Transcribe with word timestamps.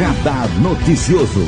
Radar 0.00 0.48
Noticioso. 0.62 1.44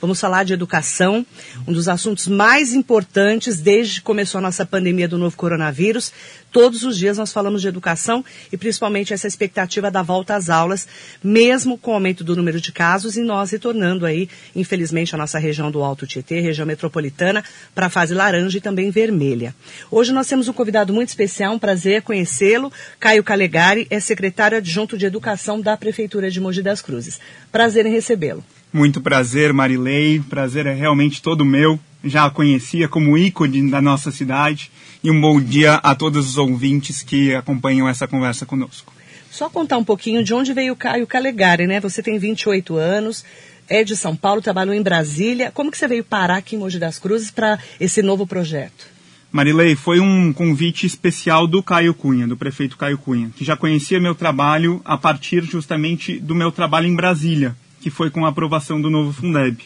Vamos 0.00 0.20
falar 0.20 0.44
de 0.44 0.52
educação, 0.52 1.26
um 1.66 1.72
dos 1.72 1.88
assuntos 1.88 2.28
mais 2.28 2.72
importantes 2.72 3.60
desde 3.60 3.96
que 3.96 4.02
começou 4.02 4.38
a 4.38 4.42
nossa 4.42 4.64
pandemia 4.64 5.08
do 5.08 5.18
novo 5.18 5.36
coronavírus. 5.36 6.12
Todos 6.52 6.84
os 6.84 6.96
dias 6.96 7.18
nós 7.18 7.32
falamos 7.32 7.60
de 7.60 7.66
educação 7.66 8.24
e 8.52 8.56
principalmente 8.56 9.12
essa 9.12 9.26
expectativa 9.26 9.90
da 9.90 10.00
volta 10.00 10.36
às 10.36 10.48
aulas, 10.48 10.86
mesmo 11.22 11.76
com 11.76 11.90
o 11.90 11.94
aumento 11.94 12.22
do 12.22 12.36
número 12.36 12.60
de 12.60 12.70
casos 12.70 13.16
e 13.16 13.22
nós 13.22 13.50
retornando 13.50 14.06
aí, 14.06 14.28
infelizmente, 14.54 15.16
a 15.16 15.18
nossa 15.18 15.36
região 15.36 15.68
do 15.68 15.82
Alto 15.82 16.06
Tietê, 16.06 16.38
região 16.38 16.64
metropolitana, 16.64 17.42
para 17.74 17.86
a 17.86 17.90
fase 17.90 18.14
laranja 18.14 18.58
e 18.58 18.60
também 18.60 18.92
vermelha. 18.92 19.52
Hoje 19.90 20.12
nós 20.12 20.28
temos 20.28 20.46
um 20.46 20.52
convidado 20.52 20.94
muito 20.94 21.08
especial, 21.08 21.54
um 21.54 21.58
prazer 21.58 22.02
conhecê-lo. 22.02 22.72
Caio 23.00 23.24
Calegari 23.24 23.84
é 23.90 23.98
secretário 23.98 24.58
adjunto 24.58 24.96
de 24.96 25.06
Educação 25.06 25.60
da 25.60 25.76
Prefeitura 25.76 26.30
de 26.30 26.40
Mogi 26.40 26.62
das 26.62 26.80
Cruzes. 26.80 27.18
Prazer 27.50 27.84
em 27.84 27.90
recebê-lo. 27.90 28.44
Muito 28.72 29.00
prazer, 29.00 29.52
Marilei. 29.52 30.20
Prazer 30.20 30.66
é 30.66 30.74
realmente 30.74 31.22
todo 31.22 31.44
meu. 31.44 31.78
Já 32.04 32.26
a 32.26 32.30
conhecia 32.30 32.88
como 32.88 33.16
ícone 33.16 33.70
da 33.70 33.80
nossa 33.80 34.10
cidade. 34.10 34.70
E 35.02 35.10
um 35.10 35.20
bom 35.20 35.40
dia 35.40 35.74
a 35.74 35.94
todos 35.94 36.28
os 36.28 36.36
ouvintes 36.36 37.02
que 37.02 37.34
acompanham 37.34 37.88
essa 37.88 38.06
conversa 38.06 38.44
conosco. 38.44 38.92
Só 39.30 39.48
contar 39.48 39.78
um 39.78 39.84
pouquinho 39.84 40.24
de 40.24 40.34
onde 40.34 40.52
veio 40.52 40.72
o 40.72 40.76
Caio 40.76 41.06
Calegari, 41.06 41.66
né? 41.66 41.80
Você 41.80 42.02
tem 42.02 42.18
28 42.18 42.76
anos, 42.76 43.24
é 43.68 43.84
de 43.84 43.96
São 43.96 44.16
Paulo, 44.16 44.42
trabalhou 44.42 44.74
em 44.74 44.82
Brasília. 44.82 45.50
Como 45.52 45.70
que 45.70 45.78
você 45.78 45.86
veio 45.86 46.02
parar 46.02 46.38
aqui 46.38 46.56
em 46.56 46.58
Mogi 46.58 46.78
das 46.78 46.98
Cruzes 46.98 47.30
para 47.30 47.58
esse 47.78 48.02
novo 48.02 48.26
projeto? 48.26 48.86
Marilei, 49.30 49.76
foi 49.76 50.00
um 50.00 50.32
convite 50.32 50.86
especial 50.86 51.46
do 51.46 51.62
Caio 51.62 51.92
Cunha, 51.92 52.26
do 52.26 52.36
prefeito 52.36 52.78
Caio 52.78 52.96
Cunha, 52.96 53.30
que 53.36 53.44
já 53.44 53.56
conhecia 53.56 54.00
meu 54.00 54.14
trabalho 54.14 54.80
a 54.84 54.96
partir 54.96 55.44
justamente 55.44 56.18
do 56.18 56.34
meu 56.34 56.50
trabalho 56.50 56.86
em 56.86 56.96
Brasília, 56.96 57.54
que 57.88 57.90
foi 57.90 58.10
com 58.10 58.26
a 58.26 58.28
aprovação 58.28 58.80
do 58.80 58.90
novo 58.90 59.14
Fundeb. 59.14 59.64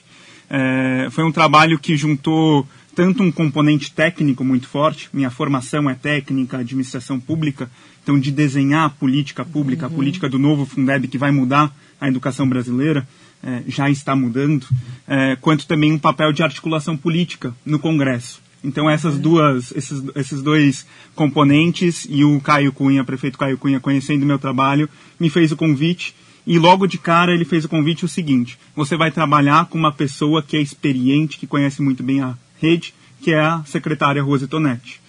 É, 0.48 1.09
foi 1.11 1.25
um 1.25 1.33
trabalho 1.33 1.77
que 1.78 1.97
juntou 1.97 2.67
tanto 2.95 3.23
um 3.23 3.33
componente 3.33 3.91
técnico 3.91 4.45
muito 4.45 4.69
forte, 4.69 5.09
minha 5.12 5.31
formação 5.31 5.91
é 5.91 5.95
técnica, 5.95 6.59
administração 6.59 7.19
pública, 7.19 7.69
então 8.03 8.19
de 8.20 8.31
desenhar 8.31 8.84
a 8.84 8.91
política 8.91 9.45
pública, 9.45 9.87
uhum. 9.87 9.92
a 9.92 9.97
política 9.97 10.29
do 10.29 10.39
novo 10.39 10.64
Fundeb 10.67 11.09
que 11.09 11.19
vai 11.19 11.33
mudar 11.33 11.75
a 12.01 12.06
educação 12.06 12.48
brasileira, 12.48 13.09
é, 13.42 13.62
já 13.67 13.91
está 13.91 14.14
mudando, 14.14 14.67
é, 15.09 15.36
quanto 15.41 15.67
também 15.67 15.91
um 15.91 15.98
papel 15.98 16.33
de 16.33 16.45
articulação 16.45 16.97
política 16.97 17.53
no 17.67 17.79
Congresso. 17.79 18.41
Então 18.62 18.89
essas 18.89 19.19
duas, 19.19 19.73
esses, 19.75 20.01
esses 20.14 20.42
dois 20.42 20.86
componentes 21.17 22.07
e 22.09 22.25
o 22.25 22.41
Caio 22.41 22.73
Cunha, 22.73 23.03
prefeito 23.03 23.39
Caio 23.39 23.59
Cunha, 23.59 23.81
conhecendo 23.81 24.25
meu 24.25 24.39
trabalho, 24.39 24.89
me 25.19 25.29
fez 25.29 25.51
o 25.51 25.57
convite 25.57 26.14
e 26.47 26.59
logo 26.59 26.87
de 26.87 26.98
cara 26.98 27.33
ele 27.33 27.45
fez 27.45 27.65
o 27.65 27.69
convite 27.69 28.05
o 28.05 28.09
seguinte: 28.09 28.59
você 28.75 28.97
vai 28.97 29.11
trabalhar 29.11 29.67
com 29.67 29.79
uma 29.79 29.93
pessoa 29.93 30.43
que 30.43 30.57
é 30.57 30.61
experiente, 30.61 31.39
que 31.39 31.47
conhece 31.47 31.83
muito 31.83 32.03
bem 32.03 32.21
a 32.21 32.37
rede, 32.61 32.95
que 33.21 33.33
é 33.33 33.41
a 33.41 33.62
secretária 33.65 34.23
Rose 34.23 34.47
Tonetti. 34.47 35.01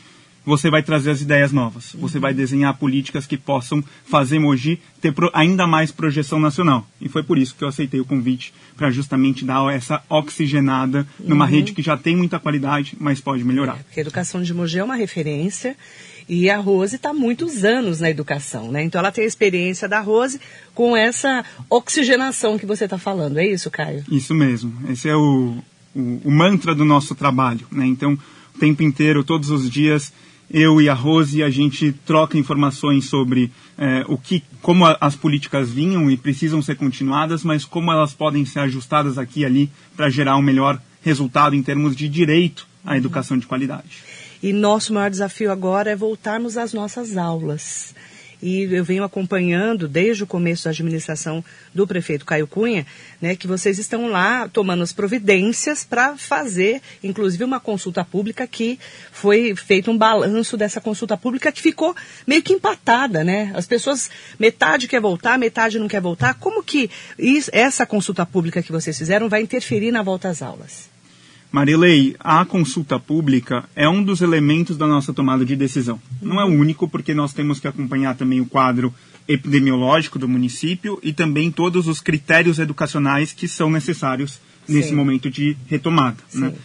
Você 0.45 0.70
vai 0.70 0.84
trazer 0.84 1.11
as 1.11 1.22
ideias 1.22 1.54
novas. 1.54 1.95
Você 1.98 2.20
vai 2.20 2.34
desenhar 2.34 2.78
políticas 2.78 3.26
que 3.26 3.38
possam 3.38 3.81
fazer 4.04 4.39
Mogi 4.39 4.78
ter 5.00 5.14
ainda 5.34 5.66
mais 5.66 5.89
projeção 5.89 6.38
nacional. 6.38 6.86
E 7.00 7.08
foi 7.08 7.23
por 7.23 7.38
isso 7.38 7.56
que 7.56 7.64
eu 7.64 7.67
aceitei 7.70 8.02
o 8.02 8.06
convite 8.06 8.54
para 8.76 8.92
justamente 8.92 9.45
dar 9.45 9.73
essa 9.73 10.04
oxigenada 10.09 11.08
numa 11.17 11.45
uhum. 11.45 11.52
rede 11.52 11.72
que 11.72 11.81
já 11.81 11.95
tem 11.95 12.17
muita 12.17 12.39
qualidade, 12.39 12.94
mas 13.00 13.22
pode 13.22 13.42
melhorar. 13.45 13.78
É, 13.80 13.84
porque 13.84 14.02
a 14.02 14.04
educação 14.04 14.44
de 14.44 14.54
Mogi 14.54 14.80
é 14.80 14.84
uma 14.84 14.95
referência 14.95 15.78
e 16.27 16.49
a 16.49 16.57
Rose 16.57 16.95
está 16.95 17.13
muitos 17.13 17.63
anos 17.63 17.99
na 17.99 18.09
educação, 18.09 18.71
né? 18.71 18.83
Então 18.83 18.99
ela 18.99 19.11
tem 19.11 19.23
a 19.23 19.27
experiência 19.27 19.88
da 19.88 19.99
Rose 19.99 20.39
com 20.73 20.95
essa 20.95 21.43
oxigenação 21.70 22.58
que 22.58 22.65
você 22.65 22.86
está 22.86 22.98
falando. 22.98 23.37
É 23.37 23.48
isso, 23.48 23.70
Caio? 23.70 24.03
Isso 24.09 24.33
mesmo. 24.33 24.73
Esse 24.89 25.09
é 25.09 25.15
o, 25.15 25.58
o, 25.95 26.21
o 26.23 26.31
mantra 26.31 26.73
do 26.73 26.86
nosso 26.86 27.15
trabalho, 27.15 27.65
né? 27.71 27.86
Então, 27.86 28.17
o 28.55 28.59
tempo 28.59 28.83
inteiro, 28.83 29.23
todos 29.23 29.49
os 29.49 29.70
dias, 29.70 30.14
eu 30.52 30.81
e 30.81 30.87
a 30.87 30.93
Rose 30.93 31.42
a 31.42 31.49
gente 31.49 31.92
troca 32.05 32.37
informações 32.37 33.05
sobre 33.05 33.52
é, 33.77 34.05
o 34.08 34.17
que, 34.17 34.43
como 34.61 34.86
a, 34.86 34.98
as 35.02 35.15
políticas 35.15 35.71
vinham 35.71 36.09
e 36.09 36.15
precisam 36.15 36.61
ser 36.61 36.75
continuadas, 36.75 37.43
mas 37.43 37.65
como 37.65 37.92
elas 37.92 38.14
podem 38.14 38.45
ser 38.45 38.59
ajustadas 38.59 39.17
aqui 39.17 39.42
e 39.42 39.45
ali 39.45 39.71
para 39.95 40.09
gerar 40.09 40.37
um 40.37 40.42
melhor 40.42 40.80
resultado 41.02 41.55
em 41.55 41.64
termos 41.64 41.95
de 41.95 42.08
direito 42.08 42.67
à 42.86 42.98
educação 42.98 43.37
de 43.37 43.48
qualidade. 43.48 44.12
E 44.43 44.52
nosso 44.52 44.92
maior 44.93 45.09
desafio 45.09 45.49
agora 45.49 45.89
é 45.89 45.95
voltarmos 45.95 46.58
às 46.58 46.73
nossas 46.73 47.15
aulas. 47.15 47.95
E 48.42 48.64
eu 48.64 48.83
venho 48.83 49.05
acompanhando 49.05 49.87
desde 49.87 50.26
o 50.26 50.27
começo 50.27 50.65
da 50.65 50.71
administração 50.71 51.42
do 51.73 51.87
prefeito 51.87 52.26
Caio 52.26 52.45
Cunha, 52.45 52.86
né, 53.21 53.37
que 53.37 53.48
vocês 53.48 53.80
estão 53.80 54.09
lá 54.09 54.49
tomando 54.49 54.83
as 54.83 54.92
providências 54.92 55.86
para 55.86 56.17
fazer, 56.17 56.81
inclusive, 57.02 57.42
uma 57.45 57.61
consulta 57.61 58.04
pública 58.04 58.45
que 58.45 58.77
foi 59.14 59.55
feito 59.55 59.89
um 59.89 59.98
balanço 59.98 60.58
dessa 60.58 60.81
consulta 60.81 61.15
pública 61.15 61.49
que 61.49 61.61
ficou 61.61 61.95
meio 62.27 62.43
que 62.43 62.52
empatada, 62.52 63.23
né? 63.23 63.49
As 63.55 63.65
pessoas, 63.65 64.10
metade 64.37 64.89
quer 64.89 64.99
voltar, 64.99 65.39
metade 65.39 65.80
não 65.80 65.87
quer 65.87 66.02
voltar. 66.02 66.33
Como 66.33 66.61
que 66.61 66.92
isso, 67.17 67.49
essa 67.54 67.86
consulta 67.86 68.25
pública 68.25 68.61
que 68.61 68.73
vocês 68.73 68.98
fizeram 68.98 69.30
vai 69.30 69.42
interferir 69.42 69.89
na 69.89 70.04
volta 70.04 70.27
às 70.27 70.42
aulas? 70.42 70.92
Marilei, 71.53 72.15
a 72.19 72.43
consulta 72.43 72.99
pública 72.99 73.65
é 73.75 73.87
um 73.87 74.03
dos 74.03 74.21
elementos 74.21 74.75
da 74.75 74.87
nossa 74.87 75.14
tomada 75.14 75.45
de 75.45 75.55
decisão. 75.55 76.02
Não 76.19 76.41
é 76.41 76.43
o 76.43 76.47
único, 76.47 76.89
porque 76.89 77.14
nós 77.14 77.31
temos 77.31 77.59
que 77.59 77.67
acompanhar 77.67 78.15
também 78.15 78.41
o 78.41 78.45
quadro 78.47 78.91
epidemiológico 79.27 80.17
do 80.17 80.27
município 80.27 80.99
e 81.03 81.13
também 81.13 81.52
todos 81.52 81.87
os 81.87 82.02
critérios 82.02 82.58
educacionais 82.58 83.33
que 83.33 83.47
são 83.47 83.69
necessários 83.69 84.42
nesse 84.67 84.89
Sim. 84.89 84.95
momento 84.95 85.30
de 85.30 85.55
retomada. 85.67 86.17
Né? 86.33 86.55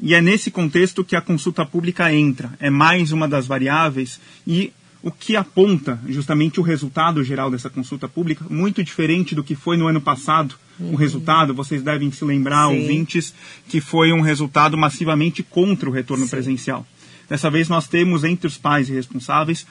E 0.00 0.14
é 0.14 0.22
nesse 0.22 0.50
contexto 0.50 1.04
que 1.04 1.14
a 1.14 1.20
consulta 1.20 1.66
pública 1.66 2.10
entra. 2.10 2.50
É 2.58 2.70
mais 2.70 3.12
uma 3.12 3.28
das 3.28 3.46
variáveis 3.46 4.18
e 4.46 4.72
o 5.02 5.10
que 5.10 5.36
aponta 5.36 6.00
justamente 6.08 6.58
o 6.58 6.62
resultado 6.62 7.22
geral 7.22 7.50
dessa 7.50 7.68
consulta 7.68 8.08
pública, 8.08 8.46
muito 8.48 8.82
diferente 8.82 9.34
do 9.34 9.44
que 9.44 9.54
foi 9.54 9.76
no 9.76 9.86
ano 9.86 10.00
passado. 10.00 10.54
O 10.80 10.96
resultado, 10.96 11.54
vocês 11.54 11.82
devem 11.82 12.10
se 12.10 12.24
lembrar, 12.24 12.68
Sim. 12.68 12.80
ouvintes, 12.80 13.34
que 13.68 13.80
foi 13.80 14.12
um 14.12 14.20
resultado 14.20 14.76
massivamente 14.76 15.42
contra 15.42 15.88
o 15.88 15.92
retorno 15.92 16.24
Sim. 16.24 16.30
presencial. 16.30 16.86
Dessa 17.28 17.50
vez 17.50 17.68
nós 17.68 17.86
temos 17.86 18.24
entre 18.24 18.46
os 18.46 18.58
pais 18.58 18.88
e 18.88 18.92
responsáveis 18.92 19.66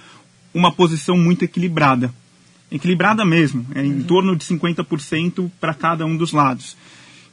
uma 0.53 0.71
posição 0.71 1.17
muito 1.17 1.43
equilibrada. 1.43 2.13
Equilibrada 2.71 3.25
mesmo, 3.25 3.65
é 3.73 3.83
em 3.83 3.93
uhum. 3.93 4.03
torno 4.03 4.35
de 4.35 4.45
50% 4.45 5.49
para 5.59 5.73
cada 5.73 6.05
um 6.05 6.15
dos 6.15 6.31
lados. 6.31 6.77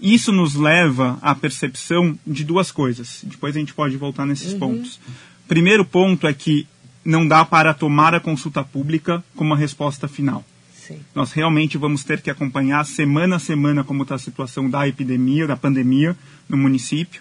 Isso 0.01 0.33
nos 0.33 0.55
leva 0.55 1.19
à 1.23 1.35
percepção 1.35 2.19
de 2.27 2.45
duas 2.45 2.71
coisas. 2.71 3.21
Depois 3.23 3.55
a 3.55 3.59
gente 3.59 3.75
pode 3.75 3.97
voltar 3.97 4.27
nesses 4.27 4.53
uhum. 4.55 4.59
pontos. 4.59 5.01
Primeiro 5.47 5.85
ponto 5.85 6.27
é 6.27 6.33
que 6.33 6.67
não 7.05 7.27
dá 7.27 7.45
para 7.45 7.73
tomar 7.73 8.15
a 8.15 8.21
consulta 8.21 8.65
pública 8.65 9.23
como 9.37 9.55
a 9.55 9.57
resposta 9.57 10.09
final. 10.09 10.45
Sim. 10.87 11.01
Nós 11.15 11.33
realmente 11.33 11.77
vamos 11.77 12.05
ter 12.05 12.21
que 12.21 12.31
acompanhar 12.31 12.85
semana 12.85 13.37
a 13.37 13.41
semana 13.41 13.83
como 13.83 14.03
está 14.03 14.15
a 14.15 14.19
situação 14.19 14.71
da 14.71 14.87
epidemia, 14.87 15.47
da 15.47 15.57
pandemia 15.57 16.17
no 16.49 16.57
município 16.57 17.21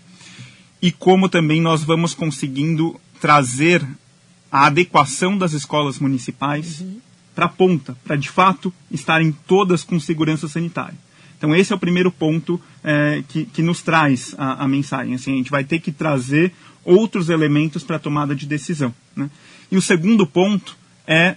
e 0.81 0.91
como 0.91 1.27
também 1.27 1.59
nós 1.59 1.83
vamos 1.83 2.13
conseguindo 2.13 2.99
trazer 3.19 3.85
a 4.51 4.67
adequação 4.67 5.35
das 5.35 5.53
escolas 5.53 5.97
municipais 5.97 6.81
uhum. 6.81 6.99
para 7.33 7.45
a 7.45 7.49
ponta, 7.49 7.97
para 8.03 8.15
de 8.15 8.29
fato 8.29 8.71
estarem 8.91 9.35
todas 9.47 9.83
com 9.83 9.99
segurança 9.99 10.47
sanitária. 10.47 10.97
Então 11.37 11.55
esse 11.55 11.73
é 11.73 11.75
o 11.75 11.79
primeiro 11.79 12.11
ponto 12.11 12.61
é, 12.83 13.23
que, 13.27 13.45
que 13.45 13.63
nos 13.63 13.81
traz 13.81 14.35
a, 14.37 14.63
a 14.63 14.67
mensagem. 14.67 15.15
Assim, 15.15 15.33
a 15.33 15.37
gente 15.37 15.49
vai 15.49 15.63
ter 15.63 15.79
que 15.79 15.91
trazer 15.91 16.53
outros 16.83 17.29
elementos 17.29 17.83
para 17.83 17.95
a 17.95 17.99
tomada 17.99 18.35
de 18.35 18.45
decisão. 18.45 18.93
Né? 19.15 19.29
E 19.71 19.77
o 19.77 19.81
segundo 19.81 20.27
ponto 20.27 20.77
é 21.07 21.35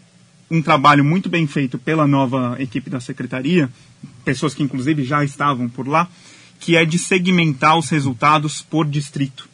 um 0.50 0.62
trabalho 0.62 1.04
muito 1.04 1.28
bem 1.28 1.46
feito 1.46 1.78
pela 1.78 2.06
nova 2.06 2.56
equipe 2.58 2.88
da 2.88 3.00
secretaria, 3.00 3.68
pessoas 4.24 4.54
que 4.54 4.62
inclusive 4.62 5.04
já 5.04 5.22
estavam 5.24 5.68
por 5.68 5.86
lá, 5.86 6.08
que 6.58 6.76
é 6.76 6.84
de 6.84 6.98
segmentar 6.98 7.78
os 7.78 7.88
resultados 7.90 8.62
por 8.62 8.86
distrito. 8.86 9.48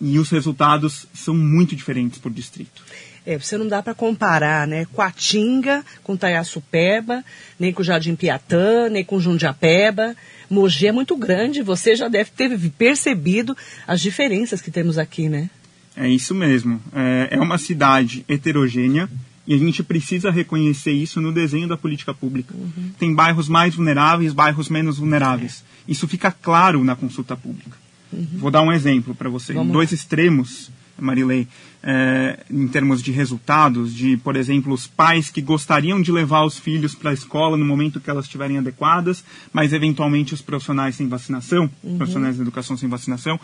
E 0.00 0.18
os 0.18 0.28
resultados 0.28 1.06
são 1.14 1.34
muito 1.34 1.74
diferentes 1.74 2.18
por 2.18 2.30
distrito. 2.30 2.82
É, 3.24 3.36
você 3.36 3.58
não 3.58 3.66
dá 3.66 3.82
para 3.82 3.94
comparar, 3.94 4.68
né? 4.68 4.86
Coatinga 4.92 5.84
com 6.04 6.16
Taiaçupeba, 6.16 7.24
nem 7.58 7.72
com 7.72 7.82
Jardim 7.82 8.14
Piatã, 8.14 8.88
nem 8.88 9.04
com 9.04 9.18
Jundiapeba. 9.18 10.14
Mogi 10.48 10.86
é 10.86 10.92
muito 10.92 11.16
grande, 11.16 11.60
você 11.60 11.96
já 11.96 12.06
deve 12.08 12.30
ter 12.30 12.56
percebido 12.70 13.56
as 13.84 14.00
diferenças 14.00 14.60
que 14.60 14.70
temos 14.70 14.96
aqui, 14.96 15.28
né? 15.28 15.50
É 15.96 16.08
isso 16.08 16.34
mesmo. 16.34 16.80
É, 16.94 17.28
é 17.32 17.40
uma 17.40 17.58
cidade 17.58 18.24
heterogênea 18.28 19.08
e 19.46 19.54
a 19.54 19.58
gente 19.58 19.82
precisa 19.82 20.30
reconhecer 20.30 20.92
isso 20.92 21.20
no 21.20 21.32
desenho 21.32 21.68
da 21.68 21.76
política 21.76 22.12
pública. 22.12 22.54
Uhum. 22.54 22.90
Tem 22.98 23.14
bairros 23.14 23.48
mais 23.48 23.74
vulneráveis, 23.74 24.32
bairros 24.32 24.68
menos 24.68 24.98
vulneráveis. 24.98 25.64
É. 25.86 25.92
Isso 25.92 26.08
fica 26.08 26.30
claro 26.30 26.82
na 26.82 26.96
consulta 26.96 27.36
pública. 27.36 27.76
Uhum. 28.12 28.26
Vou 28.34 28.50
dar 28.50 28.62
um 28.62 28.72
exemplo 28.72 29.14
para 29.14 29.28
você. 29.28 29.52
Vamos 29.52 29.72
Dois 29.72 29.90
lá. 29.90 29.94
extremos 29.94 30.70
Marilei, 30.98 31.46
é, 31.82 32.40
em 32.50 32.66
termos 32.68 33.02
de 33.02 33.12
resultados, 33.12 33.94
de, 33.94 34.16
por 34.16 34.36
exemplo, 34.36 34.72
os 34.72 34.86
pais 34.86 35.30
que 35.30 35.40
gostariam 35.40 36.00
de 36.00 36.10
levar 36.10 36.44
os 36.44 36.58
filhos 36.58 36.94
para 36.94 37.10
a 37.10 37.14
escola 37.14 37.56
no 37.56 37.64
momento 37.64 38.00
que 38.00 38.08
elas 38.08 38.24
estiverem 38.24 38.58
adequadas, 38.58 39.22
mas 39.52 39.72
eventualmente 39.72 40.34
os 40.34 40.40
profissionais 40.40 40.96
sem 40.96 41.08
vacinação, 41.08 41.70
uhum. 41.82 41.98
profissionais 41.98 42.36
da 42.36 42.42
educação 42.42 42.76
sem 42.76 42.88
vacinação. 42.88 43.38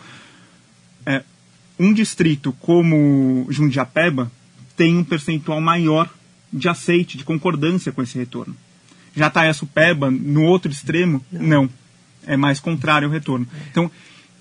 É, 1.05 1.23
um 1.79 1.93
distrito 1.93 2.51
como 2.59 3.45
Jundiapeba 3.49 4.31
tem 4.75 4.97
um 4.97 5.03
percentual 5.03 5.61
maior 5.61 6.09
de 6.51 6.69
aceite, 6.69 7.17
de 7.17 7.23
concordância 7.23 7.91
com 7.91 8.01
esse 8.01 8.17
retorno. 8.17 8.55
Já 9.15 9.29
Taiaçupeba, 9.29 10.09
no 10.09 10.43
outro 10.43 10.71
extremo, 10.71 11.23
não. 11.31 11.41
não. 11.63 11.69
É 12.25 12.37
mais 12.37 12.59
contrário 12.59 13.07
ao 13.07 13.13
retorno. 13.13 13.45
Então, 13.69 13.91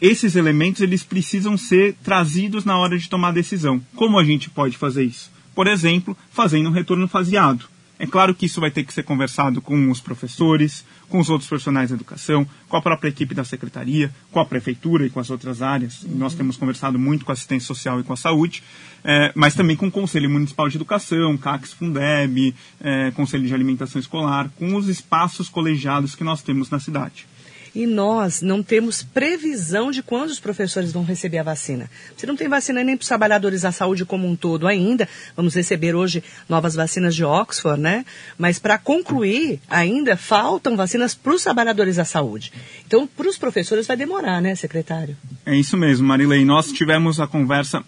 esses 0.00 0.37
elementos 0.37 0.81
eles 0.81 1.02
precisam 1.02 1.56
ser 1.56 1.94
trazidos 2.02 2.64
na 2.64 2.76
hora 2.79 2.99
de 2.99 3.08
tomar 3.08 3.29
a 3.29 3.32
decisão. 3.32 3.81
Como 3.94 4.19
a 4.19 4.25
gente 4.25 4.49
pode 4.50 4.76
fazer 4.76 5.05
isso? 5.05 5.31
Por 5.55 5.67
exemplo, 5.67 6.17
fazendo 6.31 6.69
um 6.69 6.73
retorno 6.73 7.06
faseado. 7.08 7.69
É 8.03 8.07
claro 8.09 8.35
que 8.35 8.47
isso 8.47 8.61
vai 8.61 8.69
ter 8.69 8.83
que 8.83 8.93
ser 8.93 9.05
conversado 9.05 9.63
com 9.63 9.89
os 9.89 10.01
professores, 10.01 10.85
com 11.09 11.21
os 11.21 11.31
outros 11.31 11.49
profissionais 11.49 11.91
da 11.91 11.95
educação, 11.95 12.45
com 12.69 12.77
a 12.77 12.83
própria 12.83 13.09
equipe 13.09 13.33
da 13.33 13.45
secretaria, 13.45 14.13
com 14.33 14.41
a 14.41 14.45
prefeitura 14.45 15.07
e 15.07 15.11
com 15.11 15.21
as 15.21 15.31
outras 15.31 15.63
áreas. 15.63 16.03
Uhum. 16.03 16.17
Nós 16.17 16.35
temos 16.35 16.57
conversado 16.57 16.99
muito 16.99 17.25
com 17.25 17.31
a 17.31 17.35
assistência 17.35 17.69
social 17.69 18.01
e 18.01 18.03
com 18.03 18.13
a 18.13 18.17
saúde, 18.17 18.65
é, 19.05 19.31
mas 19.37 19.55
também 19.55 19.77
com 19.77 19.87
o 19.87 19.91
Conselho 19.91 20.29
Municipal 20.29 20.69
de 20.69 20.79
Educação, 20.79 21.39
CACS 21.39 21.75
Fundeb, 21.75 22.53
é, 22.81 23.13
Conselho 23.13 23.47
de 23.47 23.55
Alimentação 23.55 24.01
Escolar, 24.01 24.51
com 24.59 24.75
os 24.75 24.89
espaços 24.89 25.49
colegiados 25.49 26.17
que 26.17 26.25
nós 26.25 26.43
temos 26.43 26.71
na 26.71 26.81
cidade 26.81 27.29
e 27.75 27.87
nós 27.87 28.43
não 28.43 28.63
temos 28.63 29.03
previsão 29.03 29.91
de 29.91 30.03
quando 30.03 30.31
os 30.31 30.39
professores 30.39 30.93
vão 30.93 31.05
receber 31.05 31.39
a 31.39 31.43
vacina. 31.43 31.91
Se 32.17 32.27
não 32.27 32.37
tem 32.37 32.49
vacina 32.49 32.85
nem 32.85 32.97
para 32.97 33.03
os 33.03 33.09
trabalhadores 33.09 33.63
da 33.63 33.73
saúde 33.73 34.05
como 34.05 34.29
um 34.29 34.37
todo 34.37 34.67
ainda, 34.67 35.09
vamos 35.37 35.55
receber 35.55 35.95
hoje 35.95 36.23
novas 36.49 36.75
vacinas 36.75 37.15
de 37.15 37.25
Oxford, 37.25 37.81
né? 37.81 38.05
Mas 38.39 38.59
para 38.59 38.79
concluir, 38.79 39.61
ainda 39.69 40.17
faltam 40.17 40.77
vacinas 40.77 41.15
para 41.15 41.35
os 41.35 41.43
trabalhadores 41.43 41.97
da 41.97 42.05
saúde. 42.05 42.53
Então, 42.87 43.07
para 43.07 43.29
os 43.29 43.39
professores 43.39 43.87
vai 43.87 43.97
demorar, 43.97 44.41
né, 44.41 44.55
secretário? 44.55 45.17
É 45.47 45.57
isso 45.57 45.77
mesmo, 45.77 46.07
Marilei. 46.07 46.45
Nós 46.45 46.71
tivemos 46.73 47.21
a 47.21 47.27
conversa 47.27 47.83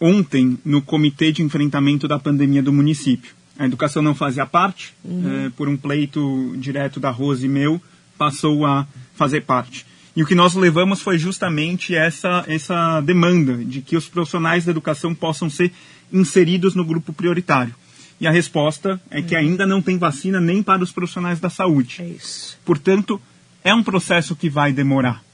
ontem 0.00 0.58
no 0.64 0.82
Comitê 0.82 1.30
de 1.30 1.42
Enfrentamento 1.42 2.08
da 2.08 2.18
Pandemia 2.18 2.62
do 2.62 2.72
município. 2.72 3.34
A 3.58 3.66
educação 3.66 4.02
não 4.02 4.14
fazia 4.14 4.46
parte, 4.46 4.94
uhum. 5.04 5.46
é, 5.46 5.50
por 5.50 5.68
um 5.68 5.76
pleito 5.76 6.54
direto 6.56 6.98
da 6.98 7.10
Rose 7.10 7.44
e 7.44 7.48
meu, 7.48 7.80
passou 8.20 8.66
a 8.66 8.86
fazer 9.14 9.40
parte. 9.46 9.86
E 10.14 10.22
o 10.22 10.26
que 10.26 10.34
nós 10.34 10.52
levamos 10.52 11.00
foi 11.00 11.16
justamente 11.16 11.94
essa, 11.94 12.44
essa 12.46 13.00
demanda 13.00 13.56
de 13.64 13.80
que 13.80 13.96
os 13.96 14.06
profissionais 14.06 14.66
da 14.66 14.72
educação 14.72 15.14
possam 15.14 15.48
ser 15.48 15.72
inseridos 16.12 16.74
no 16.74 16.84
grupo 16.84 17.14
prioritário. 17.14 17.74
E 18.20 18.26
a 18.26 18.30
resposta 18.30 19.00
é 19.10 19.22
que 19.22 19.34
ainda 19.34 19.66
não 19.66 19.80
tem 19.80 19.96
vacina 19.96 20.38
nem 20.38 20.62
para 20.62 20.82
os 20.84 20.92
profissionais 20.92 21.40
da 21.40 21.48
saúde. 21.48 21.96
É 22.00 22.08
isso. 22.08 22.58
Portanto, 22.62 23.18
é 23.64 23.72
um 23.74 23.82
processo 23.82 24.36
que 24.36 24.50
vai 24.50 24.70
demorar. 24.70 25.24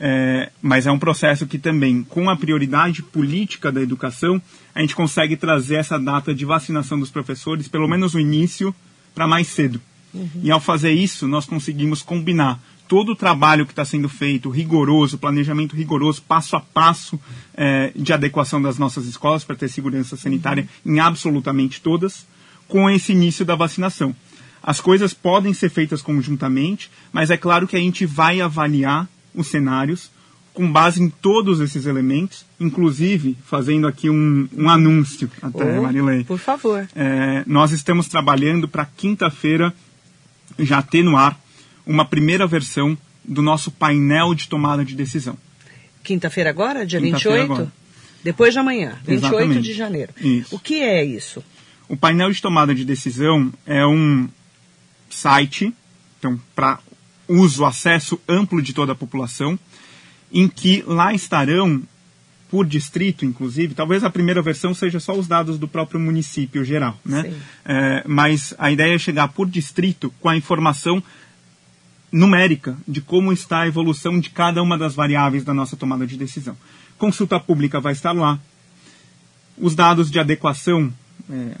É, 0.00 0.50
mas 0.60 0.88
é 0.88 0.90
um 0.90 0.98
processo 0.98 1.46
que 1.46 1.58
também, 1.58 2.02
com 2.02 2.28
a 2.28 2.36
prioridade 2.36 3.00
política 3.00 3.70
da 3.70 3.80
educação, 3.80 4.42
a 4.74 4.80
gente 4.80 4.96
consegue 4.96 5.36
trazer 5.36 5.76
essa 5.76 5.98
data 6.00 6.34
de 6.34 6.44
vacinação 6.44 6.98
dos 6.98 7.10
professores, 7.10 7.68
pelo 7.68 7.86
menos 7.86 8.14
o 8.14 8.18
início, 8.18 8.74
para 9.14 9.28
mais 9.28 9.46
cedo. 9.46 9.80
Uhum. 10.12 10.28
E 10.42 10.50
ao 10.50 10.60
fazer 10.60 10.92
isso, 10.92 11.26
nós 11.28 11.44
conseguimos 11.44 12.02
combinar 12.02 12.60
todo 12.88 13.12
o 13.12 13.16
trabalho 13.16 13.66
que 13.66 13.72
está 13.72 13.84
sendo 13.84 14.08
feito, 14.08 14.48
rigoroso, 14.48 15.18
planejamento 15.18 15.76
rigoroso, 15.76 16.22
passo 16.22 16.56
a 16.56 16.60
passo 16.60 17.20
é, 17.54 17.92
de 17.94 18.12
adequação 18.12 18.60
das 18.60 18.78
nossas 18.78 19.06
escolas 19.06 19.44
para 19.44 19.56
ter 19.56 19.68
segurança 19.68 20.16
sanitária 20.16 20.66
uhum. 20.84 20.94
em 20.94 20.98
absolutamente 21.00 21.80
todas, 21.80 22.26
com 22.66 22.88
esse 22.88 23.12
início 23.12 23.44
da 23.44 23.54
vacinação. 23.54 24.16
As 24.62 24.80
coisas 24.80 25.14
podem 25.14 25.52
ser 25.54 25.70
feitas 25.70 26.02
conjuntamente, 26.02 26.90
mas 27.12 27.30
é 27.30 27.36
claro 27.36 27.68
que 27.68 27.76
a 27.76 27.80
gente 27.80 28.04
vai 28.04 28.40
avaliar 28.40 29.08
os 29.34 29.46
cenários 29.46 30.10
com 30.52 30.70
base 30.70 31.00
em 31.00 31.08
todos 31.08 31.60
esses 31.60 31.86
elementos, 31.86 32.44
inclusive 32.58 33.36
fazendo 33.46 33.86
aqui 33.86 34.10
um, 34.10 34.48
um 34.56 34.68
anúncio 34.68 35.30
até, 35.40 35.78
oh, 35.78 35.82
Marilei. 35.84 36.24
Por 36.24 36.38
favor. 36.38 36.88
É, 36.96 37.44
nós 37.46 37.70
estamos 37.70 38.08
trabalhando 38.08 38.66
para 38.66 38.84
quinta-feira 38.84 39.72
já 40.58 40.82
ter 40.82 41.02
no 41.02 41.16
ar 41.16 41.38
uma 41.86 42.04
primeira 42.04 42.46
versão 42.46 42.96
do 43.24 43.42
nosso 43.42 43.70
painel 43.70 44.34
de 44.34 44.48
tomada 44.48 44.84
de 44.84 44.94
decisão. 44.94 45.36
Quinta-feira 46.02 46.50
agora, 46.50 46.86
dia 46.86 47.00
Quinta 47.00 47.16
28? 47.16 47.44
Agora. 47.44 47.72
Depois 48.22 48.52
de 48.52 48.58
amanhã, 48.58 48.98
28 49.04 49.26
Exatamente. 49.26 49.60
de 49.62 49.72
janeiro. 49.72 50.12
Isso. 50.20 50.54
O 50.54 50.58
que 50.58 50.80
é 50.80 51.04
isso? 51.04 51.42
O 51.88 51.96
painel 51.96 52.30
de 52.30 52.42
tomada 52.42 52.74
de 52.74 52.84
decisão 52.84 53.52
é 53.64 53.86
um 53.86 54.28
site, 55.08 55.72
então, 56.18 56.40
para 56.54 56.78
uso, 57.28 57.64
acesso 57.64 58.20
amplo 58.28 58.60
de 58.60 58.72
toda 58.72 58.92
a 58.92 58.96
população, 58.96 59.58
em 60.32 60.48
que 60.48 60.82
lá 60.86 61.12
estarão, 61.14 61.82
por 62.50 62.66
distrito, 62.66 63.24
inclusive, 63.24 63.74
talvez 63.74 64.02
a 64.02 64.10
primeira 64.10 64.40
versão 64.40 64.72
seja 64.72 64.98
só 64.98 65.12
os 65.12 65.26
dados 65.26 65.58
do 65.58 65.68
próprio 65.68 66.00
município 66.00 66.64
geral, 66.64 66.98
né? 67.04 67.32
É, 67.64 68.02
mas 68.06 68.54
a 68.58 68.70
ideia 68.70 68.94
é 68.94 68.98
chegar 68.98 69.28
por 69.28 69.48
distrito 69.48 70.12
com 70.20 70.28
a 70.28 70.36
informação 70.36 71.02
numérica 72.10 72.76
de 72.86 73.00
como 73.00 73.32
está 73.32 73.60
a 73.60 73.66
evolução 73.66 74.18
de 74.18 74.30
cada 74.30 74.62
uma 74.62 74.78
das 74.78 74.94
variáveis 74.94 75.44
da 75.44 75.52
nossa 75.52 75.76
tomada 75.76 76.06
de 76.06 76.16
decisão. 76.16 76.56
Consulta 76.96 77.38
pública 77.38 77.80
vai 77.80 77.92
estar 77.92 78.12
lá. 78.12 78.38
Os 79.56 79.74
dados 79.74 80.10
de 80.10 80.18
adequação, 80.18 80.92
é, 81.30 81.54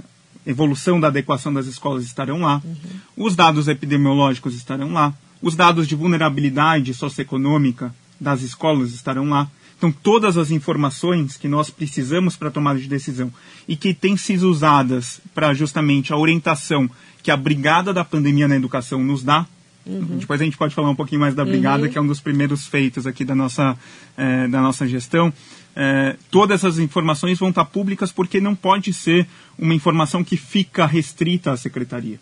evolução 0.46 0.98
da 0.98 1.08
adequação 1.08 1.52
das 1.52 1.66
escolas 1.66 2.04
estarão 2.04 2.40
lá. 2.40 2.62
Uhum. 2.64 3.26
Os 3.26 3.36
dados 3.36 3.68
epidemiológicos 3.68 4.54
estarão 4.54 4.92
lá. 4.92 5.12
Os 5.42 5.54
dados 5.54 5.86
de 5.86 5.94
vulnerabilidade 5.94 6.94
socioeconômica 6.94 7.94
das 8.20 8.42
escolas 8.42 8.92
estarão 8.92 9.28
lá. 9.28 9.48
Então, 9.78 9.92
todas 9.92 10.36
as 10.36 10.50
informações 10.50 11.36
que 11.36 11.46
nós 11.46 11.70
precisamos 11.70 12.36
para 12.36 12.50
tomada 12.50 12.80
de 12.80 12.88
decisão 12.88 13.32
e 13.66 13.76
que 13.76 13.94
têm 13.94 14.16
sido 14.16 14.50
usadas 14.50 15.20
para 15.32 15.54
justamente 15.54 16.12
a 16.12 16.16
orientação 16.16 16.90
que 17.22 17.30
a 17.30 17.36
Brigada 17.36 17.94
da 17.94 18.04
Pandemia 18.04 18.48
na 18.48 18.56
Educação 18.56 19.02
nos 19.02 19.22
dá, 19.22 19.46
Uhum. 19.88 20.18
Depois 20.18 20.38
a 20.38 20.44
gente 20.44 20.56
pode 20.58 20.74
falar 20.74 20.90
um 20.90 20.94
pouquinho 20.94 21.20
mais 21.20 21.34
da 21.34 21.44
brigada, 21.44 21.84
uhum. 21.84 21.90
que 21.90 21.96
é 21.96 22.00
um 22.00 22.06
dos 22.06 22.20
primeiros 22.20 22.66
feitos 22.66 23.06
aqui 23.06 23.24
da 23.24 23.34
nossa, 23.34 23.74
é, 24.18 24.46
da 24.46 24.60
nossa 24.60 24.86
gestão. 24.86 25.32
É, 25.74 26.16
todas 26.30 26.60
essas 26.60 26.78
informações 26.78 27.38
vão 27.38 27.48
estar 27.48 27.64
públicas 27.64 28.12
porque 28.12 28.38
não 28.40 28.54
pode 28.54 28.92
ser 28.92 29.26
uma 29.58 29.74
informação 29.74 30.22
que 30.22 30.36
fica 30.36 30.84
restrita 30.84 31.52
à 31.52 31.56
secretaria. 31.56 32.20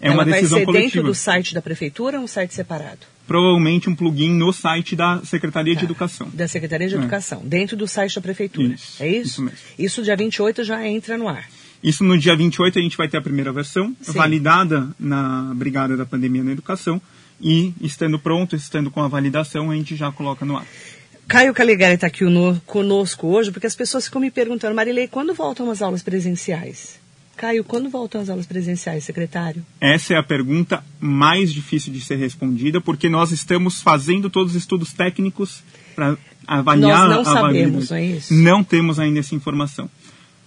É 0.00 0.08
Ela 0.08 0.16
uma 0.16 0.24
decisão 0.24 0.58
vai 0.58 0.60
ser 0.60 0.66
coletiva. 0.66 0.94
dentro 0.96 1.02
do 1.04 1.14
site 1.14 1.54
da 1.54 1.62
prefeitura 1.62 2.18
ou 2.18 2.24
um 2.24 2.26
site 2.26 2.52
separado? 2.52 3.06
Provavelmente 3.28 3.90
um 3.90 3.94
plugin 3.94 4.30
no 4.30 4.52
site 4.52 4.96
da 4.96 5.20
Secretaria 5.22 5.74
tá. 5.74 5.80
de 5.80 5.84
Educação. 5.84 6.28
Da 6.32 6.48
Secretaria 6.48 6.88
de 6.88 6.94
é. 6.94 6.98
Educação, 6.98 7.42
dentro 7.44 7.76
do 7.76 7.86
site 7.86 8.14
da 8.14 8.22
prefeitura. 8.22 8.74
Isso, 8.74 9.02
é 9.02 9.08
isso? 9.08 9.28
Isso 9.28 9.42
mesmo. 9.42 9.58
Isso 9.78 10.02
dia 10.02 10.16
28 10.16 10.64
já 10.64 10.84
entra 10.88 11.18
no 11.18 11.28
ar. 11.28 11.46
Isso 11.82 12.02
no 12.02 12.18
dia 12.18 12.34
28 12.34 12.78
a 12.78 12.82
gente 12.82 12.96
vai 12.96 13.06
ter 13.06 13.18
a 13.18 13.22
primeira 13.22 13.52
versão, 13.52 13.94
Sim. 14.00 14.12
validada 14.12 14.88
na 14.98 15.52
Brigada 15.54 15.94
da 15.96 16.06
Pandemia 16.06 16.42
na 16.42 16.52
Educação, 16.52 17.00
e 17.40 17.72
estando 17.82 18.18
pronto, 18.18 18.56
estando 18.56 18.90
com 18.90 19.02
a 19.02 19.08
validação, 19.08 19.70
a 19.70 19.74
gente 19.74 19.94
já 19.94 20.10
coloca 20.10 20.44
no 20.44 20.56
ar. 20.56 20.66
Caio 21.28 21.52
Caligari 21.52 21.96
está 21.96 22.06
aqui 22.06 22.24
conosco 22.64 23.26
hoje, 23.26 23.52
porque 23.52 23.66
as 23.66 23.76
pessoas 23.76 24.06
ficam 24.06 24.22
me 24.22 24.30
perguntando, 24.30 24.74
Marilei, 24.74 25.06
quando 25.06 25.34
voltam 25.34 25.70
as 25.70 25.82
aulas 25.82 26.02
presenciais? 26.02 26.98
Caio, 27.38 27.62
quando 27.62 27.88
voltam 27.88 28.20
as 28.20 28.28
aulas 28.28 28.46
presenciais, 28.46 29.04
secretário? 29.04 29.64
Essa 29.80 30.14
é 30.14 30.16
a 30.16 30.22
pergunta 30.24 30.84
mais 30.98 31.52
difícil 31.52 31.92
de 31.92 32.00
ser 32.00 32.16
respondida, 32.16 32.80
porque 32.80 33.08
nós 33.08 33.30
estamos 33.30 33.80
fazendo 33.80 34.28
todos 34.28 34.56
os 34.56 34.58
estudos 34.60 34.92
técnicos 34.92 35.62
para 35.94 36.18
avaliar. 36.44 37.08
Nós 37.08 37.16
não 37.16 37.24
sabemos, 37.24 37.90
não 37.90 37.96
é 37.96 38.04
isso? 38.04 38.34
Não 38.34 38.64
temos 38.64 38.98
ainda 38.98 39.20
essa 39.20 39.36
informação. 39.36 39.88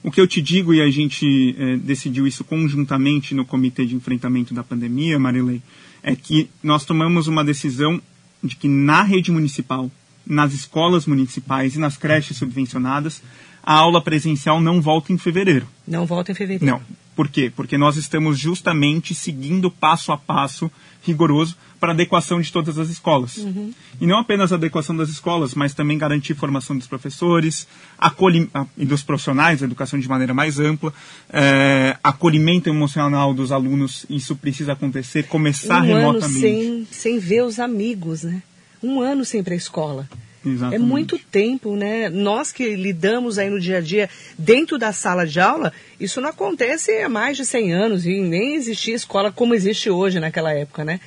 O 0.04 0.12
que 0.12 0.20
eu 0.20 0.28
te 0.28 0.42
digo, 0.42 0.74
e 0.74 0.82
a 0.82 0.90
gente 0.92 1.56
é, 1.58 1.78
decidiu 1.78 2.28
isso 2.28 2.44
conjuntamente 2.44 3.34
no 3.34 3.46
Comitê 3.46 3.86
de 3.86 3.96
Enfrentamento 3.96 4.54
da 4.54 4.64
Pandemia, 4.64 5.18
Marilei, 5.18 5.62
é 6.04 6.14
que 6.14 6.50
nós 6.62 6.84
tomamos 6.84 7.28
uma 7.28 7.46
decisão 7.46 8.02
de 8.44 8.58
que 8.58 8.68
na 8.68 9.02
rede 9.02 9.32
municipal, 9.32 9.90
nas 10.28 10.54
escolas 10.54 11.06
municipais 11.06 11.76
e 11.76 11.80
nas 11.80 11.96
creches 11.96 12.36
subvencionadas, 12.36 13.22
a 13.64 13.74
aula 13.74 14.02
presencial 14.02 14.60
não 14.60 14.82
volta 14.82 15.14
em 15.14 15.18
fevereiro. 15.18 15.68
Não 15.88 16.06
volta 16.06 16.32
em 16.32 16.36
fevereiro. 16.36 16.66
Não. 16.66 16.82
Por 17.16 17.28
quê? 17.28 17.52
Porque 17.54 17.78
nós 17.78 17.98
estamos 17.98 18.40
justamente 18.40 19.14
seguindo 19.14 19.70
passo 19.70 20.12
a 20.12 20.18
passo 20.18 20.72
rigoroso 21.04 21.58
para 21.80 21.92
adequação 21.92 22.40
de 22.40 22.52
todas 22.52 22.78
as 22.78 22.90
escolas. 22.90 23.38
Uhum. 23.38 23.74
E 24.00 24.08
não 24.08 24.18
apenas 24.20 24.52
a 24.52 24.56
adequação 24.56 24.96
das 24.96 25.10
escolas, 25.10 25.54
mas 25.54 25.74
também 25.74 25.98
garantir 25.98 26.36
formação 26.36 26.78
dos 26.78 26.88
professores, 26.88 27.68
acolhi 27.98 28.50
e 28.78 28.86
dos 28.86 29.04
profissionais 29.04 29.60
da 29.60 29.66
educação 29.66 30.00
de 30.00 30.08
maneira 30.08 30.34
mais 30.34 30.60
ampla, 30.60 30.94
é, 31.32 31.98
acolhimento 32.04 32.70
emocional 32.70 33.34
dos 33.34 33.52
alunos, 33.52 34.06
isso 34.10 34.36
precisa 34.36 34.74
acontecer, 34.74 35.24
começar 35.28 35.82
um 35.82 35.86
remotamente. 35.86 36.46
Ano 36.46 36.86
sem, 36.88 36.88
sem 36.92 37.20
ver 37.20 37.44
os 37.44 37.60
amigos, 37.60 38.24
né? 38.24 38.42
Um 38.82 39.02
ano 39.02 39.26
sem 39.26 39.42
ir 39.42 39.44
para 39.44 39.54
a 39.54 39.58
escola. 39.58 40.08
Exatamente. 40.46 40.76
É 40.76 40.86
muito 40.86 41.20
tempo, 41.20 41.76
né? 41.76 42.10
Nós 42.10 42.52
que 42.52 42.76
lidamos 42.76 43.38
aí 43.38 43.50
no 43.50 43.60
dia 43.60 43.78
a 43.78 43.82
dia 43.82 44.10
dentro 44.38 44.78
da 44.78 44.92
sala 44.92 45.26
de 45.26 45.40
aula, 45.40 45.72
isso 46.00 46.20
não 46.20 46.30
acontece 46.30 46.92
há 47.00 47.10
mais 47.10 47.38
de 47.38 47.46
100 47.46 47.74
anos 47.74 48.06
e 48.06 48.22
nem 48.22 48.56
existia 48.56 48.96
escola 48.96 49.32
como 49.32 49.54
existe 49.54 49.90
hoje 49.90 50.20
naquela 50.20 50.52
época, 50.52 50.84
né? 50.84 51.00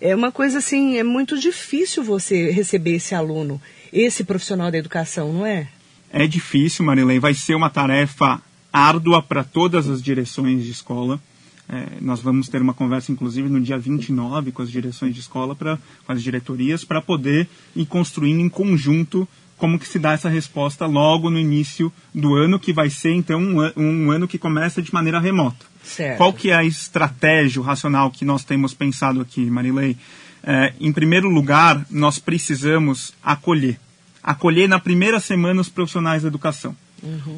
É 0.00 0.14
uma 0.14 0.30
coisa 0.30 0.58
assim, 0.58 0.96
é 0.96 1.02
muito 1.02 1.38
difícil 1.38 2.02
você 2.02 2.50
receber 2.50 2.94
esse 2.94 3.14
aluno, 3.14 3.60
esse 3.92 4.24
profissional 4.24 4.70
da 4.70 4.78
educação, 4.78 5.32
não 5.32 5.44
é? 5.44 5.68
É 6.10 6.26
difícil, 6.26 6.84
Marilei. 6.84 7.18
Vai 7.18 7.34
ser 7.34 7.54
uma 7.54 7.68
tarefa 7.68 8.40
árdua 8.72 9.22
para 9.22 9.44
todas 9.44 9.88
as 9.88 10.02
direções 10.02 10.64
de 10.64 10.70
escola. 10.70 11.20
É, 11.68 11.98
nós 12.00 12.20
vamos 12.20 12.48
ter 12.48 12.62
uma 12.62 12.72
conversa, 12.72 13.12
inclusive, 13.12 13.48
no 13.48 13.60
dia 13.60 13.78
29 13.78 14.52
com 14.52 14.62
as 14.62 14.70
direções 14.70 15.14
de 15.14 15.20
escola, 15.20 15.54
pra, 15.54 15.78
com 16.06 16.12
as 16.12 16.22
diretorias, 16.22 16.84
para 16.84 17.02
poder 17.02 17.46
ir 17.76 17.84
construindo 17.86 18.40
em 18.40 18.48
conjunto 18.48 19.28
como 19.58 19.78
que 19.78 19.88
se 19.88 19.98
dá 19.98 20.12
essa 20.12 20.28
resposta 20.28 20.86
logo 20.86 21.28
no 21.28 21.38
início 21.38 21.92
do 22.14 22.36
ano, 22.36 22.58
que 22.58 22.72
vai 22.72 22.88
ser, 22.88 23.12
então, 23.12 23.40
um, 23.40 23.72
um 23.76 24.10
ano 24.10 24.28
que 24.28 24.38
começa 24.38 24.80
de 24.80 24.94
maneira 24.94 25.18
remota. 25.18 25.66
Certo. 25.82 26.16
Qual 26.16 26.32
que 26.32 26.50
é 26.50 26.54
a 26.54 26.64
estratégia, 26.64 27.62
racional 27.62 28.10
que 28.10 28.24
nós 28.24 28.44
temos 28.44 28.72
pensado 28.72 29.20
aqui, 29.20 29.50
Marilei? 29.50 29.96
É, 30.42 30.72
em 30.80 30.92
primeiro 30.92 31.28
lugar, 31.28 31.84
nós 31.90 32.18
precisamos 32.18 33.12
acolher. 33.22 33.78
Acolher 34.22 34.68
na 34.68 34.78
primeira 34.78 35.18
semana 35.18 35.60
os 35.60 35.68
profissionais 35.68 36.22
da 36.22 36.28
educação. 36.28 36.76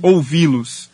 Ouvi-los, 0.03 0.90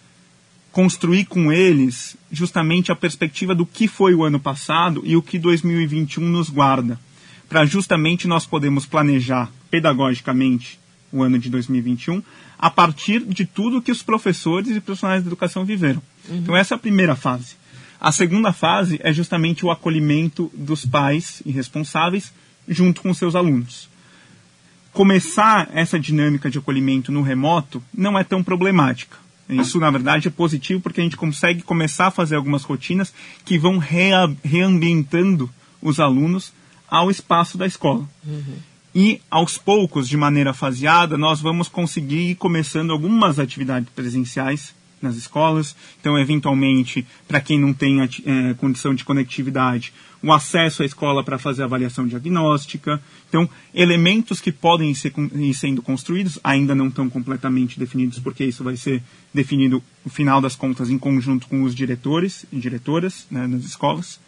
construir 0.76 1.24
com 1.24 1.50
eles 1.50 2.18
justamente 2.30 2.92
a 2.92 2.94
perspectiva 2.94 3.54
do 3.54 3.64
que 3.64 3.88
foi 3.88 4.14
o 4.14 4.22
ano 4.22 4.38
passado 4.38 5.00
e 5.06 5.16
o 5.16 5.22
que 5.22 5.38
2021 5.38 6.22
nos 6.22 6.50
guarda, 6.50 7.00
para 7.48 7.64
justamente 7.64 8.28
nós 8.28 8.44
podermos 8.44 8.84
planejar 8.84 9.50
pedagogicamente 9.70 10.78
o 11.10 11.22
ano 11.22 11.38
de 11.38 11.48
2021 11.48 12.22
a 12.58 12.68
partir 12.68 13.20
de 13.20 13.46
tudo 13.46 13.80
que 13.80 13.90
os 13.90 14.02
professores 14.02 14.76
e 14.76 14.78
profissionais 14.78 15.22
da 15.22 15.28
educação 15.28 15.64
viveram. 15.64 16.02
Então 16.28 16.54
essa 16.54 16.74
é 16.74 16.76
a 16.76 16.78
primeira 16.78 17.16
fase. 17.16 17.56
A 17.98 18.12
segunda 18.12 18.52
fase 18.52 19.00
é 19.02 19.14
justamente 19.14 19.64
o 19.64 19.70
acolhimento 19.70 20.52
dos 20.54 20.84
pais 20.84 21.42
e 21.46 21.50
responsáveis 21.50 22.34
junto 22.68 23.00
com 23.00 23.14
seus 23.14 23.34
alunos. 23.34 23.88
Começar 24.92 25.70
essa 25.72 25.98
dinâmica 25.98 26.50
de 26.50 26.58
acolhimento 26.58 27.10
no 27.10 27.22
remoto 27.22 27.82
não 27.94 28.18
é 28.18 28.22
tão 28.22 28.44
problemática. 28.44 29.24
Isso, 29.48 29.78
na 29.78 29.90
verdade, 29.90 30.28
é 30.28 30.30
positivo 30.30 30.80
porque 30.80 31.00
a 31.00 31.04
gente 31.04 31.16
consegue 31.16 31.62
começar 31.62 32.08
a 32.08 32.10
fazer 32.10 32.36
algumas 32.36 32.62
rotinas 32.62 33.12
que 33.44 33.58
vão 33.58 33.78
rea 33.78 34.28
reambientando 34.42 35.48
os 35.80 36.00
alunos 36.00 36.52
ao 36.88 37.10
espaço 37.10 37.56
da 37.56 37.66
escola. 37.66 38.08
E, 38.94 39.20
aos 39.30 39.58
poucos, 39.58 40.08
de 40.08 40.16
maneira 40.16 40.54
faseada, 40.54 41.18
nós 41.18 41.40
vamos 41.40 41.68
conseguir 41.68 42.30
ir 42.30 42.34
começando 42.36 42.90
algumas 42.92 43.38
atividades 43.38 43.88
presenciais 43.94 44.74
nas 45.00 45.16
escolas. 45.16 45.76
Então, 46.00 46.18
eventualmente, 46.18 47.06
para 47.28 47.40
quem 47.40 47.60
não 47.60 47.72
tem 47.72 48.00
eh, 48.02 48.54
condição 48.58 48.94
de 48.94 49.04
conectividade, 49.04 49.92
o 50.22 50.32
acesso 50.32 50.82
à 50.82 50.86
escola 50.86 51.22
para 51.22 51.38
fazer 51.38 51.62
avaliação 51.62 52.06
diagnóstica. 52.06 53.00
Então, 53.28 53.48
elementos 53.74 54.40
que 54.40 54.50
podem 54.50 54.92
ser, 54.94 55.12
ir 55.34 55.54
sendo 55.54 55.82
construídos, 55.82 56.38
ainda 56.42 56.74
não 56.74 56.88
estão 56.88 57.08
completamente 57.08 57.78
definidos, 57.78 58.18
porque 58.18 58.44
isso 58.44 58.64
vai 58.64 58.76
ser 58.76 59.02
definido, 59.32 59.82
no 60.04 60.10
final 60.10 60.40
das 60.40 60.56
contas, 60.56 60.90
em 60.90 60.98
conjunto 60.98 61.46
com 61.46 61.62
os 61.62 61.74
diretores 61.74 62.44
e 62.52 62.58
diretoras 62.58 63.26
né, 63.30 63.46
nas 63.46 63.64
escolas. 63.64 64.18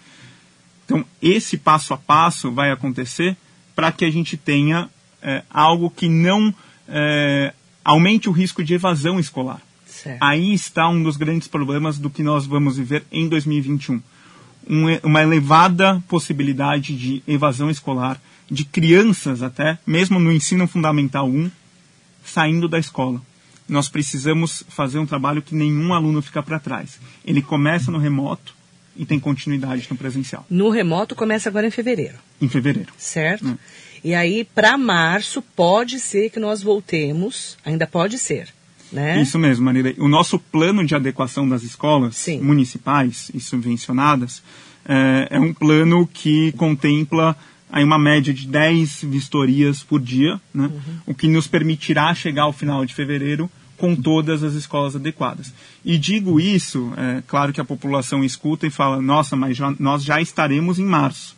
Então, 0.84 1.04
esse 1.20 1.58
passo 1.58 1.92
a 1.92 1.98
passo 1.98 2.50
vai 2.50 2.70
acontecer 2.70 3.36
para 3.74 3.92
que 3.92 4.04
a 4.04 4.10
gente 4.10 4.36
tenha 4.36 4.88
é, 5.22 5.42
algo 5.50 5.90
que 5.90 6.08
não 6.08 6.54
é, 6.86 7.52
aumente 7.84 8.28
o 8.28 8.32
risco 8.32 8.62
de 8.62 8.74
evasão 8.74 9.18
escolar. 9.18 9.60
Certo. 10.02 10.22
Aí 10.22 10.52
está 10.54 10.88
um 10.88 11.02
dos 11.02 11.16
grandes 11.16 11.48
problemas 11.48 11.98
do 11.98 12.08
que 12.10 12.22
nós 12.22 12.46
vamos 12.46 12.76
viver 12.76 13.04
em 13.10 13.28
2021. 13.28 14.00
Um, 14.70 14.84
uma 15.02 15.22
elevada 15.22 16.02
possibilidade 16.08 16.94
de 16.96 17.22
evasão 17.26 17.70
escolar, 17.70 18.20
de 18.50 18.64
crianças 18.64 19.42
até, 19.42 19.78
mesmo 19.86 20.18
no 20.18 20.32
ensino 20.32 20.66
fundamental 20.66 21.26
1, 21.28 21.50
saindo 22.24 22.68
da 22.68 22.78
escola. 22.78 23.20
Nós 23.68 23.88
precisamos 23.88 24.62
fazer 24.68 24.98
um 24.98 25.06
trabalho 25.06 25.42
que 25.42 25.54
nenhum 25.54 25.92
aluno 25.92 26.22
fica 26.22 26.42
para 26.42 26.58
trás. 26.58 26.98
Ele 27.24 27.42
começa 27.42 27.90
no 27.90 27.98
remoto 27.98 28.54
e 28.96 29.04
tem 29.04 29.18
continuidade 29.20 29.86
no 29.90 29.96
presencial. 29.96 30.46
No 30.48 30.70
remoto 30.70 31.14
começa 31.14 31.48
agora 31.48 31.66
em 31.66 31.70
fevereiro, 31.70 32.16
Em 32.40 32.48
fevereiro. 32.48 32.92
certo? 32.96 33.46
Hum. 33.46 33.58
E 34.02 34.14
aí, 34.14 34.44
para 34.44 34.78
março, 34.78 35.42
pode 35.42 35.98
ser 35.98 36.30
que 36.30 36.38
nós 36.40 36.62
voltemos, 36.62 37.56
ainda 37.64 37.86
pode 37.86 38.16
ser, 38.18 38.48
né? 38.92 39.20
Isso 39.20 39.38
mesmo, 39.38 39.64
Marília. 39.64 39.94
O 39.98 40.08
nosso 40.08 40.38
plano 40.38 40.84
de 40.84 40.94
adequação 40.94 41.48
das 41.48 41.62
escolas 41.62 42.16
Sim. 42.16 42.40
municipais 42.40 43.30
e 43.34 43.40
subvencionadas 43.40 44.42
é, 44.86 45.28
é 45.30 45.40
um 45.40 45.52
plano 45.52 46.06
que 46.06 46.52
contempla 46.52 47.36
aí 47.70 47.84
uma 47.84 47.98
média 47.98 48.32
de 48.32 48.46
10 48.46 49.02
vistorias 49.04 49.82
por 49.82 50.00
dia, 50.00 50.40
né? 50.54 50.64
Uhum. 50.72 50.80
o 51.08 51.14
que 51.14 51.28
nos 51.28 51.46
permitirá 51.46 52.14
chegar 52.14 52.44
ao 52.44 52.52
final 52.52 52.84
de 52.86 52.94
fevereiro 52.94 53.50
com 53.76 53.94
todas 53.94 54.42
as 54.42 54.54
escolas 54.54 54.96
adequadas. 54.96 55.52
E 55.84 55.96
digo 55.98 56.40
isso, 56.40 56.92
é 56.96 57.22
claro 57.26 57.52
que 57.52 57.60
a 57.60 57.64
população 57.64 58.24
escuta 58.24 58.66
e 58.66 58.70
fala, 58.70 59.00
nossa, 59.00 59.36
mas 59.36 59.56
já- 59.56 59.74
nós 59.78 60.02
já 60.02 60.20
estaremos 60.20 60.78
em 60.78 60.84
março. 60.84 61.36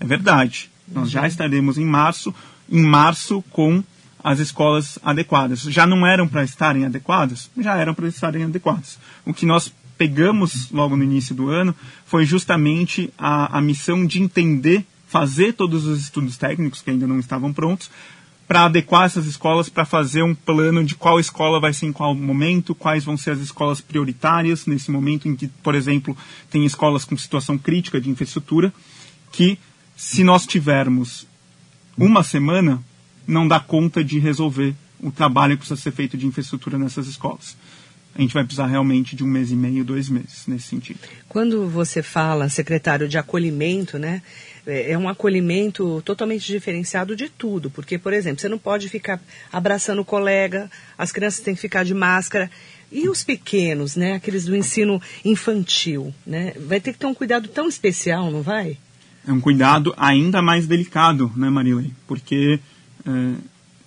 É 0.00 0.04
verdade, 0.06 0.70
nós 0.90 1.10
já 1.10 1.26
estaremos 1.26 1.76
em 1.78 1.84
março, 1.84 2.32
em 2.70 2.80
março 2.82 3.42
com 3.50 3.82
as 4.22 4.38
escolas 4.38 4.98
adequadas. 5.02 5.60
Já 5.62 5.86
não 5.86 6.06
eram 6.06 6.28
para 6.28 6.44
estarem 6.44 6.84
adequadas? 6.84 7.50
Já 7.58 7.76
eram 7.76 7.94
para 7.94 8.08
estarem 8.08 8.44
adequadas. 8.44 8.98
O 9.24 9.34
que 9.34 9.46
nós 9.46 9.72
pegamos 9.98 10.70
logo 10.70 10.96
no 10.96 11.04
início 11.04 11.34
do 11.34 11.48
ano 11.48 11.74
foi 12.04 12.24
justamente 12.24 13.12
a, 13.18 13.58
a 13.58 13.60
missão 13.60 14.06
de 14.06 14.20
entender, 14.20 14.84
fazer 15.06 15.52
todos 15.52 15.84
os 15.86 16.00
estudos 16.00 16.36
técnicos 16.36 16.82
que 16.82 16.90
ainda 16.90 17.06
não 17.06 17.18
estavam 17.18 17.52
prontos, 17.52 17.90
para 18.46 18.64
adequar 18.64 19.04
essas 19.04 19.26
escolas, 19.26 19.68
para 19.68 19.84
fazer 19.84 20.22
um 20.22 20.34
plano 20.34 20.84
de 20.84 20.94
qual 20.94 21.18
escola 21.18 21.58
vai 21.58 21.72
ser 21.72 21.86
em 21.86 21.92
qual 21.92 22.14
momento, 22.14 22.74
quais 22.74 23.04
vão 23.04 23.16
ser 23.16 23.30
as 23.30 23.38
escolas 23.38 23.80
prioritárias 23.80 24.66
nesse 24.66 24.90
momento 24.90 25.26
em 25.26 25.34
que, 25.34 25.48
por 25.48 25.74
exemplo, 25.74 26.16
tem 26.50 26.64
escolas 26.64 27.04
com 27.04 27.16
situação 27.16 27.56
crítica 27.56 28.00
de 28.00 28.10
infraestrutura, 28.10 28.72
que 29.30 29.58
se 29.96 30.22
nós 30.22 30.46
tivermos 30.46 31.26
uma 31.96 32.22
semana, 32.22 32.82
não 33.26 33.46
dá 33.46 33.60
conta 33.60 34.02
de 34.02 34.18
resolver 34.18 34.74
o 35.00 35.10
trabalho 35.10 35.54
que 35.54 35.66
precisa 35.66 35.80
ser 35.80 35.92
feito 35.92 36.16
de 36.16 36.26
infraestrutura 36.26 36.78
nessas 36.78 37.06
escolas. 37.06 37.56
A 38.14 38.20
gente 38.20 38.34
vai 38.34 38.44
precisar 38.44 38.66
realmente 38.66 39.16
de 39.16 39.24
um 39.24 39.26
mês 39.26 39.50
e 39.50 39.56
meio, 39.56 39.84
dois 39.84 40.08
meses 40.08 40.46
nesse 40.46 40.68
sentido. 40.68 41.00
Quando 41.28 41.66
você 41.66 42.02
fala, 42.02 42.48
secretário, 42.50 43.08
de 43.08 43.16
acolhimento, 43.16 43.98
né? 43.98 44.22
É 44.66 44.92
é 44.92 44.98
um 44.98 45.08
acolhimento 45.08 46.02
totalmente 46.02 46.46
diferenciado 46.46 47.16
de 47.16 47.28
tudo. 47.28 47.70
Porque, 47.70 47.98
por 47.98 48.12
exemplo, 48.12 48.40
você 48.40 48.48
não 48.48 48.58
pode 48.58 48.88
ficar 48.88 49.20
abraçando 49.50 50.00
o 50.00 50.04
colega, 50.04 50.70
as 50.96 51.10
crianças 51.10 51.40
têm 51.40 51.54
que 51.54 51.60
ficar 51.60 51.84
de 51.84 51.94
máscara. 51.94 52.50
E 52.90 53.08
os 53.08 53.24
pequenos, 53.24 53.96
né? 53.96 54.14
Aqueles 54.14 54.44
do 54.44 54.54
ensino 54.54 55.00
infantil, 55.24 56.14
né? 56.26 56.52
Vai 56.66 56.78
ter 56.80 56.92
que 56.92 56.98
ter 56.98 57.06
um 57.06 57.14
cuidado 57.14 57.48
tão 57.48 57.66
especial, 57.66 58.30
não 58.30 58.42
vai? 58.42 58.76
É 59.26 59.32
um 59.32 59.40
cuidado 59.40 59.94
ainda 59.96 60.42
mais 60.42 60.66
delicado, 60.66 61.32
né, 61.34 61.48
Marilei? 61.48 61.90
Porque 62.06 62.60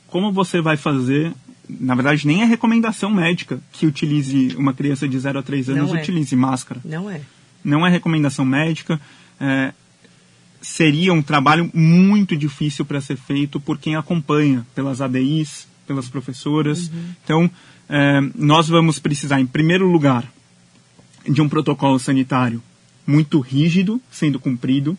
como 0.07 0.31
você 0.31 0.62
vai 0.62 0.77
fazer... 0.77 1.34
Na 1.67 1.95
verdade, 1.95 2.27
nem 2.27 2.43
é 2.43 2.45
recomendação 2.45 3.10
médica 3.10 3.60
que 3.72 3.88
utilize 3.88 4.55
uma 4.55 4.72
criança 4.72 5.07
de 5.07 5.17
0 5.17 5.39
a 5.39 5.41
3 5.41 5.69
anos 5.69 5.93
é. 5.93 6.00
utilize 6.00 6.36
máscara. 6.36 6.79
Não 6.86 7.10
é. 7.10 7.22
não 7.63 7.88
é 7.88 7.89
recomendação 7.89 8.45
médica. 8.45 9.01
é, 9.39 9.74
seria 10.65 11.13
um 11.13 11.22
trabalho 11.22 11.69
muito 11.74 12.36
difícil 12.36 12.86
para 12.86 13.00
ser 13.00 13.17
feito 13.17 13.60
por 13.60 13.77
quem 13.77 13.95
acompanha, 13.95 14.65
pelas 14.74 15.00
ADIs, 15.00 15.67
pelas 15.86 16.10
professoras. 16.10 16.91
Então, 17.24 17.50
é, 17.88 18.19
nós 18.36 18.67
vamos 18.67 18.98
precisar, 18.98 19.39
em 19.39 19.45
primeiro 19.45 19.88
lugar, 19.88 20.25
de 21.27 21.41
um 21.41 21.48
protocolo 21.48 22.00
sanitário 22.00 22.62
muito 23.05 23.39
rígido 23.39 24.01
sendo 24.12 24.39
cumprido. 24.39 24.98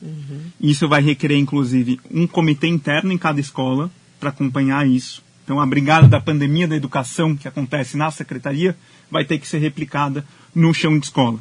Isso 0.61 0.89
vai 0.89 1.03
requerer, 1.03 1.39
inclusive, 1.39 1.99
um 2.11 2.27
comitê 2.27 2.69
interno 2.69 3.13
em 3.13 3.19
cada 3.19 3.41
escola 3.41 3.91
para 4.19 4.31
acompanhar 4.31 4.87
isso. 4.87 5.23
Então, 5.45 5.61
a 5.61 5.67
brigada 5.67 6.09
da 6.09 6.21
pandemia 6.21 6.67
da 6.67 6.77
educação 6.77 7.37
que 7.37 7.47
acontece 7.47 7.97
na 7.97 8.11
secretaria 8.11 8.77
vai 9.11 9.25
ter 9.25 9.39
que 9.39 9.47
ser 9.47 9.59
replicada 9.59 10.25
no 10.55 10.75
chão 10.75 10.99
de 10.99 11.07
escola. 11.07 11.39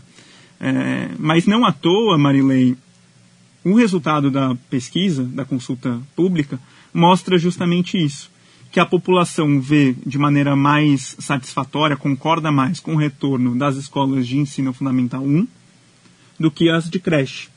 É, 0.60 1.10
mas 1.18 1.46
não 1.46 1.66
à 1.66 1.72
toa, 1.72 2.18
Marilei, 2.18 2.78
o 3.64 3.74
resultado 3.74 4.30
da 4.30 4.56
pesquisa, 4.70 5.24
da 5.24 5.44
consulta 5.44 6.00
pública, 6.16 6.60
mostra 6.94 7.38
justamente 7.38 7.98
isso. 7.98 8.30
Que 8.72 8.80
a 8.80 8.86
população 8.86 9.60
vê 9.60 9.96
de 10.06 10.20
maneira 10.20 10.56
mais 10.56 11.16
satisfatória, 11.20 11.98
concorda 11.98 12.52
mais 12.52 12.80
com 12.80 12.94
o 12.94 12.98
retorno 12.98 13.58
das 13.58 13.76
escolas 13.76 14.28
de 14.28 14.38
ensino 14.38 14.72
fundamental 14.72 15.24
1 15.24 15.48
do 16.40 16.52
que 16.52 16.70
as 16.70 16.90
de 16.90 17.00
creche. 17.00 17.48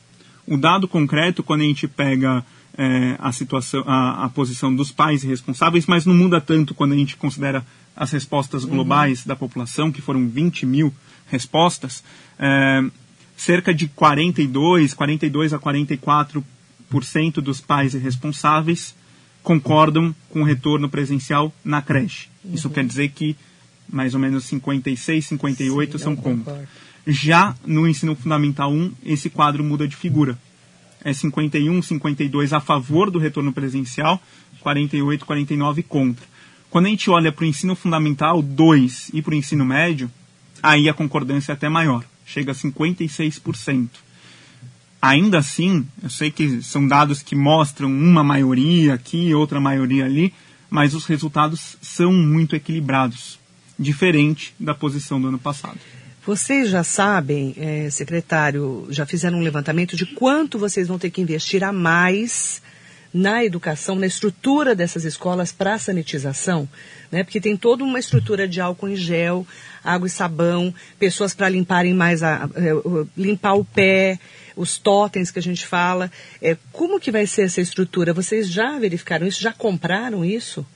O 0.47 0.57
dado 0.57 0.89
concreto, 0.89 1.43
quando 1.43 1.61
a 1.61 1.65
gente 1.65 1.87
pega 1.87 2.43
é, 2.79 3.17
a 3.19 3.33
situação, 3.33 3.83
a, 3.87 4.25
a, 4.25 4.29
posição 4.29 4.73
dos 4.73 4.93
pais 4.93 5.25
responsáveis, 5.25 5.85
mas 5.87 6.07
não 6.07 6.15
muda 6.15 6.41
tanto 6.41 6.73
quando 6.73 6.93
a 6.93 6.97
gente 6.97 7.17
considera 7.17 7.67
as 7.97 8.13
respostas 8.13 8.63
uhum. 8.63 8.71
globais 8.71 9.23
uhum. 9.23 9.29
da 9.29 9.37
população, 9.37 9.91
que 9.91 10.01
foram 10.01 10.29
20 10.29 10.65
mil 10.65 10.95
respostas. 11.27 12.05
É, 12.39 12.85
cerca 13.37 13.75
de 13.75 13.89
42, 13.89 14.95
42 14.95 15.53
a 15.53 15.59
44% 15.59 16.45
dos 17.43 17.61
pais 17.61 17.95
responsáveis 17.95 18.95
concordam 19.43 20.15
com 20.31 20.43
o 20.43 20.45
retorno 20.45 20.89
presencial 20.89 21.53
na 21.65 21.83
creche. 21.83 22.29
Uhum. 22.45 22.55
Isso 22.55 22.71
quer 22.71 22.85
dizer 22.85 23.09
que 23.09 23.37
mais 23.89 24.15
ou 24.15 24.21
menos 24.21 24.45
56, 24.45 25.27
58 25.27 25.99
Sim, 25.99 26.05
são 26.05 26.15
contra. 26.15 26.69
Já 27.07 27.57
no 27.67 27.89
ensino 27.89 28.15
fundamental 28.15 28.71
1, 28.71 28.93
esse 29.05 29.29
quadro 29.31 29.65
muda 29.65 29.89
de 29.89 29.97
figura. 29.97 30.39
É 31.05 31.13
51, 31.13 31.81
52 31.81 32.53
a 32.53 32.61
favor 32.61 33.11
do 33.11 33.19
retorno 33.19 33.53
presencial, 33.53 34.21
48, 34.61 35.25
49 35.25 35.83
contra. 35.83 36.27
Quando 36.71 36.87
a 36.87 36.89
gente 36.91 37.09
olha 37.09 37.33
para 37.33 37.45
o 37.45 37.47
ensino 37.47 37.75
fundamental 37.75 38.43
2 38.43 39.11
e 39.15 39.23
para 39.23 39.33
o 39.33 39.37
ensino 39.37 39.65
médio, 39.65 40.11
aí 40.63 40.89
a 40.89 40.95
concordância 40.95 41.53
é 41.53 41.55
até 41.55 41.69
maior, 41.69 42.05
chega 42.27 42.53
a 42.53 42.55
56%. 42.55 43.89
Ainda 45.01 45.39
assim, 45.39 45.87
eu 46.03 46.11
sei 46.11 46.31
que 46.31 46.61
são 46.61 46.87
dados 46.87 47.23
que 47.23 47.37
mostram 47.37 47.89
uma 47.89 48.25
maioria 48.25 48.95
aqui, 48.95 49.33
outra 49.33 49.61
maioria 49.61 50.05
ali, 50.05 50.35
mas 50.69 50.93
os 50.93 51.07
resultados 51.07 51.77
são 51.81 52.13
muito 52.13 52.57
equilibrados, 52.57 53.39
diferente 53.79 54.53
da 54.59 54.75
posição 54.75 55.21
do 55.21 55.29
ano 55.29 55.39
passado. 55.39 55.79
Vocês 56.29 56.69
já 56.69 56.85
sabem, 56.85 57.55
é, 57.57 57.89
secretário, 57.89 58.87
já 58.91 59.07
fizeram 59.07 59.39
um 59.39 59.43
levantamento 59.43 59.97
de 59.97 60.05
quanto 60.05 60.59
vocês 60.59 60.87
vão 60.87 60.99
ter 60.99 61.09
que 61.09 61.23
investir 61.23 61.65
a 61.65 61.73
mais 61.73 62.61
na 63.15 63.43
educação, 63.43 63.95
na 63.95 64.07
estrutura 64.07 64.75
dessas 64.75 65.07
escolas 65.07 65.53
para 65.53 65.79
sanitização, 65.79 66.69
né? 67.11 67.25
Porque 67.25 67.41
tem 67.41 67.57
toda 67.57 67.83
uma 67.83 67.99
estrutura 67.99 68.47
de 68.47 68.61
álcool 68.61 68.91
em 68.91 68.95
gel, 68.95 69.47
água 69.83 70.07
e 70.07 70.11
sabão, 70.11 70.75
pessoas 70.99 71.33
para 71.33 71.49
limparem 71.49 71.95
mais 71.95 72.23
a, 72.23 72.45
a, 72.45 72.49
é, 72.57 72.73
limpar 73.17 73.55
o 73.55 73.65
pé, 73.65 74.21
os 74.55 74.77
totens 74.77 75.31
que 75.31 75.39
a 75.39 75.43
gente 75.43 75.67
fala. 75.67 76.13
É, 76.43 76.59
como 76.73 77.01
que 77.01 77.11
vai 77.11 77.27
ser 77.27 77.47
essa 77.47 77.63
estrutura? 77.63 78.13
Vocês 78.13 78.51
já 78.51 78.79
verificaram 78.79 79.27
isso? 79.27 79.41
Já 79.41 79.55
compraram 79.55 80.23
isso? 80.23 80.67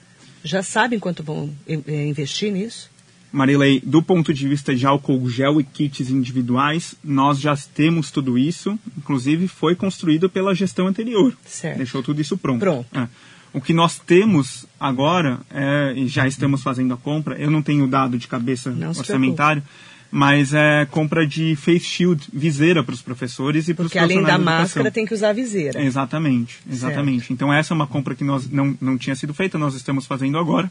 Já 0.42 0.62
sabem 0.62 0.98
quanto 0.98 1.22
vão 1.22 1.54
é, 1.68 2.06
investir 2.06 2.50
nisso? 2.50 2.90
Marilei, 3.32 3.80
do 3.84 4.02
ponto 4.02 4.32
de 4.32 4.46
vista 4.46 4.74
de 4.74 4.86
álcool 4.86 5.28
gel 5.28 5.58
e 5.58 5.64
kits 5.64 6.10
individuais, 6.10 6.94
nós 7.02 7.40
já 7.40 7.56
temos 7.74 8.10
tudo 8.10 8.36
isso. 8.36 8.78
Inclusive, 8.98 9.48
foi 9.48 9.74
construído 9.74 10.28
pela 10.28 10.54
gestão 10.54 10.86
anterior. 10.86 11.32
Certo. 11.46 11.78
Deixou 11.78 12.02
tudo 12.02 12.20
isso 12.20 12.36
pronto. 12.36 12.60
Pronto. 12.60 12.86
É. 12.94 13.08
O 13.54 13.60
que 13.60 13.72
nós 13.72 13.98
temos 13.98 14.66
agora, 14.78 15.40
é, 15.50 15.94
e 15.96 16.08
já 16.08 16.26
estamos 16.26 16.62
fazendo 16.62 16.92
a 16.94 16.96
compra, 16.96 17.36
eu 17.36 17.50
não 17.50 17.62
tenho 17.62 17.86
dado 17.86 18.18
de 18.18 18.28
cabeça 18.28 18.70
não 18.70 18.88
orçamentário, 18.88 19.62
mas 20.10 20.52
é 20.52 20.86
compra 20.90 21.26
de 21.26 21.56
face 21.56 21.80
shield, 21.80 22.28
viseira 22.32 22.84
para 22.84 22.94
os 22.94 23.00
professores 23.00 23.68
e 23.68 23.74
para 23.74 23.86
os 23.86 23.92
profissionais 23.92 24.12
Porque 24.12 24.30
além 24.30 24.44
da 24.44 24.52
máscara 24.58 24.90
tem 24.90 25.06
que 25.06 25.14
usar 25.14 25.32
viseira. 25.32 25.82
Exatamente, 25.82 26.60
exatamente. 26.70 27.20
Certo. 27.20 27.32
Então 27.32 27.52
essa 27.52 27.72
é 27.72 27.74
uma 27.74 27.86
compra 27.86 28.14
que 28.14 28.22
nós 28.22 28.48
não, 28.50 28.76
não 28.78 28.98
tinha 28.98 29.16
sido 29.16 29.32
feita, 29.32 29.58
nós 29.58 29.74
estamos 29.74 30.04
fazendo 30.04 30.36
agora. 30.36 30.70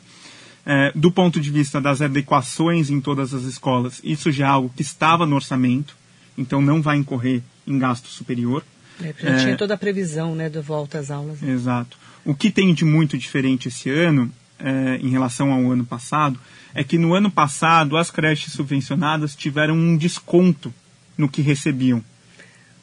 É, 0.66 0.92
do 0.94 1.12
ponto 1.12 1.40
de 1.40 1.50
vista 1.50 1.82
das 1.82 2.02
adequações 2.02 2.90
em 2.90 3.02
todas 3.02 3.34
as 3.34 3.44
escolas, 3.44 4.00
isso 4.04 4.32
já 4.32 4.46
é 4.46 4.50
algo 4.50 4.72
que 4.76 4.84
estava 4.84 5.26
no 5.26 5.36
orçamento, 5.36 5.96
então 6.38 6.62
não 6.62 6.82
vai 6.82 6.98
incorrer 6.98 7.42
em 7.66 7.80
gasto 7.80 8.08
superior. 8.08 8.64
É, 9.02 9.14
já 9.20 9.30
é, 9.30 9.38
tinha 9.38 9.58
toda 9.58 9.74
a 9.74 9.78
previsão 9.78 10.36
né, 10.36 10.50
de 10.50 10.60
volta 10.60 11.00
às 11.00 11.10
aulas. 11.10 11.42
Né? 11.42 11.52
Exato. 11.52 11.98
O 12.24 12.36
que 12.36 12.52
tem 12.52 12.74
de 12.74 12.86
muito 12.86 13.18
diferente 13.18 13.70
esse 13.70 13.90
ano, 13.90 14.32
é, 14.60 14.98
em 15.02 15.10
relação 15.10 15.52
ao 15.52 15.72
ano 15.72 15.84
passado, 15.84 16.40
é 16.74 16.84
que 16.84 16.98
no 16.98 17.14
ano 17.16 17.32
passado 17.32 17.98
as 17.98 18.12
creches 18.12 18.54
subvencionadas 18.54 19.36
tiveram 19.36 19.76
um 19.76 19.98
desconto 19.98 20.72
no 21.18 21.28
que 21.28 21.42
recebiam. 21.42 22.04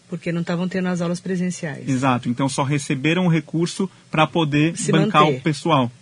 Porque 0.09 0.33
não 0.33 0.41
estavam 0.41 0.69
tendo 0.69 0.89
as 0.89 1.01
aulas 1.01 1.21
presenciais. 1.21 1.89
Exato. 1.89 2.29
Então 2.29 2.49
só 2.49 2.63
receberam 2.63 3.27
o 3.27 3.29
recurso 3.29 3.89
para 4.11 4.27
poder 4.27 4.77
Se 4.77 4.91
bancar 4.91 5.25
manter. 5.25 5.39
o 5.39 5.41
pessoal 5.43 5.93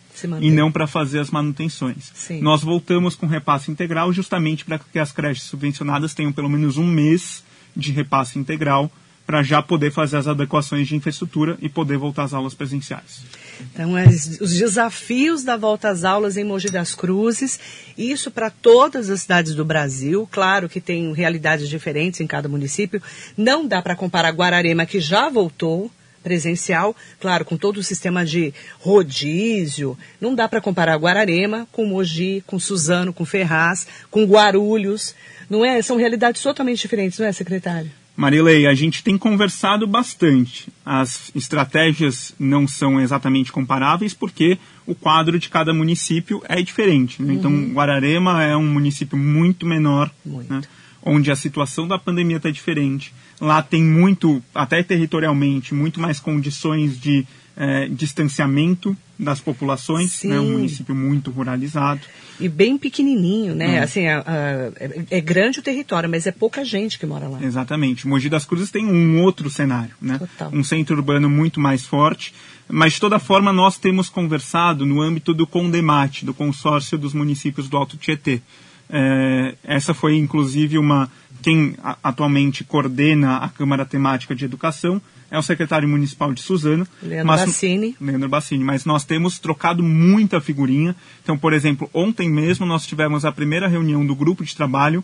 e 0.41 0.51
não 0.51 0.71
para 0.71 0.87
fazer 0.87 1.19
as 1.19 1.31
manutenções. 1.31 2.13
Sim. 2.15 2.41
Nós 2.41 2.63
voltamos 2.63 3.15
com 3.15 3.27
repasse 3.27 3.71
integral 3.71 4.13
justamente 4.13 4.65
para 4.65 4.79
que 4.79 4.99
as 4.99 5.13
creches 5.13 5.45
subvencionadas 5.45 6.15
tenham 6.15 6.33
pelo 6.33 6.49
menos 6.49 6.77
um 6.77 6.87
mês 6.87 7.45
de 7.77 7.93
repasse 7.93 8.39
integral 8.39 8.91
para 9.27 9.43
já 9.43 9.61
poder 9.61 9.91
fazer 9.91 10.17
as 10.17 10.29
adequações 10.29 10.87
de 10.87 10.95
infraestrutura 10.95 11.59
e 11.61 11.69
poder 11.69 11.99
voltar 11.99 12.25
às 12.25 12.33
aulas 12.33 12.55
presenciais. 12.55 13.23
Então, 13.61 13.97
as, 13.97 14.39
os 14.41 14.55
desafios 14.55 15.43
da 15.43 15.57
volta 15.57 15.89
às 15.89 16.05
aulas 16.05 16.37
em 16.37 16.45
Mogi 16.45 16.71
das 16.71 16.95
Cruzes, 16.95 17.59
isso 17.99 18.31
para 18.31 18.51
todas 18.51 19.11
as 19.11 19.23
cidades 19.23 19.55
do 19.55 19.65
Brasil, 19.65 20.29
claro 20.31 20.69
que 20.69 20.81
tem 20.81 21.13
realidades 21.13 21.69
diferentes 21.69 22.21
em 22.21 22.27
cada 22.27 22.49
município, 22.49 23.03
não 23.37 23.67
dá 23.67 23.83
para 23.83 23.97
comparar 23.97 24.31
Guararema, 24.31 24.87
que 24.87 25.01
já 25.01 25.29
voltou, 25.29 25.91
presencial, 26.27 26.97
claro, 27.21 27.45
com 27.45 27.57
todo 27.57 27.77
o 27.77 27.85
sistema 27.85 28.27
de 28.27 28.53
rodízio. 28.81 29.97
Não 30.21 30.35
dá 30.35 30.49
para 30.49 30.61
comparar 30.61 30.97
Guararema 30.97 31.69
com 31.71 31.87
Mogi, 31.87 32.43
com 32.45 32.59
Suzano, 32.59 33.13
com 33.13 33.25
Ferraz, 33.25 33.87
com 34.11 34.25
Guarulhos. 34.25 35.15
Não 35.49 35.65
é? 35.65 35.81
São 35.83 35.97
realidades 35.97 36.43
totalmente 36.43 36.81
diferentes, 36.81 37.21
não 37.21 37.27
é, 37.27 37.33
secretário? 37.33 37.89
Marilei, 38.17 38.67
a 38.67 38.75
gente 38.75 39.05
tem 39.05 39.17
conversado 39.17 39.87
bastante. 39.87 40.67
As 40.85 41.31
estratégias 41.33 42.35
não 42.41 42.67
são 42.67 43.01
exatamente 43.01 43.53
comparáveis 43.53 44.13
porque 44.13 44.59
o 44.85 44.97
quadro 44.97 45.39
de 45.39 45.49
cada 45.49 45.73
município 45.73 46.43
é 46.49 46.61
diferente. 46.61 47.23
Né? 47.23 47.35
Então, 47.35 47.53
uhum. 47.53 47.61
Então, 47.61 47.75
Guararema 47.75 48.43
é 48.43 48.57
um 48.57 48.67
município 48.67 49.17
muito 49.17 49.65
menor, 49.65 50.11
muito. 50.25 50.53
Né? 50.53 50.63
onde 51.07 51.31
a 51.31 51.37
situação 51.37 51.87
da 51.87 51.97
pandemia 51.97 52.39
está 52.39 52.51
diferente. 52.51 53.15
Lá 53.41 53.63
tem 53.63 53.83
muito, 53.83 54.43
até 54.55 54.83
territorialmente, 54.83 55.75
muito 55.75 56.01
mais 56.01 56.19
condições 56.19 56.99
de 56.99 57.27
é, 57.57 57.89
distanciamento 57.89 58.97
das 59.19 59.41
populações, 59.41 60.23
né? 60.25 60.39
um 60.39 60.53
município 60.53 60.95
muito 60.95 61.31
ruralizado. 61.31 62.01
E 62.39 62.51
bem 62.51 62.77
pequenininho, 62.77 63.55
né? 63.55 63.77
É. 63.77 63.79
Assim, 63.79 64.07
a, 64.07 64.21
a, 64.21 64.73
é 65.11 65.21
grande 65.23 65.61
o 65.61 65.63
território, 65.63 66.09
mas 66.09 66.27
é 66.27 66.33
pouca 66.33 66.63
gente 66.65 66.99
que 66.99 67.07
mora 67.07 67.27
lá. 67.27 67.43
Exatamente. 67.43 68.07
Mogi 68.07 68.29
das 68.29 68.45
Cruzes 68.45 68.71
tem 68.71 68.87
um 68.87 69.23
outro 69.23 69.49
cenário, 69.49 69.95
né? 70.01 70.19
Total. 70.19 70.51
Um 70.53 70.63
centro 70.63 70.95
urbano 70.97 71.31
muito 71.31 71.59
mais 71.59 71.87
forte, 71.87 72.35
mas 72.69 72.95
de 72.95 73.01
toda 73.01 73.19
forma 73.19 73.55
nós 73.55 73.79
temos 73.79 74.11
conversado 74.11 74.85
no 74.85 75.01
âmbito 75.01 75.33
do 75.33 75.47
CONDEMAT, 75.47 76.27
do 76.27 76.35
consórcio 76.35 76.99
dos 76.99 77.15
municípios 77.15 77.69
do 77.71 77.77
Alto 77.79 77.97
Tietê. 77.97 78.43
É, 78.89 79.55
essa 79.65 79.93
foi 79.93 80.17
inclusive 80.17 80.79
uma 80.79 81.11
quem 81.43 81.77
atualmente 82.03 82.65
coordena 82.65 83.37
a 83.37 83.49
Câmara 83.49 83.85
Temática 83.85 84.35
de 84.35 84.45
Educação 84.45 85.01
é 85.31 85.39
o 85.39 85.43
secretário 85.43 85.89
municipal 85.89 86.33
de 86.33 86.41
Suzano. 86.41 86.87
Leandro 87.03 87.27
mas, 87.27 87.41
Bassini. 87.41 87.97
Leandro 88.01 88.29
Bassini. 88.29 88.65
Mas 88.65 88.85
nós 88.85 89.05
temos 89.05 89.39
trocado 89.39 89.83
muita 89.83 90.41
figurinha. 90.41 90.95
Então, 91.23 91.37
por 91.37 91.53
exemplo, 91.53 91.91
ontem 91.93 92.29
mesmo 92.29 92.65
nós 92.65 92.87
tivemos 92.87 93.25
a 93.25 93.33
primeira 93.33 93.69
reunião 93.69 94.05
do 94.07 94.15
grupo 94.15 94.45
de 94.45 94.55
trabalho 94.55 95.03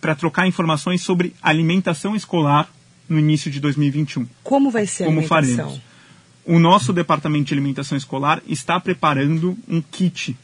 para 0.00 0.14
trocar 0.14 0.46
informações 0.46 1.02
sobre 1.02 1.34
alimentação 1.42 2.14
escolar 2.14 2.70
no 3.08 3.18
início 3.18 3.50
de 3.50 3.58
2021. 3.60 4.26
Como 4.42 4.70
vai 4.70 4.86
ser 4.86 5.04
a 5.04 5.06
Como 5.06 5.20
alimentação? 5.20 5.56
faremos? 5.56 5.80
O 6.44 6.58
nosso 6.58 6.92
departamento 6.92 7.46
de 7.46 7.54
alimentação 7.54 7.96
escolar 7.98 8.40
está 8.46 8.78
preparando 8.80 9.56
um 9.68 9.82
kit 9.82 10.36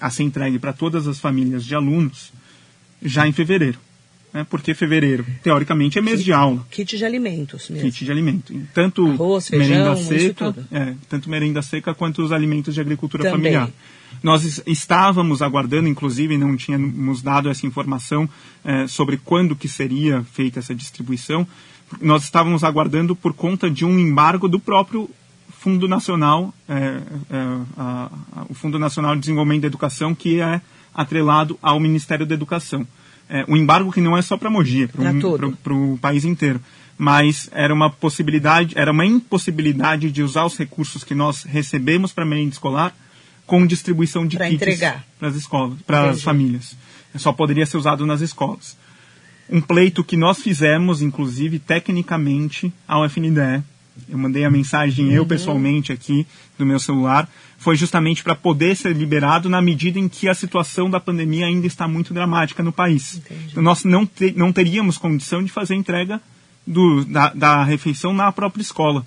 a 0.00 0.10
ser 0.10 0.22
entregue 0.24 0.58
para 0.58 0.72
todas 0.72 1.06
as 1.06 1.18
famílias 1.18 1.64
de 1.64 1.74
alunos 1.74 2.32
já 3.02 3.26
em 3.26 3.32
fevereiro 3.32 3.78
né, 4.34 4.44
porque 4.50 4.74
fevereiro, 4.74 5.24
teoricamente, 5.44 5.96
é 5.96 6.02
mês 6.02 6.16
kit, 6.16 6.24
de 6.24 6.32
aula. 6.32 6.66
Kit 6.68 6.98
de 6.98 7.04
alimentos 7.04 7.70
mesmo. 7.70 7.88
Kit 7.88 8.04
de 8.04 8.10
alimento. 8.10 8.52
Tanto 8.74 9.06
Arroz, 9.06 9.48
merenda 9.50 9.94
feijão, 9.94 10.52
seca, 10.52 10.66
é, 10.72 10.94
tanto 11.08 11.30
merenda 11.30 11.62
seca 11.62 11.94
quanto 11.94 12.20
os 12.20 12.32
alimentos 12.32 12.74
de 12.74 12.80
agricultura 12.80 13.22
Também. 13.22 13.52
familiar. 13.52 13.70
Nós 14.22 14.60
estávamos 14.66 15.40
aguardando, 15.40 15.88
inclusive, 15.88 16.36
não 16.36 16.56
tínhamos 16.56 17.22
dado 17.22 17.48
essa 17.48 17.64
informação 17.64 18.28
é, 18.64 18.88
sobre 18.88 19.18
quando 19.18 19.54
que 19.54 19.68
seria 19.68 20.24
feita 20.32 20.58
essa 20.58 20.74
distribuição. 20.74 21.46
Nós 22.00 22.24
estávamos 22.24 22.64
aguardando 22.64 23.14
por 23.14 23.34
conta 23.34 23.70
de 23.70 23.84
um 23.84 23.98
embargo 24.00 24.48
do 24.48 24.58
próprio 24.58 25.08
Fundo 25.64 25.88
Nacional, 25.88 26.52
é, 26.68 26.74
é, 26.74 27.00
a, 27.78 28.10
a, 28.36 28.46
o 28.50 28.54
Fundo 28.54 28.78
Nacional 28.78 29.14
de 29.14 29.22
Desenvolvimento 29.22 29.62
da 29.62 29.68
Educação, 29.68 30.14
que 30.14 30.40
é 30.40 30.60
atrelado 30.94 31.58
ao 31.62 31.80
Ministério 31.80 32.26
da 32.26 32.34
Educação 32.34 32.86
é, 33.28 33.44
um 33.48 33.56
embargo 33.56 33.90
que 33.92 34.00
não 34.00 34.16
é 34.16 34.22
só 34.22 34.36
para 34.36 34.50
Mogi, 34.50 34.84
é 34.84 34.86
para 35.62 35.74
o 35.74 35.98
país 35.98 36.24
inteiro. 36.24 36.60
Mas 36.96 37.48
era 37.52 37.74
uma 37.74 37.90
possibilidade, 37.90 38.78
era 38.78 38.92
uma 38.92 39.04
impossibilidade 39.04 40.10
de 40.10 40.22
usar 40.22 40.44
os 40.44 40.56
recursos 40.56 41.02
que 41.02 41.14
nós 41.14 41.42
recebemos 41.42 42.12
para 42.12 42.24
a 42.24 42.26
merenda 42.26 42.52
escolar 42.52 42.94
com 43.46 43.66
distribuição 43.66 44.26
de 44.26 44.36
pra 44.36 44.48
kits 44.48 44.78
para 45.18 45.28
as 45.28 45.34
escolas, 45.34 45.78
para 45.86 46.10
as 46.10 46.22
famílias. 46.22 46.76
Só 47.16 47.32
poderia 47.32 47.66
ser 47.66 47.76
usado 47.76 48.06
nas 48.06 48.20
escolas. 48.20 48.76
Um 49.50 49.60
pleito 49.60 50.04
que 50.04 50.16
nós 50.16 50.40
fizemos, 50.40 51.02
inclusive, 51.02 51.58
tecnicamente, 51.58 52.72
ao 52.86 53.04
FNDE, 53.04 53.62
eu 54.08 54.18
mandei 54.18 54.44
a 54.44 54.50
mensagem 54.50 55.12
eu 55.12 55.24
pessoalmente 55.24 55.92
aqui 55.92 56.26
do 56.58 56.66
meu 56.66 56.78
celular, 56.78 57.28
foi 57.58 57.76
justamente 57.76 58.22
para 58.22 58.34
poder 58.34 58.76
ser 58.76 58.94
liberado 58.94 59.48
na 59.48 59.62
medida 59.62 59.98
em 59.98 60.08
que 60.08 60.28
a 60.28 60.34
situação 60.34 60.90
da 60.90 61.00
pandemia 61.00 61.46
ainda 61.46 61.66
está 61.66 61.88
muito 61.88 62.12
dramática 62.12 62.62
no 62.62 62.72
país. 62.72 63.20
Então, 63.50 63.62
nós 63.62 63.84
não, 63.84 64.04
te, 64.04 64.32
não 64.36 64.52
teríamos 64.52 64.98
condição 64.98 65.42
de 65.42 65.50
fazer 65.50 65.74
entrega 65.74 66.20
do, 66.66 67.04
da, 67.04 67.32
da 67.32 67.64
refeição 67.64 68.12
na 68.12 68.30
própria 68.32 68.62
escola. 68.62 69.06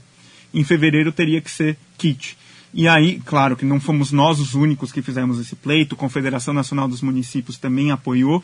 Em 0.54 0.63
fevereiro 0.63 1.12
teria 1.12 1.41
que 1.41 1.52
ser 1.52 1.78
kit. 1.97 2.38
E 2.73 2.88
aí, 2.88 3.21
claro 3.26 3.56
que 3.56 3.65
não 3.65 3.80
fomos 3.80 4.12
nós 4.12 4.39
os 4.39 4.54
únicos 4.54 4.91
que 4.91 5.02
fizemos 5.02 5.39
esse 5.39 5.56
pleito, 5.56 5.95
a 5.95 5.97
Confederação 5.97 6.54
Nacional 6.54 6.88
dos 6.88 7.02
Municípios 7.02 7.58
também 7.58 7.91
apoiou, 7.91 8.43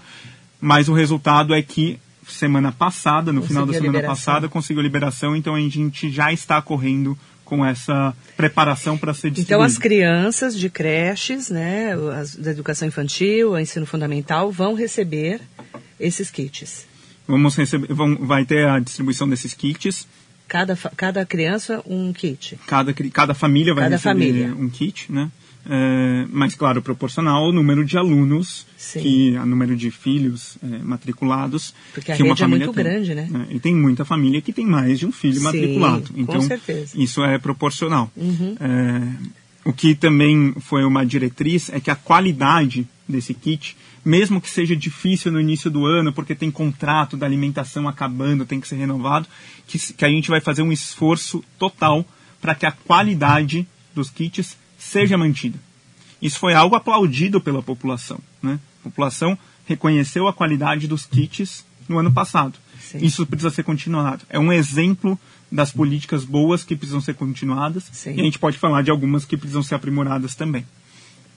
mas 0.62 0.88
o 0.88 0.94
resultado 0.94 1.54
é 1.54 1.62
que 1.62 2.00
semana 2.28 2.72
passada, 2.72 3.32
no 3.32 3.42
Conseguiu 3.42 3.48
final 3.48 3.66
da 3.66 3.74
semana 3.74 4.08
passada, 4.08 4.50
conseguiu 4.50 4.82
liberação, 4.84 5.36
então 5.36 5.56
a 5.56 5.60
gente 5.60 6.10
já 6.12 6.32
está 6.32 6.62
correndo 6.62 7.18
com 7.46 7.66
essa 7.66 8.16
preparação 8.38 8.98
para 8.98 9.14
ser 9.14 9.28
Então, 9.28 9.36
distribuído. 9.36 9.66
as 9.72 9.78
crianças 9.78 10.58
de 10.58 10.70
creches, 10.70 11.50
né, 11.50 11.94
as, 12.20 12.36
da 12.36 12.52
educação 12.52 12.88
infantil, 12.88 13.52
o 13.52 13.60
ensino 13.60 13.86
fundamental, 13.86 14.52
vão 14.52 14.74
receber 14.74 15.42
esses 16.00 16.32
kits. 16.32 16.86
Vamos 17.28 17.56
receber, 17.56 17.94
vão, 17.94 18.16
vai 18.18 18.46
ter 18.46 18.68
a 18.68 18.80
distribuição 18.80 19.28
desses 19.30 19.54
kits. 19.54 20.08
Cada, 20.48 20.76
cada 20.76 21.26
criança, 21.26 21.82
um 21.86 22.12
kit. 22.14 22.60
Cada, 22.68 22.94
cada 22.94 23.34
família 23.34 23.74
vai 23.74 23.86
Cada 23.86 23.96
receber 23.96 24.14
família. 24.14 24.56
um 24.56 24.70
kit, 24.70 25.12
né? 25.12 25.30
É, 25.70 26.26
mas, 26.30 26.56
claro, 26.56 26.82
proporcional 26.82 27.46
ao 27.46 27.52
número 27.54 27.86
de 27.86 27.98
alunos, 27.98 28.66
Sim. 28.78 29.00
que, 29.02 29.38
a 29.38 29.46
número 29.46 29.76
de 29.76 29.90
filhos 29.92 30.58
é, 30.62 30.80
matriculados. 30.80 31.74
Porque 31.94 32.12
a 32.12 32.16
que 32.18 32.24
uma 32.24 32.34
é 32.34 32.38
família 32.38 32.66
muito 32.66 32.76
tem. 32.76 32.84
grande, 32.84 33.16
né? 33.16 33.30
É, 33.50 33.56
e 33.56 33.60
tem 33.60 33.74
muita 33.74 34.04
família 34.04 34.42
que 34.42 34.52
tem 34.52 34.66
mais 34.66 35.00
de 35.00 35.06
um 35.06 35.12
filho 35.12 35.36
Sim, 35.38 35.44
matriculado. 35.44 36.14
com 36.14 36.20
Então, 36.20 36.42
certeza. 36.42 36.92
isso 36.96 37.24
é 37.24 37.38
proporcional. 37.38 38.12
Uhum. 38.16 38.56
É, 38.60 39.34
o 39.66 39.72
que 39.72 39.96
também 39.96 40.54
foi 40.60 40.84
uma 40.84 41.06
diretriz 41.06 41.70
é 41.70 41.80
que 41.80 41.90
a 41.90 41.96
qualidade 41.96 42.86
desse 43.08 43.34
kit, 43.34 43.78
mesmo 44.04 44.42
que 44.42 44.50
seja 44.50 44.76
difícil 44.76 45.32
no 45.32 45.40
início 45.40 45.72
do 45.72 45.86
ano, 45.86 46.12
porque 46.12 46.36
tem 46.36 46.52
contrato 46.52 47.16
da 47.16 47.26
alimentação 47.26 47.88
acabando, 47.88 48.46
tem 48.46 48.60
que 48.60 48.68
ser 48.68 48.76
renovado, 48.76 49.28
que, 49.66 49.80
que 49.94 50.04
a 50.04 50.10
gente 50.10 50.30
vai 50.30 50.42
fazer 50.42 50.62
um 50.62 50.72
esforço 50.74 51.42
total 51.58 52.06
para 52.42 52.54
que 52.54 52.66
a 52.66 52.72
qualidade 52.72 53.66
dos 53.96 54.10
kits 54.10 54.58
seja 54.94 55.18
mantida. 55.18 55.58
Isso 56.22 56.40
foi 56.40 56.54
algo 56.54 56.76
aplaudido 56.76 57.42
pela 57.42 57.62
população. 57.62 58.20
Né? 58.42 58.60
A 58.82 58.84
população 58.84 59.38
reconheceu 59.66 60.28
a 60.28 60.34
qualidade 60.34 60.88
dos 60.88 61.06
kits 61.06 61.66
no 61.90 61.98
ano 61.98 62.12
passado. 62.12 62.58
Sim. 62.80 63.00
Isso 63.02 63.26
precisa 63.26 63.50
ser 63.50 63.64
continuado. 63.64 64.24
É 64.30 64.40
um 64.40 64.52
exemplo 64.54 65.20
das 65.52 65.72
políticas 65.72 66.24
boas 66.24 66.64
que 66.64 66.76
precisam 66.76 67.02
ser 67.02 67.16
continuadas 67.16 67.90
Sim. 67.92 68.16
e 68.16 68.22
a 68.22 68.24
gente 68.24 68.40
pode 68.40 68.58
falar 68.58 68.82
de 68.82 68.92
algumas 68.92 69.26
que 69.26 69.38
precisam 69.38 69.64
ser 69.64 69.76
aprimoradas 69.76 70.36
também. 70.36 70.66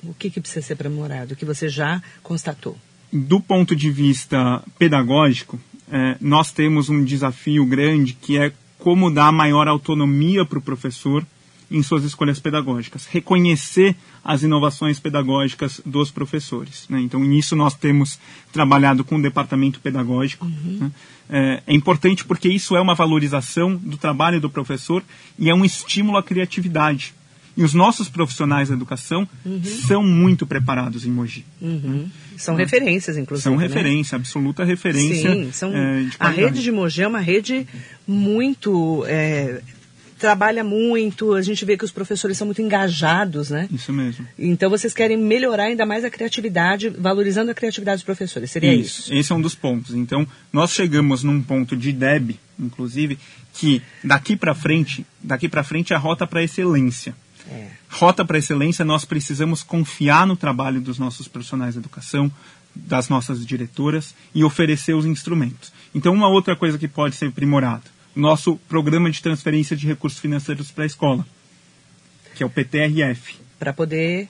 O 0.03 0.15
que, 0.15 0.31
que 0.31 0.41
precisa 0.41 0.65
ser 0.65 0.75
aprimorado? 0.75 1.35
O 1.35 1.37
que 1.37 1.45
você 1.45 1.69
já 1.69 2.03
constatou? 2.23 2.77
Do 3.13 3.41
ponto 3.41 3.75
de 3.75 3.91
vista 3.91 4.63
pedagógico, 4.79 5.59
eh, 5.91 6.17
nós 6.21 6.53
temos 6.53 6.89
um 6.89 7.05
desafio 7.05 7.65
grande 7.67 8.13
que 8.13 8.39
é 8.39 8.53
como 8.79 9.11
dar 9.11 9.33
maior 9.33 9.67
autonomia 9.69 10.45
para 10.45 10.59
o 10.59 10.63
professor 10.63 11.27
em 11.71 11.83
suas 11.83 12.05
escolhas 12.05 12.39
pedagógicas, 12.39 13.07
reconhecer 13.07 13.97
as 14.25 14.43
inovações 14.43 15.01
pedagógicas 15.01 15.81
dos 15.85 16.11
professores. 16.11 16.87
né? 16.89 17.01
Então, 17.01 17.21
nisso 17.21 17.57
nós 17.57 17.75
temos 17.75 18.19
trabalhado 18.53 19.05
com 19.05 19.17
o 19.17 19.23
departamento 19.23 19.81
pedagógico. 19.81 20.47
né? 20.47 20.91
É, 21.29 21.63
é 21.67 21.75
importante 21.75 22.25
porque 22.25 22.49
isso 22.49 22.77
é 22.77 22.81
uma 22.81 22.95
valorização 22.95 23.75
do 23.75 23.97
trabalho 23.97 24.41
do 24.41 24.49
professor 24.49 25.03
e 25.39 25.51
é 25.51 25.55
um 25.55 25.65
estímulo 25.65 26.19
à 26.19 26.23
criatividade. 26.23 27.15
E 27.57 27.65
os 27.65 27.73
nossos 27.73 28.09
profissionais 28.09 28.69
da 28.69 28.75
educação 28.75 29.27
são 29.89 30.03
muito 30.03 30.47
preparados 30.47 31.07
em 31.07 31.11
Mogi. 31.11 31.43
Uhum. 31.61 32.07
São 32.37 32.55
referências, 32.55 33.17
inclusive. 33.17 33.45
São 33.45 33.57
né? 33.57 33.67
referência, 33.67 34.15
absoluta 34.15 34.63
referência. 34.63 35.33
Sim, 35.33 35.51
são, 35.53 35.75
é, 35.75 36.07
a 36.21 36.29
rede 36.29 36.63
de 36.63 36.71
Mogi 36.71 37.03
é 37.03 37.09
uma 37.09 37.19
rede 37.19 37.67
muito. 38.07 39.05
é, 39.09 39.63
trabalha 40.19 40.65
muito, 40.65 41.35
a 41.35 41.43
gente 41.43 41.65
vê 41.65 41.77
que 41.77 41.85
os 41.85 41.91
professores 41.91 42.37
são 42.37 42.47
muito 42.47 42.63
engajados, 42.63 43.51
né? 43.51 43.69
Isso 43.71 43.93
mesmo. 43.93 44.27
Então 44.39 44.71
vocês 44.71 44.95
querem 44.95 45.17
melhorar 45.17 45.65
ainda 45.65 45.85
mais 45.85 46.05
a 46.05 46.11
criatividade, 46.11 46.89
valorizando 46.89 47.51
a 47.51 47.55
criatividade 47.55 47.99
dos 47.99 48.05
professores. 48.05 48.51
Seria 48.51 48.75
isso? 48.75 49.13
Esse 49.13 49.33
é 49.33 49.35
um 49.35 49.41
dos 49.41 49.55
pontos. 49.55 49.95
Então, 49.95 50.27
nós 50.53 50.71
chegamos 50.71 51.23
num 51.23 51.43
ponto 51.43 51.77
de 51.77 51.93
DEB, 51.93 52.39
inclusive, 52.59 53.19
que 53.53 53.83
daqui 54.03 54.37
para 54.37 54.55
frente, 54.55 55.07
daqui 55.23 55.49
para 55.49 55.63
frente 55.63 55.93
é 55.93 55.97
a 55.97 55.99
rota 55.99 56.27
para 56.27 56.43
excelência. 56.43 57.15
É. 57.51 57.69
Rota 57.89 58.25
para 58.25 58.39
excelência, 58.39 58.85
nós 58.85 59.05
precisamos 59.05 59.63
confiar 59.63 60.27
no 60.27 60.37
trabalho 60.37 60.81
dos 60.81 60.99
nossos 60.99 61.29
profissionais 61.29 61.75
de 61.75 61.81
educação, 61.81 62.31
das 62.75 63.09
nossas 63.09 63.47
diretoras 63.47 64.15
e 64.35 64.45
oferecer 64.45 64.95
os 64.95 65.07
instrumentos. 65.07 65.73
Então, 65.95 66.13
uma 66.13 66.29
outra 66.29 66.55
coisa 66.55 66.77
que 66.77 66.89
pode 66.89 67.17
ser 67.17 67.27
aprimorada, 67.27 67.85
nosso 68.17 68.57
programa 68.69 69.11
de 69.11 69.23
transferência 69.23 69.77
de 69.77 69.87
recursos 69.87 70.19
financeiros 70.19 70.71
para 70.71 70.85
a 70.85 70.87
escola, 70.87 71.27
que 72.35 72.43
é 72.43 72.47
o 72.47 72.51
PTRF. 72.51 73.37
Para 73.59 73.73
poder 73.73 74.29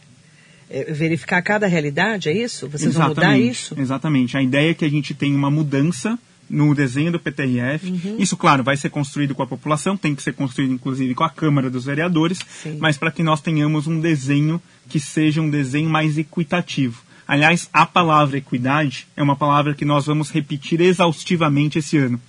é, 0.68 0.92
verificar 0.92 1.40
cada 1.42 1.66
realidade, 1.66 2.28
é 2.28 2.32
isso? 2.32 2.68
Vocês 2.68 2.94
vão 2.94 3.08
mudar 3.08 3.38
isso? 3.38 3.78
Exatamente. 3.78 4.36
A 4.36 4.42
ideia 4.42 4.72
é 4.72 4.74
que 4.74 4.84
a 4.84 4.90
gente 4.90 5.14
tenha 5.14 5.36
uma 5.36 5.50
mudança 5.50 6.18
no 6.48 6.74
desenho 6.74 7.12
do 7.12 7.18
PTRF. 7.18 7.90
Uhum. 7.90 8.16
Isso, 8.18 8.36
claro, 8.36 8.62
vai 8.62 8.76
ser 8.76 8.90
construído 8.90 9.34
com 9.34 9.42
a 9.42 9.46
população, 9.46 9.96
tem 9.96 10.14
que 10.14 10.22
ser 10.22 10.32
construído, 10.32 10.72
inclusive, 10.72 11.14
com 11.14 11.24
a 11.24 11.30
Câmara 11.30 11.70
dos 11.70 11.84
Vereadores, 11.84 12.38
Sim. 12.62 12.78
mas 12.80 12.96
para 12.96 13.10
que 13.10 13.22
nós 13.22 13.40
tenhamos 13.40 13.86
um 13.86 14.00
desenho 14.00 14.60
que 14.88 15.00
seja 15.00 15.40
um 15.40 15.50
desenho 15.50 15.88
mais 15.88 16.16
equitativo. 16.18 17.02
Aliás, 17.26 17.68
a 17.72 17.84
palavra 17.84 18.38
equidade 18.38 19.08
é 19.16 19.22
uma 19.22 19.34
palavra 19.34 19.74
que 19.74 19.84
nós 19.84 20.06
vamos 20.06 20.30
repetir 20.30 20.80
exaustivamente 20.80 21.78
esse 21.78 21.96
ano, 21.96 22.20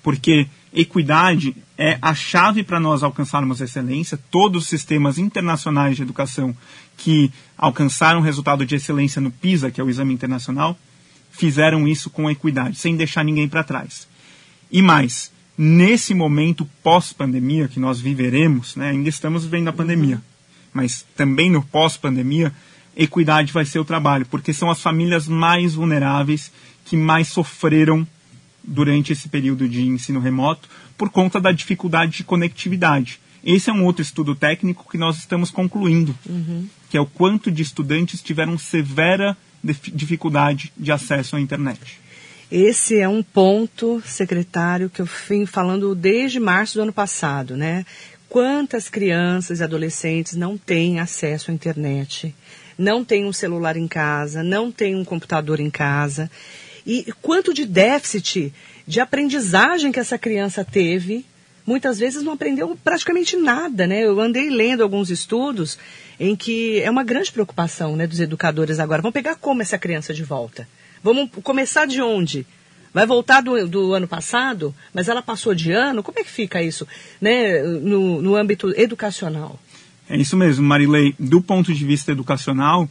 porque 0.00 0.46
equidade 0.74 1.56
é 1.78 1.98
a 2.02 2.14
chave 2.14 2.64
para 2.64 2.80
nós 2.80 3.02
alcançarmos 3.02 3.60
excelência. 3.60 4.18
Todos 4.30 4.64
os 4.64 4.68
sistemas 4.68 5.18
internacionais 5.18 5.96
de 5.96 6.02
educação 6.02 6.54
que 6.96 7.32
alcançaram 7.56 8.20
resultado 8.20 8.66
de 8.66 8.74
excelência 8.74 9.20
no 9.20 9.30
PISA, 9.30 9.70
que 9.70 9.80
é 9.80 9.84
o 9.84 9.88
exame 9.88 10.12
internacional, 10.12 10.76
fizeram 11.30 11.86
isso 11.86 12.10
com 12.10 12.30
equidade, 12.30 12.76
sem 12.76 12.96
deixar 12.96 13.24
ninguém 13.24 13.48
para 13.48 13.64
trás. 13.64 14.08
E 14.70 14.82
mais, 14.82 15.30
nesse 15.56 16.12
momento 16.12 16.68
pós-pandemia 16.82 17.68
que 17.68 17.78
nós 17.78 18.00
viveremos, 18.00 18.74
né, 18.74 18.90
ainda 18.90 19.08
estamos 19.08 19.44
vivendo 19.44 19.68
a 19.68 19.72
pandemia, 19.72 20.20
mas 20.72 21.06
também 21.16 21.50
no 21.50 21.62
pós-pandemia, 21.62 22.52
equidade 22.96 23.52
vai 23.52 23.64
ser 23.64 23.78
o 23.78 23.84
trabalho, 23.84 24.26
porque 24.26 24.52
são 24.52 24.70
as 24.70 24.80
famílias 24.80 25.28
mais 25.28 25.74
vulneráveis 25.74 26.52
que 26.84 26.96
mais 26.96 27.28
sofreram 27.28 28.06
durante 28.66 29.12
esse 29.12 29.28
período 29.28 29.68
de 29.68 29.82
ensino 29.82 30.20
remoto 30.20 30.68
por 30.96 31.10
conta 31.10 31.40
da 31.40 31.52
dificuldade 31.52 32.16
de 32.18 32.24
conectividade. 32.24 33.20
Esse 33.44 33.68
é 33.68 33.72
um 33.72 33.84
outro 33.84 34.00
estudo 34.00 34.34
técnico 34.34 34.88
que 34.90 34.96
nós 34.96 35.18
estamos 35.18 35.50
concluindo, 35.50 36.16
que 36.88 36.96
é 36.96 37.00
o 37.00 37.06
quanto 37.06 37.50
de 37.50 37.62
estudantes 37.62 38.22
tiveram 38.22 38.56
severa 38.56 39.36
dif- 39.62 39.90
dificuldade 39.90 40.72
de 40.76 40.90
acesso 40.90 41.36
à 41.36 41.40
internet. 41.40 42.00
Esse 42.50 42.98
é 42.98 43.08
um 43.08 43.22
ponto, 43.22 44.02
secretário, 44.06 44.88
que 44.88 45.02
eu 45.02 45.08
vim 45.28 45.44
falando 45.44 45.94
desde 45.94 46.40
março 46.40 46.78
do 46.78 46.82
ano 46.82 46.92
passado, 46.92 47.56
né? 47.56 47.84
Quantas 48.28 48.88
crianças 48.88 49.60
e 49.60 49.62
adolescentes 49.62 50.34
não 50.34 50.56
têm 50.56 50.98
acesso 50.98 51.50
à 51.50 51.54
internet, 51.54 52.34
não 52.78 53.04
têm 53.04 53.24
um 53.26 53.32
celular 53.32 53.76
em 53.76 53.86
casa, 53.86 54.42
não 54.42 54.72
têm 54.72 54.94
um 54.96 55.04
computador 55.04 55.60
em 55.60 55.70
casa? 55.70 56.30
E 56.86 57.12
quanto 57.22 57.54
de 57.54 57.64
déficit 57.64 58.52
de 58.86 59.00
aprendizagem 59.00 59.90
que 59.90 59.98
essa 59.98 60.18
criança 60.18 60.64
teve, 60.64 61.24
muitas 61.66 61.98
vezes 61.98 62.22
não 62.22 62.34
aprendeu 62.34 62.76
praticamente 62.82 63.36
nada, 63.36 63.86
né? 63.86 64.04
Eu 64.04 64.20
andei 64.20 64.50
lendo 64.50 64.82
alguns 64.82 65.10
estudos 65.10 65.78
em 66.20 66.36
que 66.36 66.80
é 66.80 66.90
uma 66.90 67.02
grande 67.02 67.32
preocupação, 67.32 67.96
né, 67.96 68.06
dos 68.06 68.20
educadores 68.20 68.78
agora. 68.78 69.02
Vamos 69.02 69.14
pegar 69.14 69.36
como 69.36 69.62
essa 69.62 69.78
criança 69.78 70.12
de 70.12 70.22
volta? 70.22 70.68
Vamos 71.02 71.30
começar 71.42 71.86
de 71.86 72.00
onde? 72.00 72.46
Vai 72.92 73.06
voltar 73.06 73.40
do, 73.40 73.66
do 73.66 73.92
ano 73.92 74.06
passado, 74.06 74.72
mas 74.92 75.08
ela 75.08 75.20
passou 75.20 75.54
de 75.54 75.72
ano? 75.72 76.02
Como 76.02 76.18
é 76.18 76.22
que 76.22 76.30
fica 76.30 76.62
isso, 76.62 76.86
né, 77.20 77.60
no, 77.62 78.22
no 78.22 78.36
âmbito 78.36 78.70
educacional? 78.78 79.58
É 80.08 80.16
isso 80.16 80.36
mesmo, 80.36 80.64
Marilei. 80.64 81.14
Do 81.18 81.40
ponto 81.40 81.74
de 81.74 81.84
vista 81.84 82.12
educacional, 82.12 82.88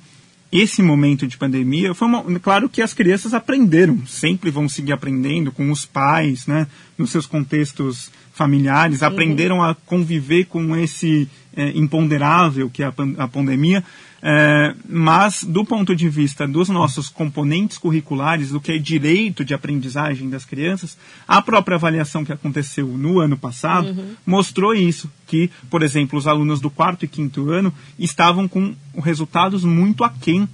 esse 0.53 0.83
momento 0.83 1.25
de 1.25 1.35
pandemia 1.35 1.95
foi 1.95 2.07
uma, 2.07 2.39
claro 2.39 2.69
que 2.69 2.79
as 2.79 2.93
crianças 2.93 3.33
aprenderam, 3.33 4.05
sempre 4.05 4.51
vão 4.51 4.69
seguir 4.69 4.91
aprendendo 4.91 5.51
com 5.51 5.71
os 5.71 5.83
pais, 5.83 6.45
né, 6.45 6.67
nos 6.95 7.09
seus 7.09 7.25
contextos 7.25 8.11
familiares, 8.33 9.03
aprenderam 9.03 9.63
a 9.63 9.75
conviver 9.75 10.45
com 10.45 10.75
esse 10.75 11.29
é, 11.55 11.69
imponderável 11.77 12.69
que 12.69 12.83
é 12.83 12.87
a, 12.87 12.93
a 13.19 13.27
pandemia. 13.27 13.83
É, 14.25 14.73
mas, 14.87 15.43
do 15.43 15.65
ponto 15.65 15.93
de 15.93 16.07
vista 16.07 16.47
dos 16.47 16.69
nossos 16.69 17.09
componentes 17.09 17.77
curriculares, 17.77 18.51
do 18.51 18.61
que 18.61 18.71
é 18.71 18.77
direito 18.77 19.43
de 19.43 19.53
aprendizagem 19.53 20.29
das 20.29 20.45
crianças, 20.45 20.97
a 21.27 21.41
própria 21.41 21.75
avaliação 21.75 22.23
que 22.23 22.31
aconteceu 22.31 22.87
no 22.87 23.19
ano 23.19 23.37
passado 23.37 23.89
uhum. 23.89 24.15
mostrou 24.25 24.73
isso, 24.73 25.11
que, 25.27 25.51
por 25.69 25.83
exemplo, 25.83 26.17
os 26.17 26.25
alunos 26.25 26.61
do 26.61 26.69
quarto 26.69 27.03
e 27.03 27.07
quinto 27.07 27.51
ano 27.51 27.73
estavam 27.99 28.47
com 28.47 28.73
resultados 28.95 29.65
muito 29.65 30.05
aquém 30.05 30.47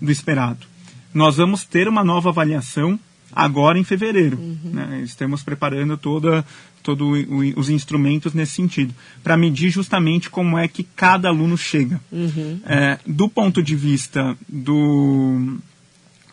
do 0.00 0.12
esperado. 0.12 0.66
Nós 1.14 1.38
vamos 1.38 1.64
ter 1.64 1.88
uma 1.88 2.04
nova 2.04 2.28
avaliação 2.28 3.00
agora 3.32 3.78
em 3.78 3.84
fevereiro. 3.84 4.38
Uhum. 4.38 4.70
Né? 4.72 5.02
Estamos 5.04 5.42
preparando 5.42 5.96
toda 5.96 6.44
todos 6.86 7.26
os 7.56 7.68
instrumentos 7.68 8.32
nesse 8.32 8.52
sentido, 8.52 8.94
para 9.20 9.36
medir 9.36 9.70
justamente 9.70 10.30
como 10.30 10.56
é 10.56 10.68
que 10.68 10.84
cada 10.84 11.28
aluno 11.28 11.58
chega. 11.58 12.00
Uhum. 12.12 12.60
É, 12.64 13.00
do 13.04 13.28
ponto 13.28 13.60
de 13.60 13.74
vista 13.74 14.38
do, 14.48 15.58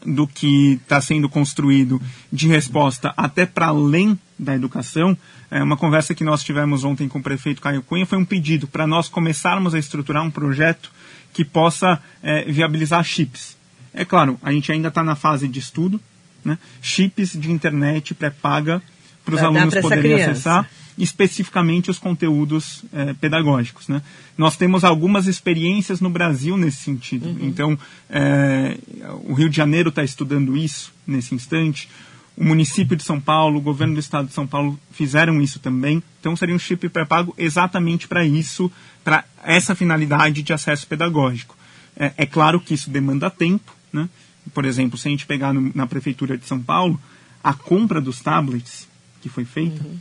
do 0.06 0.27
que 0.27 0.73
está 0.73 1.01
sendo 1.01 1.27
construído 1.27 1.99
de 2.32 2.47
resposta 2.47 3.12
até 3.17 3.47
para 3.47 3.67
além 3.67 4.17
da 4.38 4.53
educação, 4.53 5.17
é 5.49 5.63
uma 5.63 5.75
conversa 5.75 6.13
que 6.13 6.23
nós 6.23 6.43
tivemos 6.43 6.84
ontem 6.84 7.08
com 7.08 7.17
o 7.17 7.23
prefeito 7.23 7.60
Caio 7.60 7.82
Cunha 7.82 8.06
foi 8.06 8.19
um 8.19 8.25
pedido 8.25 8.67
para 8.67 8.86
nós 8.86 9.10
começarmos 9.10 9.73
a 9.73 9.79
estruturar 9.79 10.23
um 10.23 10.29
projeto 10.29 10.91
que 11.34 11.43
possa 11.43 11.99
é, 12.21 12.43
viabilizar 12.43 13.03
chips. 13.03 13.58
É 13.91 14.06
claro, 14.06 14.38
a 14.43 14.51
gente 14.51 14.71
ainda 14.71 14.89
está 14.89 15.03
na 15.03 15.15
fase 15.15 15.47
de 15.47 15.58
estudo, 15.58 15.99
né? 16.43 16.58
chips 16.82 17.32
de 17.34 17.51
internet 17.51 18.13
pré-paga 18.13 18.82
para 19.23 19.36
os 19.36 19.41
alunos 19.41 19.75
poderem 19.75 20.21
acessar 20.21 20.69
especificamente 20.97 21.89
os 21.89 21.97
conteúdos 21.97 22.84
é, 22.93 23.13
pedagógicos. 23.13 23.88
Né? 23.88 24.01
Nós 24.38 24.56
temos 24.56 24.84
algumas 24.84 25.27
experiências 25.27 25.99
no 25.99 26.10
Brasil 26.10 26.58
nesse 26.58 26.77
sentido. 26.77 27.29
Uhum. 27.29 27.38
Então, 27.41 27.79
é, 28.10 28.77
o 29.23 29.34
Rio 29.34 29.49
de 29.49 29.58
Janeiro 29.58 29.89
está 29.89 30.03
estudando 30.03 30.56
isso 30.56 30.93
nesse 31.06 31.34
instante. 31.34 31.89
O 32.36 32.43
município 32.43 32.95
de 32.95 33.03
São 33.03 33.19
Paulo, 33.19 33.58
o 33.58 33.62
governo 33.62 33.93
do 33.93 33.99
estado 33.99 34.27
de 34.27 34.34
São 34.34 34.47
Paulo 34.47 34.79
fizeram 34.91 35.41
isso 35.41 35.60
também. 35.60 36.01
Então, 36.19 36.36
seria 36.36 36.56
um 36.56 36.60
chip 36.60 36.88
pré-pago 36.89 37.34
exatamente 37.38 38.08
para 38.08 38.25
isso, 38.25 38.71
para 39.03 39.23
essa 39.43 39.75
finalidade 39.75 40.41
de 40.41 40.53
acesso 40.53 40.88
pedagógico. 40.88 41.56
É, 41.95 42.12
é, 42.17 42.25
claro 42.25 42.60
que 42.60 42.73
isso 42.73 42.89
demanda 42.89 43.29
tempo. 43.29 43.75
Né? 43.91 44.10
Por 44.53 44.65
exemplo, 44.65 44.97
se 44.97 45.08
a 45.08 45.12
gente 45.12 45.25
pegar 45.25 45.53
no, 45.53 45.71
na 45.73 45.88
prefeitura 45.88 46.38
de 46.38 46.45
São 46.45 46.62
Paulo, 46.62 46.99
a 47.43 47.53
compra 47.53 48.01
dos 48.01 48.21
tablets 48.21 48.88
que 49.21 49.29
foi 49.29 49.45
feita, 49.45 49.82
uhum. 49.84 49.97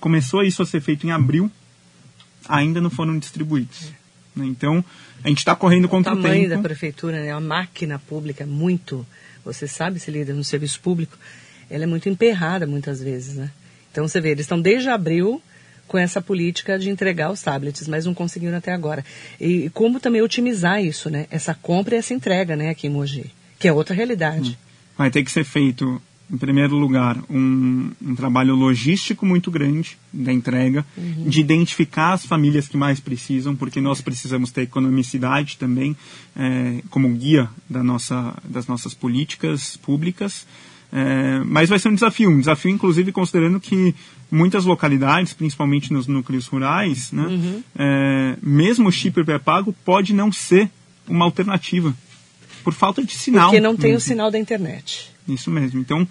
começou 0.00 0.42
isso 0.42 0.62
a 0.62 0.66
ser 0.66 0.80
feito 0.80 1.06
em 1.06 1.10
abril, 1.10 1.50
ainda 2.48 2.80
não 2.80 2.90
foram 2.90 3.18
distribuídos. 3.18 3.92
Né? 4.34 4.46
Então, 4.46 4.84
a 5.22 5.28
gente 5.28 5.38
está 5.38 5.54
correndo 5.54 5.88
contra 5.88 6.12
o, 6.12 6.16
tempo. 6.16 6.26
O 6.26 6.30
tamanho 6.30 6.48
da 6.48 6.58
prefeitura, 6.58 7.22
né? 7.22 7.30
a 7.30 7.40
máquina 7.40 7.98
pública 7.98 8.44
é 8.44 8.46
muito, 8.46 9.06
você 9.44 9.68
sabe, 9.68 10.00
se 10.00 10.10
lida 10.10 10.32
no 10.32 10.42
serviço 10.42 10.80
público, 10.80 11.16
ela 11.68 11.84
é 11.84 11.86
muito 11.86 12.08
emperrada 12.08 12.66
muitas 12.66 13.00
vezes, 13.00 13.36
né? 13.36 13.50
Então, 13.92 14.06
você 14.06 14.20
vê, 14.20 14.30
eles 14.30 14.44
estão 14.44 14.60
desde 14.60 14.88
abril 14.88 15.42
com 15.86 15.98
essa 15.98 16.20
política 16.20 16.78
de 16.78 16.88
entregar 16.88 17.30
os 17.30 17.42
tablets, 17.42 17.88
mas 17.88 18.06
não 18.06 18.14
conseguiram 18.14 18.56
até 18.56 18.72
agora. 18.72 19.04
E 19.40 19.70
como 19.70 19.98
também 19.98 20.22
otimizar 20.22 20.82
isso, 20.84 21.10
né? 21.10 21.26
Essa 21.30 21.52
compra 21.52 21.96
e 21.96 21.98
essa 21.98 22.14
entrega, 22.14 22.54
né, 22.54 22.70
aqui 22.70 22.86
em 22.86 22.90
Mogi, 22.90 23.30
que 23.60 23.68
é 23.68 23.72
outra 23.72 23.94
realidade. 23.94 24.58
Hum. 24.60 24.66
Vai 24.98 25.10
ter 25.10 25.22
que 25.22 25.30
ser 25.30 25.44
feito 25.44 26.02
em 26.32 26.38
primeiro 26.38 26.76
lugar, 26.76 27.18
um, 27.28 27.90
um, 28.00 28.14
trabalho 28.14 28.54
logístico 28.54 29.26
muito 29.26 29.50
grande 29.50 29.98
da 30.12 30.32
entrega, 30.32 30.86
uhum. 30.96 31.28
de 31.28 31.40
identificar 31.40 32.12
as 32.12 32.24
famílias 32.24 32.68
que 32.68 32.76
mais 32.76 33.00
precisam, 33.00 33.56
porque 33.56 33.80
nós 33.80 34.00
precisamos 34.00 34.52
ter 34.52 34.62
economicidade 34.62 35.56
também 35.56 35.96
é, 36.36 36.82
como 36.88 37.08
guia 37.08 37.48
da 37.68 37.82
nossa, 37.82 38.32
das 38.44 38.68
nossas 38.68 38.94
políticas 38.94 39.76
públicas. 39.76 40.46
É, 40.92 41.40
mas 41.44 41.68
vai 41.68 41.78
ser 41.78 41.88
um 41.88 41.94
desafio, 41.94 42.30
um 42.30 42.38
desafio 42.38 42.70
inclusive 42.70 43.12
considerando 43.12 43.58
que 43.60 43.94
muitas 44.30 44.64
localidades, 44.64 45.32
principalmente 45.32 45.92
nos 45.92 46.06
núcleos 46.06 46.46
rurais, 46.46 47.10
né, 47.10 47.26
uhum. 47.26 47.62
é, 47.76 48.36
mesmo 48.40 48.88
o 48.88 48.92
chip 48.92 49.22
pré-pago 49.24 49.74
pode 49.84 50.12
não 50.12 50.30
ser 50.30 50.70
uma 51.08 51.24
alternativa 51.24 51.94
por 52.60 52.72
falta 52.72 53.02
de 53.02 53.12
sinal. 53.12 53.50
Porque 53.50 53.60
não 53.60 53.76
tem 53.76 53.94
o 53.94 54.00
sinal 54.00 54.30
da 54.30 54.38
internet. 54.38 55.10
Isso 55.28 55.50
mesmo. 55.50 55.80
Então, 55.80 56.06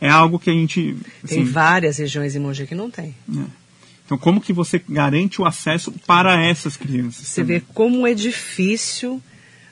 é 0.00 0.08
algo 0.08 0.38
que 0.38 0.50
a 0.50 0.52
gente... 0.52 0.96
Assim, 1.22 1.36
tem 1.36 1.44
várias 1.44 1.98
regiões 1.98 2.34
em 2.34 2.38
Mogi 2.38 2.66
que 2.66 2.74
não 2.74 2.90
tem. 2.90 3.14
É. 3.30 3.64
Então, 4.04 4.18
como 4.18 4.40
que 4.40 4.52
você 4.52 4.82
garante 4.86 5.40
o 5.40 5.46
acesso 5.46 5.90
para 6.06 6.42
essas 6.44 6.76
crianças? 6.76 7.26
Você 7.26 7.40
também? 7.40 7.58
vê 7.58 7.64
como 7.72 8.06
é 8.06 8.12
difícil, 8.12 9.20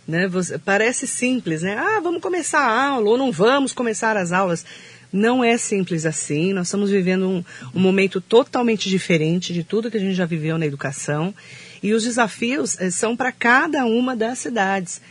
né? 0.08 0.26
Você, 0.28 0.58
parece 0.58 1.06
simples, 1.06 1.62
né? 1.62 1.76
Ah, 1.76 2.00
vamos 2.00 2.22
começar 2.22 2.60
a 2.60 2.86
aula 2.88 3.10
ou 3.10 3.18
não 3.18 3.30
vamos 3.30 3.72
começar 3.72 4.16
as 4.16 4.32
aulas. 4.32 4.64
Não 5.12 5.44
é 5.44 5.58
simples 5.58 6.06
assim. 6.06 6.54
Nós 6.54 6.68
estamos 6.68 6.90
vivendo 6.90 7.28
um, 7.28 7.44
um 7.74 7.80
momento 7.80 8.22
totalmente 8.22 8.88
diferente 8.88 9.52
de 9.52 9.62
tudo 9.62 9.90
que 9.90 9.98
a 9.98 10.00
gente 10.00 10.14
já 10.14 10.24
viveu 10.24 10.56
na 10.56 10.64
educação. 10.64 11.34
E 11.82 11.92
os 11.92 12.04
desafios 12.04 12.80
eh, 12.80 12.90
são 12.90 13.14
para 13.14 13.30
cada 13.32 13.84
uma 13.84 14.16
das 14.16 14.38
cidades 14.38 15.02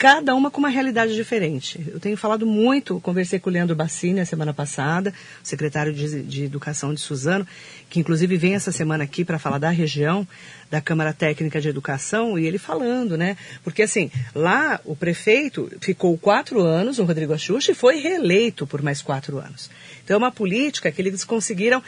cada 0.00 0.34
uma 0.34 0.50
com 0.50 0.60
uma 0.60 0.70
realidade 0.70 1.14
diferente. 1.14 1.78
Eu 1.92 2.00
tenho 2.00 2.16
falado 2.16 2.46
muito, 2.46 2.98
conversei 3.02 3.38
com 3.38 3.50
o 3.50 3.52
Leandro 3.52 3.76
Bassini 3.76 4.18
a 4.20 4.24
semana 4.24 4.54
passada, 4.54 5.12
secretário 5.42 5.92
de, 5.92 6.22
de 6.22 6.44
Educação 6.44 6.94
de 6.94 7.00
Suzano, 7.02 7.46
que 7.90 8.00
inclusive 8.00 8.34
vem 8.38 8.54
essa 8.54 8.72
semana 8.72 9.04
aqui 9.04 9.26
para 9.26 9.38
falar 9.38 9.58
da 9.58 9.68
região, 9.68 10.26
da 10.70 10.80
Câmara 10.80 11.12
Técnica 11.12 11.60
de 11.60 11.68
Educação, 11.68 12.38
e 12.38 12.46
ele 12.46 12.56
falando, 12.56 13.14
né? 13.18 13.36
Porque 13.62 13.82
assim, 13.82 14.10
lá 14.34 14.80
o 14.86 14.96
prefeito 14.96 15.70
ficou 15.82 16.16
quatro 16.16 16.62
anos, 16.62 16.98
o 16.98 17.04
Rodrigo 17.04 17.34
Axuxa, 17.34 17.72
e 17.72 17.74
foi 17.74 17.96
reeleito 17.96 18.66
por 18.66 18.80
mais 18.80 19.02
quatro 19.02 19.38
anos. 19.38 19.70
Então 20.02 20.14
é 20.14 20.18
uma 20.18 20.32
política 20.32 20.90
que 20.90 21.02
eles 21.02 21.24
conseguiram 21.24 21.82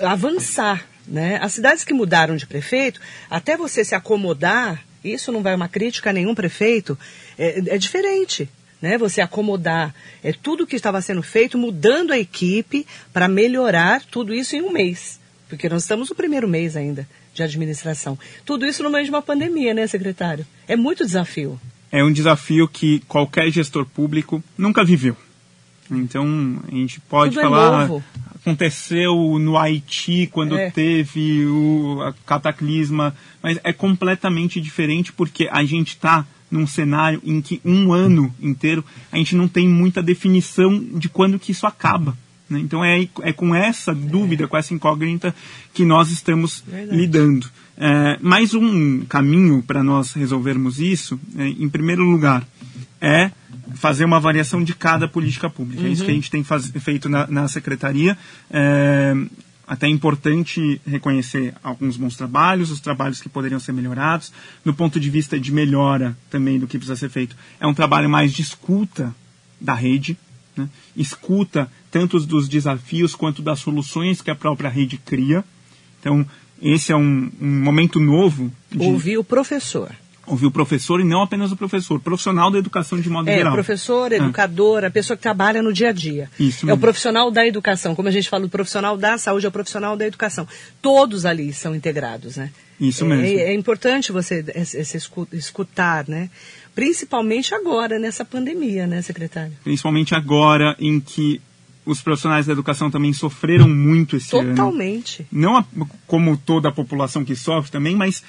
avançar, 0.00 0.86
né? 1.08 1.40
As 1.42 1.54
cidades 1.54 1.82
que 1.82 1.92
mudaram 1.92 2.36
de 2.36 2.46
prefeito, 2.46 3.00
até 3.28 3.56
você 3.56 3.84
se 3.84 3.96
acomodar 3.96 4.86
isso 5.02 5.32
não 5.32 5.42
vai 5.42 5.54
uma 5.54 5.68
crítica 5.68 6.10
a 6.10 6.12
nenhum 6.12 6.34
prefeito, 6.34 6.98
é, 7.38 7.74
é 7.74 7.78
diferente. 7.78 8.48
Né, 8.80 8.96
você 8.96 9.20
acomodar 9.20 9.92
é, 10.22 10.32
tudo 10.32 10.64
que 10.64 10.76
estava 10.76 11.02
sendo 11.02 11.20
feito, 11.20 11.58
mudando 11.58 12.12
a 12.12 12.18
equipe 12.18 12.86
para 13.12 13.26
melhorar 13.26 14.04
tudo 14.04 14.32
isso 14.32 14.54
em 14.54 14.62
um 14.62 14.70
mês. 14.70 15.18
Porque 15.48 15.68
nós 15.68 15.82
estamos 15.82 16.10
no 16.10 16.14
primeiro 16.14 16.46
mês 16.46 16.76
ainda 16.76 17.04
de 17.34 17.42
administração. 17.42 18.16
Tudo 18.44 18.64
isso 18.64 18.84
no 18.84 18.90
meio 18.90 19.04
de 19.04 19.10
uma 19.10 19.20
pandemia, 19.20 19.74
né, 19.74 19.84
secretário? 19.88 20.46
É 20.68 20.76
muito 20.76 21.04
desafio. 21.04 21.58
É 21.90 22.04
um 22.04 22.12
desafio 22.12 22.68
que 22.68 23.00
qualquer 23.08 23.50
gestor 23.50 23.84
público 23.84 24.42
nunca 24.56 24.84
viveu. 24.84 25.16
Então, 25.90 26.62
a 26.68 26.70
gente 26.70 27.00
pode 27.00 27.34
Tudo 27.34 27.40
é 27.40 27.48
falar, 27.48 27.90
é 27.90 28.00
aconteceu 28.48 29.38
no 29.38 29.58
Haiti 29.58 30.26
quando 30.32 30.56
é. 30.56 30.70
teve 30.70 31.44
o 31.46 31.98
cataclisma, 32.24 33.14
mas 33.42 33.58
é 33.62 33.72
completamente 33.72 34.60
diferente 34.60 35.12
porque 35.12 35.48
a 35.52 35.64
gente 35.64 35.88
está 35.88 36.26
num 36.50 36.66
cenário 36.66 37.20
em 37.24 37.42
que 37.42 37.60
um 37.62 37.92
ano 37.92 38.34
inteiro 38.40 38.82
a 39.12 39.18
gente 39.18 39.36
não 39.36 39.46
tem 39.46 39.68
muita 39.68 40.02
definição 40.02 40.82
de 40.94 41.08
quando 41.08 41.38
que 41.38 41.52
isso 41.52 41.66
acaba. 41.66 42.16
Né? 42.48 42.60
Então 42.60 42.82
é, 42.82 43.06
é 43.20 43.32
com 43.34 43.54
essa 43.54 43.94
dúvida, 43.94 44.44
é. 44.44 44.46
com 44.46 44.56
essa 44.56 44.72
incógnita 44.72 45.34
que 45.74 45.84
nós 45.84 46.10
estamos 46.10 46.64
Verdade. 46.66 46.96
lidando. 46.96 47.46
É, 47.76 48.18
mais 48.22 48.54
um 48.54 49.04
caminho 49.04 49.62
para 49.62 49.82
nós 49.82 50.14
resolvermos 50.14 50.80
isso, 50.80 51.20
é, 51.36 51.48
em 51.48 51.68
primeiro 51.68 52.02
lugar, 52.02 52.48
é 53.00 53.30
fazer 53.74 54.04
uma 54.04 54.16
avaliação 54.16 54.62
de 54.62 54.74
cada 54.74 55.06
política 55.08 55.48
pública. 55.50 55.82
Uhum. 55.82 55.88
É 55.88 55.92
isso 55.92 56.04
que 56.04 56.10
a 56.10 56.14
uhum. 56.14 56.20
gente 56.20 56.30
tem 56.30 56.44
faz, 56.44 56.70
feito 56.80 57.08
na, 57.08 57.26
na 57.26 57.48
secretaria. 57.48 58.16
É, 58.50 59.14
até 59.66 59.86
é 59.86 59.90
importante 59.90 60.80
reconhecer 60.86 61.54
alguns 61.62 61.98
bons 61.98 62.16
trabalhos, 62.16 62.70
os 62.70 62.80
trabalhos 62.80 63.20
que 63.20 63.28
poderiam 63.28 63.60
ser 63.60 63.72
melhorados. 63.72 64.32
No 64.64 64.72
ponto 64.72 64.98
de 64.98 65.10
vista 65.10 65.38
de 65.38 65.52
melhora 65.52 66.16
também 66.30 66.58
do 66.58 66.66
que 66.66 66.78
precisa 66.78 66.96
ser 66.96 67.10
feito, 67.10 67.36
é 67.60 67.66
um 67.66 67.74
trabalho 67.74 68.08
mais 68.08 68.32
de 68.32 68.40
escuta 68.40 69.14
da 69.60 69.74
rede, 69.74 70.16
né? 70.56 70.68
escuta 70.96 71.70
tanto 71.90 72.18
dos 72.20 72.48
desafios 72.48 73.14
quanto 73.14 73.42
das 73.42 73.60
soluções 73.60 74.22
que 74.22 74.30
a 74.30 74.34
própria 74.34 74.70
rede 74.70 74.96
cria. 74.96 75.44
Então, 76.00 76.26
esse 76.62 76.90
é 76.90 76.96
um, 76.96 77.30
um 77.38 77.62
momento 77.62 78.00
novo. 78.00 78.50
De... 78.70 78.78
Ouvir 78.78 79.18
o 79.18 79.24
professor 79.24 79.94
ouvir 80.28 80.46
o 80.46 80.50
professor 80.50 81.00
e 81.00 81.04
não 81.04 81.22
apenas 81.22 81.52
o 81.52 81.56
professor, 81.56 82.00
profissional 82.00 82.50
da 82.50 82.58
educação 82.58 83.00
de 83.00 83.08
modo 83.08 83.28
é, 83.28 83.36
geral. 83.36 83.52
É, 83.52 83.56
professor, 83.56 84.12
educador, 84.12 84.84
a 84.84 84.90
pessoa 84.90 85.16
que 85.16 85.22
trabalha 85.22 85.62
no 85.62 85.72
dia 85.72 85.88
a 85.88 85.92
dia. 85.92 86.30
Isso 86.38 86.66
mesmo. 86.66 86.70
É 86.70 86.74
o 86.74 86.78
profissional 86.78 87.30
da 87.30 87.46
educação, 87.46 87.94
como 87.94 88.08
a 88.08 88.10
gente 88.12 88.28
fala, 88.28 88.46
o 88.46 88.48
profissional 88.48 88.96
da 88.96 89.18
saúde 89.18 89.46
é 89.46 89.48
o 89.48 89.52
profissional 89.52 89.96
da 89.96 90.06
educação. 90.06 90.46
Todos 90.80 91.24
ali 91.24 91.52
são 91.52 91.74
integrados, 91.74 92.36
né? 92.36 92.50
Isso 92.80 93.04
mesmo. 93.04 93.24
É, 93.24 93.50
é 93.50 93.54
importante 93.54 94.12
você 94.12 94.44
esse 94.54 94.98
escutar, 95.32 96.06
né? 96.06 96.30
Principalmente 96.74 97.54
agora, 97.54 97.98
nessa 97.98 98.24
pandemia, 98.24 98.86
né, 98.86 99.02
secretário? 99.02 99.52
Principalmente 99.64 100.14
agora 100.14 100.76
em 100.78 101.00
que 101.00 101.40
os 101.84 102.02
profissionais 102.02 102.46
da 102.46 102.52
educação 102.52 102.90
também 102.90 103.12
sofreram 103.12 103.68
muito 103.68 104.16
esse 104.16 104.30
Totalmente. 104.30 104.50
ano. 104.50 104.56
Totalmente. 104.56 105.26
Não 105.32 105.56
a, 105.56 105.64
como 106.06 106.36
toda 106.36 106.68
a 106.68 106.72
população 106.72 107.24
que 107.24 107.34
sofre 107.34 107.72
também, 107.72 107.96
mas 107.96 108.22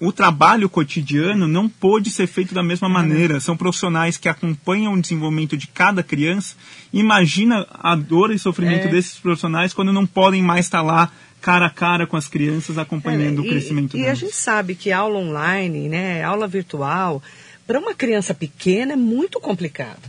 o 0.00 0.10
trabalho 0.12 0.68
cotidiano 0.68 1.46
não 1.46 1.68
pôde 1.68 2.08
ser 2.10 2.26
feito 2.26 2.54
da 2.54 2.62
mesma 2.62 2.88
maneira. 2.88 3.38
São 3.38 3.54
profissionais 3.56 4.16
que 4.16 4.28
acompanham 4.30 4.94
o 4.94 5.00
desenvolvimento 5.00 5.56
de 5.56 5.66
cada 5.66 6.02
criança. 6.02 6.56
Imagina 6.92 7.66
a 7.70 7.94
dor 7.94 8.32
e 8.32 8.38
sofrimento 8.38 8.86
É. 8.86 8.90
desses 8.90 9.18
profissionais 9.18 9.74
quando 9.74 9.92
não 9.92 10.06
podem 10.06 10.42
mais 10.42 10.66
estar 10.66 10.80
lá 10.82 11.12
cara 11.40 11.66
a 11.66 11.70
cara 11.70 12.06
com 12.06 12.16
as 12.16 12.28
crianças 12.28 12.78
acompanhando 12.78 13.42
É, 13.42 13.46
o 13.46 13.48
crescimento 13.48 13.96
e, 13.96 14.00
e 14.00 14.02
a 14.02 14.04
delas. 14.06 14.18
gente 14.18 14.34
sabe 14.36 14.74
que 14.74 14.90
aula 14.92 15.18
online, 15.18 15.88
né, 15.88 16.22
aula 16.24 16.46
virtual, 16.46 17.22
para 17.66 17.78
uma 17.78 17.94
criança 17.94 18.34
pequena 18.34 18.94
é 18.94 18.96
muito 18.96 19.38
complicado. 19.40 20.02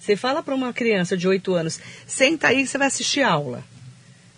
Você 0.00 0.16
fala 0.16 0.42
para 0.42 0.54
uma 0.54 0.72
criança 0.72 1.16
de 1.16 1.26
8 1.26 1.54
anos, 1.54 1.80
senta 2.06 2.48
aí 2.48 2.62
que 2.62 2.66
você 2.66 2.76
vai 2.78 2.86
assistir 2.88 3.22
aula. 3.22 3.64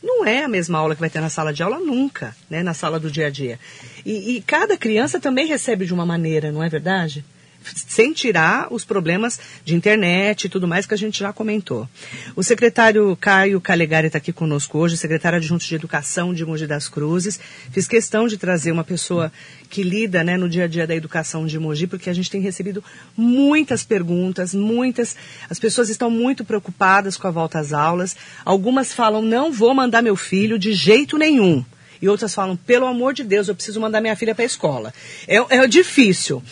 Não 0.07 0.25
é 0.25 0.45
a 0.45 0.49
mesma 0.49 0.79
aula 0.79 0.95
que 0.95 1.01
vai 1.01 1.11
ter 1.11 1.21
na 1.21 1.29
sala 1.29 1.53
de 1.53 1.65
aula 1.65 1.81
nunca, 1.81 2.35
né, 2.49 2.63
na 2.63 2.73
sala 2.73 3.01
do 3.01 3.11
dia 3.11 3.27
a 3.27 3.31
dia. 3.31 3.59
E, 4.05 4.37
e 4.37 4.41
cada 4.41 4.77
criança 4.77 5.19
também 5.19 5.49
recebe 5.49 5.85
de 5.85 5.93
uma 5.93 6.07
maneira, 6.07 6.53
não 6.53 6.63
é 6.63 6.69
verdade? 6.69 7.25
Sem 7.75 8.13
tirar 8.13 8.69
os 8.71 8.85
problemas 8.85 9.39
de 9.65 9.75
internet 9.75 10.45
e 10.45 10.49
tudo 10.49 10.69
mais 10.69 10.87
que 10.87 10.95
a 10.95 10.99
gente 10.99 11.19
já 11.19 11.33
comentou. 11.33 11.89
O 12.35 12.43
secretário 12.43 13.17
Caio 13.21 13.61
Calegari 13.61 14.07
está 14.07 14.19
aqui 14.19 14.33
conosco 14.33 14.79
hoje, 14.79 14.97
secretário 14.97 15.39
adjunto 15.39 15.65
de 15.65 15.75
Educação 15.75 16.33
de 16.33 16.45
Mogi 16.45 16.67
das 16.67 16.89
Cruzes. 16.89 17.41
Fiz 17.71 17.89
questão 17.89 18.27
de 18.29 18.37
trazer 18.37 18.73
uma 18.73 18.85
pessoa 18.85 19.33
que 19.69 19.83
lida 19.83 20.23
né, 20.23 20.37
no 20.37 20.49
dia 20.49 20.65
a 20.65 20.69
dia 20.69 20.87
da 20.87 20.95
educação 20.95 21.47
de 21.47 21.59
Mogi, 21.59 21.87
porque 21.87 22.09
a 22.11 22.15
gente 22.15 22.31
tem 22.31 22.41
recebido 22.41 22.83
muitas 23.17 23.85
perguntas, 23.85 24.55
muitas. 24.55 25.17
As 25.51 25.59
pessoas 25.59 25.89
estão 25.89 26.11
muito 26.11 26.45
preocupadas 26.45 27.17
com 27.17 27.27
a 27.27 27.31
volta 27.31 27.59
às 27.59 27.73
aulas. 27.73 28.17
Algumas 28.45 28.93
falam, 28.93 29.23
não 29.23 29.53
vou 29.53 29.75
mandar 29.75 30.03
meu 30.03 30.17
filho 30.17 30.59
de 30.59 30.73
jeito 30.73 31.19
nenhum. 31.19 31.65
E 32.01 32.09
outras 32.09 32.35
falam, 32.35 32.57
pelo 32.57 32.87
amor 32.87 33.15
de 33.15 33.25
Deus, 33.25 33.49
eu 33.49 33.55
preciso 33.55 33.81
mandar 33.81 34.01
minha 34.01 34.17
filha 34.17 34.35
para 34.35 34.45
a 34.45 34.47
escola. 34.47 34.93
É, 35.27 35.37
é 35.37 35.67
difícil. 35.67 36.43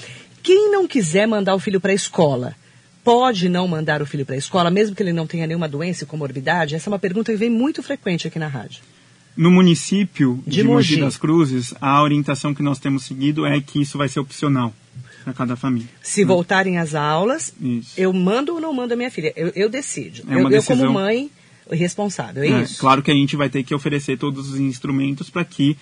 Quem 0.44 0.70
não 0.70 0.86
quiser 0.86 1.26
mandar 1.26 1.54
o 1.54 1.58
filho 1.58 1.80
para 1.80 1.90
a 1.90 1.94
escola, 1.94 2.54
pode 3.02 3.48
não 3.48 3.66
mandar 3.66 4.02
o 4.02 4.06
filho 4.06 4.26
para 4.26 4.34
a 4.34 4.38
escola, 4.38 4.70
mesmo 4.70 4.94
que 4.94 5.02
ele 5.02 5.12
não 5.12 5.26
tenha 5.26 5.46
nenhuma 5.46 5.66
doença 5.66 6.04
e 6.04 6.06
comorbidade? 6.06 6.74
Essa 6.74 6.90
é 6.90 6.92
uma 6.92 6.98
pergunta 6.98 7.32
que 7.32 7.38
vem 7.38 7.48
muito 7.48 7.82
frequente 7.82 8.28
aqui 8.28 8.38
na 8.38 8.46
rádio. 8.46 8.82
No 9.34 9.50
município 9.50 10.44
De 10.46 10.58
de, 10.58 10.62
Mogi 10.62 10.92
Mogi. 10.92 11.00
das 11.00 11.16
Cruzes, 11.16 11.72
a 11.80 12.02
orientação 12.02 12.54
que 12.54 12.62
nós 12.62 12.78
temos 12.78 13.04
seguido 13.04 13.46
é 13.46 13.58
que 13.58 13.80
isso 13.80 13.96
vai 13.96 14.06
ser 14.06 14.20
opcional 14.20 14.74
para 15.24 15.32
cada 15.32 15.56
família. 15.56 15.88
Se 16.02 16.22
voltarem 16.24 16.76
às 16.76 16.94
aulas, 16.94 17.54
Isso. 17.58 17.94
eu 17.96 18.12
mando 18.12 18.52
ou 18.52 18.60
não 18.60 18.74
mando 18.74 18.92
a 18.92 18.96
minha 18.98 19.10
filha? 19.10 19.32
Eu, 19.34 19.50
eu 19.56 19.70
decido. 19.70 20.22
É 20.28 20.34
eu, 20.34 20.50
eu, 20.50 20.62
como 20.62 20.92
mãe, 20.92 21.30
responsável, 21.70 22.42
é, 22.44 22.48
É, 22.48 22.62
isso? 22.62 22.78
Claro 22.78 23.02
que 23.02 23.10
a 23.10 23.14
gente 23.14 23.34
vai 23.34 23.48
ter 23.48 23.64
que 23.64 23.74
oferecer 23.74 24.18
todos 24.18 24.50
os 24.50 24.60
instrumentos 24.60 25.30
para 25.30 25.42
que 25.42 25.74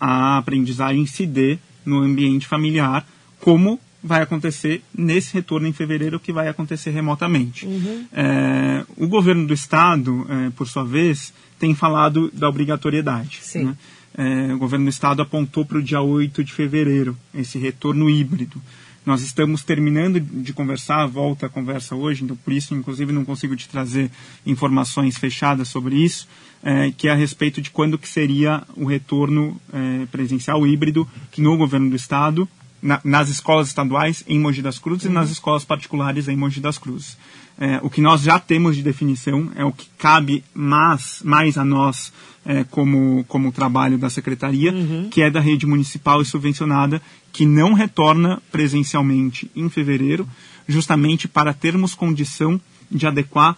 a 0.00 0.38
aprendizagem 0.38 1.04
se 1.04 1.26
dê 1.26 1.58
no 1.84 1.98
ambiente 1.98 2.46
familiar, 2.46 3.06
como 3.38 3.78
vai 4.02 4.22
acontecer 4.22 4.82
nesse 4.96 5.34
retorno 5.34 5.66
em 5.66 5.72
fevereiro, 5.72 6.20
que 6.20 6.32
vai 6.32 6.48
acontecer 6.48 6.90
remotamente. 6.90 7.66
Uhum. 7.66 8.06
É, 8.12 8.84
o 8.96 9.08
governo 9.08 9.46
do 9.46 9.54
estado, 9.54 10.26
é, 10.28 10.50
por 10.50 10.68
sua 10.68 10.84
vez, 10.84 11.32
tem 11.58 11.74
falado 11.74 12.30
da 12.32 12.48
obrigatoriedade. 12.48 13.40
Sim. 13.42 13.64
né? 13.64 13.76
É, 14.16 14.54
o 14.54 14.58
governo 14.58 14.86
do 14.86 14.90
estado 14.90 15.22
apontou 15.22 15.64
para 15.64 15.78
o 15.78 15.82
dia 15.82 16.00
8 16.00 16.42
de 16.42 16.52
fevereiro 16.52 17.16
esse 17.34 17.58
retorno 17.58 18.08
híbrido. 18.08 18.60
Nós 19.06 19.22
estamos 19.22 19.62
terminando 19.62 20.20
de 20.20 20.52
conversar, 20.52 21.06
volta 21.06 21.46
a 21.46 21.48
conversa 21.48 21.94
hoje, 21.94 22.24
então 22.24 22.36
por 22.36 22.52
isso, 22.52 22.74
inclusive, 22.74 23.10
não 23.10 23.24
consigo 23.24 23.56
te 23.56 23.68
trazer 23.68 24.10
informações 24.44 25.16
fechadas 25.16 25.68
sobre 25.68 25.96
isso, 25.96 26.28
é, 26.62 26.92
que 26.94 27.08
é 27.08 27.12
a 27.12 27.14
respeito 27.14 27.62
de 27.62 27.70
quando 27.70 27.96
que 27.96 28.08
seria 28.08 28.62
o 28.76 28.84
retorno 28.84 29.58
é, 29.72 30.04
presencial 30.06 30.66
híbrido 30.66 31.08
no 31.38 31.56
governo 31.56 31.88
do 31.88 31.96
estado, 31.96 32.46
na- 32.82 33.00
nas 33.04 33.28
escolas 33.28 33.68
estaduais 33.68 34.22
em 34.28 34.38
Mogi 34.38 34.62
das 34.62 34.78
Cruzes 34.78 35.06
e 35.06 35.08
nas 35.08 35.30
escolas 35.30 35.64
particulares 35.64 36.28
em 36.28 36.36
Mogi 36.36 36.60
das 36.60 36.78
Cruzes. 36.78 37.16
É, 37.60 37.80
o 37.82 37.90
que 37.90 38.00
nós 38.00 38.22
já 38.22 38.38
temos 38.38 38.76
de 38.76 38.82
definição 38.82 39.50
é 39.56 39.64
o 39.64 39.72
que 39.72 39.88
cabe 39.98 40.44
mais, 40.54 41.20
mais 41.24 41.58
a 41.58 41.64
nós 41.64 42.12
é, 42.46 42.62
como, 42.64 43.24
como 43.26 43.50
trabalho 43.52 43.98
da 43.98 44.08
secretaria, 44.08 44.72
que 45.10 45.20
é 45.22 45.30
da 45.30 45.40
rede 45.40 45.66
municipal 45.66 46.22
e 46.22 46.24
subvencionada, 46.24 47.02
que 47.32 47.44
não 47.44 47.72
retorna 47.74 48.40
presencialmente 48.52 49.50
em 49.56 49.68
fevereiro, 49.68 50.26
justamente 50.68 51.26
para 51.26 51.52
termos 51.52 51.94
condição 51.94 52.60
de 52.90 53.06
adequar 53.06 53.56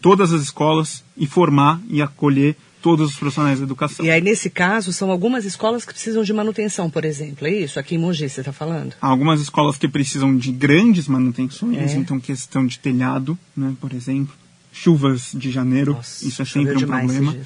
todas 0.00 0.32
as 0.32 0.42
escolas 0.42 1.04
e 1.16 1.26
formar 1.26 1.80
e 1.88 2.02
acolher 2.02 2.56
todos 2.82 3.10
os 3.12 3.16
profissionais 3.16 3.58
da 3.60 3.64
educação. 3.64 4.04
E 4.04 4.10
aí, 4.10 4.20
nesse 4.20 4.50
caso, 4.50 4.92
são 4.92 5.10
algumas 5.10 5.44
escolas 5.44 5.84
que 5.84 5.92
precisam 5.92 6.22
de 6.24 6.32
manutenção, 6.32 6.90
por 6.90 7.04
exemplo. 7.04 7.46
É 7.46 7.50
isso? 7.50 7.78
Aqui 7.78 7.94
em 7.94 7.98
Mogi, 7.98 8.28
você 8.28 8.40
está 8.40 8.52
falando? 8.52 8.94
Há 9.00 9.06
algumas 9.06 9.40
escolas 9.40 9.78
que 9.78 9.86
precisam 9.88 10.36
de 10.36 10.50
grandes 10.52 11.06
manutenções, 11.08 11.92
É. 11.92 11.96
então 11.96 12.18
questão 12.20 12.66
de 12.66 12.78
telhado, 12.78 13.38
né, 13.56 13.72
por 13.80 13.92
exemplo. 13.94 14.34
Chuvas 14.72 15.30
de 15.34 15.50
janeiro, 15.50 15.92
Nossa, 15.92 16.26
isso 16.26 16.42
é 16.42 16.44
sempre 16.44 16.74
um 16.74 16.78
problema. 16.88 17.36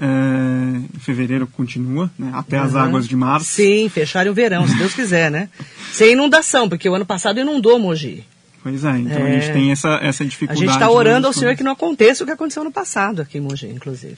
É, 0.00 0.98
fevereiro 1.00 1.46
continua, 1.48 2.08
né, 2.16 2.30
até 2.32 2.56
as 2.56 2.74
Aham. 2.76 2.84
águas 2.86 3.08
de 3.08 3.16
março. 3.16 3.46
Sim, 3.46 3.88
fecharem 3.88 4.30
o 4.30 4.34
verão, 4.34 4.66
se 4.66 4.76
Deus 4.76 4.94
quiser, 4.94 5.28
né? 5.30 5.48
Sem 5.92 6.12
inundação, 6.12 6.68
porque 6.68 6.88
o 6.88 6.94
ano 6.94 7.04
passado 7.04 7.40
inundou 7.40 7.78
Mogi. 7.80 8.24
Pois 8.62 8.84
é, 8.84 8.96
então 8.98 9.22
a 9.24 9.28
É. 9.28 9.40
gente 9.40 9.52
tem 9.52 9.70
essa, 9.72 9.98
essa 10.02 10.22
A 10.22 10.26
dificuldade. 10.26 10.60
gente 10.60 10.70
está 10.72 10.88
orando 10.90 11.26
ao 11.26 11.32
Senhor 11.32 11.56
que 11.56 11.64
não 11.64 11.72
aconteça 11.72 12.22
o 12.22 12.26
que 12.26 12.32
aconteceu 12.32 12.62
no 12.62 12.70
passado 12.70 13.22
aqui 13.22 13.38
em 13.38 13.40
Mogi, 13.40 13.66
inclusive. 13.66 14.16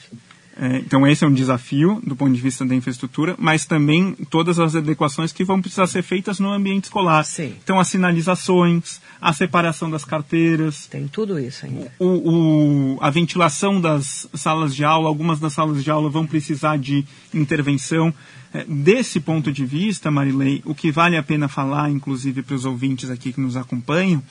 É, 0.59 0.77
então 0.79 1.07
esse 1.07 1.23
é 1.23 1.27
um 1.27 1.33
desafio 1.33 2.01
do 2.05 2.13
ponto 2.15 2.33
de 2.33 2.41
vista 2.41 2.65
da 2.65 2.75
infraestrutura, 2.75 3.35
mas 3.39 3.65
também 3.65 4.13
todas 4.29 4.59
as 4.59 4.75
adequações 4.75 5.31
que 5.31 5.45
vão 5.45 5.61
precisar 5.61 5.87
ser 5.87 6.03
feitas 6.03 6.39
no 6.39 6.51
ambiente 6.51 6.83
escolar. 6.85 7.23
Sim. 7.23 7.55
Então 7.63 7.79
as 7.79 7.87
sinalizações, 7.87 8.99
a 9.21 9.31
separação 9.31 9.89
das 9.89 10.03
carteiras, 10.03 10.87
Tem 10.87 11.07
tudo 11.07 11.39
isso 11.39 11.65
ainda. 11.65 11.91
o, 11.97 12.95
o- 12.95 12.97
a 13.01 13.09
ventilação 13.09 13.79
das 13.79 14.27
salas 14.33 14.75
de 14.75 14.83
aula, 14.83 15.07
algumas 15.07 15.39
das 15.39 15.53
salas 15.53 15.81
de 15.83 15.89
aula 15.89 16.09
vão 16.09 16.27
precisar 16.27 16.77
de 16.77 17.05
intervenção. 17.33 18.13
É, 18.53 18.65
desse 18.67 19.21
ponto 19.21 19.51
de 19.53 19.65
vista, 19.65 20.11
Marilei, 20.11 20.61
o 20.65 20.75
que 20.75 20.91
vale 20.91 21.15
a 21.15 21.23
pena 21.23 21.47
falar, 21.47 21.89
inclusive 21.89 22.43
para 22.43 22.55
os 22.55 22.65
ouvintes 22.65 23.09
aqui 23.09 23.31
que 23.31 23.39
nos 23.39 23.55
acompanham, 23.55 24.21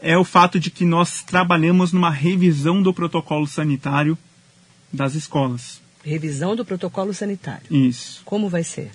é 0.00 0.16
o 0.16 0.22
fato 0.24 0.60
de 0.60 0.70
que 0.70 0.84
nós 0.84 1.22
trabalhamos 1.22 1.92
numa 1.92 2.10
revisão 2.10 2.80
do 2.80 2.94
protocolo 2.94 3.46
sanitário 3.46 4.16
das 4.96 5.14
escolas. 5.14 5.80
Revisão 6.04 6.56
do 6.56 6.64
protocolo 6.64 7.12
sanitário. 7.12 7.66
Isso. 7.70 8.22
Como 8.24 8.48
vai 8.48 8.64
ser? 8.64 8.90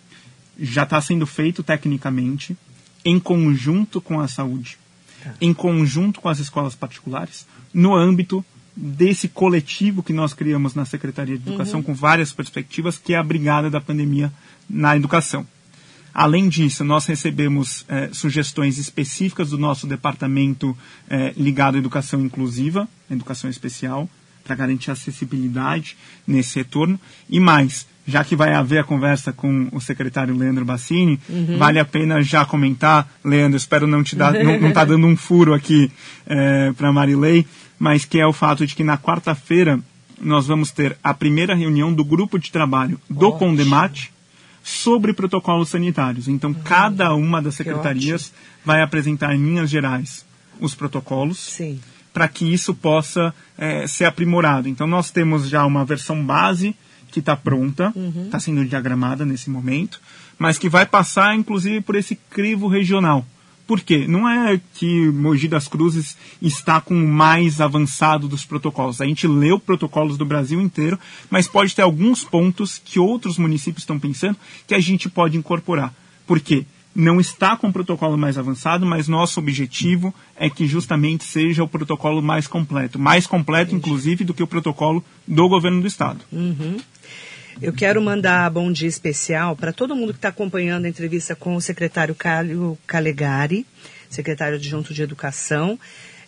Já 0.60 0.84
está 0.84 1.02
sendo 1.02 1.26
feito 1.26 1.64
tecnicamente, 1.64 2.58
em 3.04 3.20
conjunto 3.20 4.00
com 4.02 4.20
a 4.20 4.28
saúde, 4.28 4.78
Tá. 5.24 5.34
em 5.40 5.54
conjunto 5.54 6.20
com 6.20 6.30
as 6.30 6.40
escolas 6.40 6.74
particulares, 6.76 7.46
no 7.74 7.96
âmbito 7.96 8.44
desse 8.76 9.28
coletivo 9.28 10.02
que 10.02 10.14
nós 10.14 10.34
criamos 10.34 10.74
na 10.74 10.86
Secretaria 10.86 11.38
de 11.38 11.48
Educação, 11.48 11.84
com 11.84 11.94
várias 11.94 12.32
perspectivas, 12.32 12.98
que 12.98 13.14
é 13.14 13.18
a 13.18 13.24
Brigada 13.24 13.70
da 13.70 13.80
Pandemia 13.82 14.32
na 14.70 14.96
Educação. 14.96 15.46
Além 16.14 16.50
disso, 16.50 16.84
nós 16.84 17.06
recebemos 17.06 17.86
eh, 17.88 18.10
sugestões 18.12 18.78
específicas 18.78 19.52
do 19.52 19.58
nosso 19.58 19.88
departamento 19.88 20.76
eh, 21.10 21.34
ligado 21.38 21.76
à 21.76 21.78
educação 21.78 22.20
inclusiva, 22.22 22.88
educação 23.10 23.50
especial, 23.50 24.10
para 24.44 24.56
garantir 24.56 24.92
acessibilidade 24.92 25.98
nesse 26.26 26.60
retorno. 26.60 27.00
E 27.30 27.40
mais, 27.40 27.88
já 28.08 28.24
que 28.24 28.36
vai 28.36 28.54
haver 28.54 28.80
a 28.80 28.84
conversa 28.84 29.32
com 29.32 29.70
o 29.72 29.80
secretário 29.80 30.36
Leandro 30.36 30.66
Bassini, 30.66 31.20
vale 31.58 31.80
a 31.80 31.86
pena 31.86 32.22
já 32.22 32.46
comentar, 32.46 33.10
Leandro, 33.24 33.58
espero 33.58 33.88
não 33.88 34.04
te 34.04 34.16
dar, 34.16 34.34
não, 34.34 34.60
não 34.60 34.72
tá 34.72 34.86
dando 34.86 35.08
um 35.08 35.16
furo 35.16 35.54
aqui 35.54 35.92
para 36.78 36.92
Marilei, 36.92 37.46
mas 37.78 38.06
que 38.06 38.20
é 38.20 38.26
o 38.26 38.34
fato 38.34 38.66
de 38.66 38.76
que 38.76 38.84
na 38.84 38.98
quarta-feira 38.98 39.80
nós 40.20 40.48
vamos 40.48 40.72
ter 40.72 40.98
a 41.04 41.14
primeira 41.14 41.56
reunião 41.56 41.92
do 41.92 42.06
grupo 42.06 42.38
de 42.38 42.52
trabalho 42.52 43.00
do 43.10 43.28
Ótimo. 43.28 43.40
Condemate 43.40 44.12
sobre 44.64 45.14
protocolos 45.14 45.70
sanitários. 45.70 46.28
Então, 46.28 46.54
cada 46.54 47.14
uma 47.16 47.42
das 47.42 47.56
secretarias 47.56 48.32
vai 48.64 48.84
apresentar 48.84 49.34
em 49.34 49.44
linhas 49.44 49.70
gerais 49.70 50.24
os 50.60 50.76
protocolos 50.76 51.40
Sim. 51.40 51.80
Para 52.14 52.28
que 52.28 52.46
isso 52.46 52.74
possa 52.74 53.34
eh, 53.58 53.88
ser 53.88 54.06
aprimorado. 54.06 54.68
Então, 54.68 54.88
nós 54.88 55.12
temos 55.12 55.48
já 55.48 55.66
uma 55.66 55.86
versão 55.86 56.24
base 56.24 56.76
que 57.12 57.20
está 57.20 57.36
pronta, 57.36 57.94
está 58.26 58.40
sendo 58.40 58.66
diagramada 58.66 59.26
nesse 59.26 59.50
momento, 59.50 60.00
mas 60.40 60.58
que 60.58 60.70
vai 60.70 60.86
passar, 60.86 61.36
inclusive, 61.36 61.82
por 61.82 61.96
esse 61.96 62.16
crivo 62.16 62.68
regional. 62.68 63.26
Por 63.68 63.80
quê? 63.80 64.06
Não 64.08 64.28
é 64.28 64.60
que 64.74 65.10
Mogi 65.12 65.48
das 65.48 65.68
Cruzes 65.68 66.18
está 66.42 66.82
com 66.82 66.94
o 66.94 67.08
mais 67.08 67.62
avançado 67.62 68.28
dos 68.28 68.44
protocolos. 68.44 69.00
A 69.00 69.06
gente 69.06 69.28
leu 69.28 69.60
protocolos 69.60 70.18
do 70.18 70.26
Brasil 70.26 70.60
inteiro, 70.60 71.00
mas 71.30 71.48
pode 71.48 71.74
ter 71.74 71.82
alguns 71.82 72.24
pontos 72.24 72.82
que 72.84 73.00
outros 73.00 73.38
municípios 73.38 73.84
estão 73.84 74.00
pensando 74.00 74.38
que 74.68 74.76
a 74.76 74.80
gente 74.80 75.10
pode 75.10 75.38
incorporar. 75.38 75.94
Por 76.28 76.40
quê? 76.40 76.66
Não 76.94 77.20
está 77.20 77.56
com 77.56 77.70
o 77.70 77.74
protocolo 77.74 78.18
mais 78.18 78.38
avançado, 78.38 78.86
mas 78.86 79.08
nosso 79.08 79.40
objetivo 79.40 80.14
é 80.36 80.50
que 80.50 80.68
justamente 80.68 81.24
seja 81.24 81.64
o 81.64 81.68
protocolo 81.68 82.22
mais 82.22 82.48
completo. 82.48 83.00
Mais 83.00 83.26
completo, 83.26 83.74
inclusive, 83.74 84.24
do 84.26 84.34
que 84.34 84.44
o 84.44 84.48
protocolo 84.48 85.04
do 85.26 85.48
governo 85.48 85.82
do 85.82 85.88
Estado. 85.88 86.20
Eu 87.62 87.74
quero 87.74 88.02
mandar 88.02 88.50
bom 88.50 88.72
dia 88.72 88.88
especial 88.88 89.56
para 89.56 89.72
todo 89.72 89.96
mundo 89.96 90.14
que 90.14 90.18
está 90.18 90.30
acompanhando 90.30 90.86
a 90.86 90.90
entrevista 90.90 91.36
com 91.36 91.56
o 91.56 91.62
secretário 91.62 92.16
Cálio 92.16 92.78
Calegari, 92.88 93.66
secretário 94.10 94.56
adjunto 94.58 94.94
de 94.94 95.02
Educação. 95.02 95.80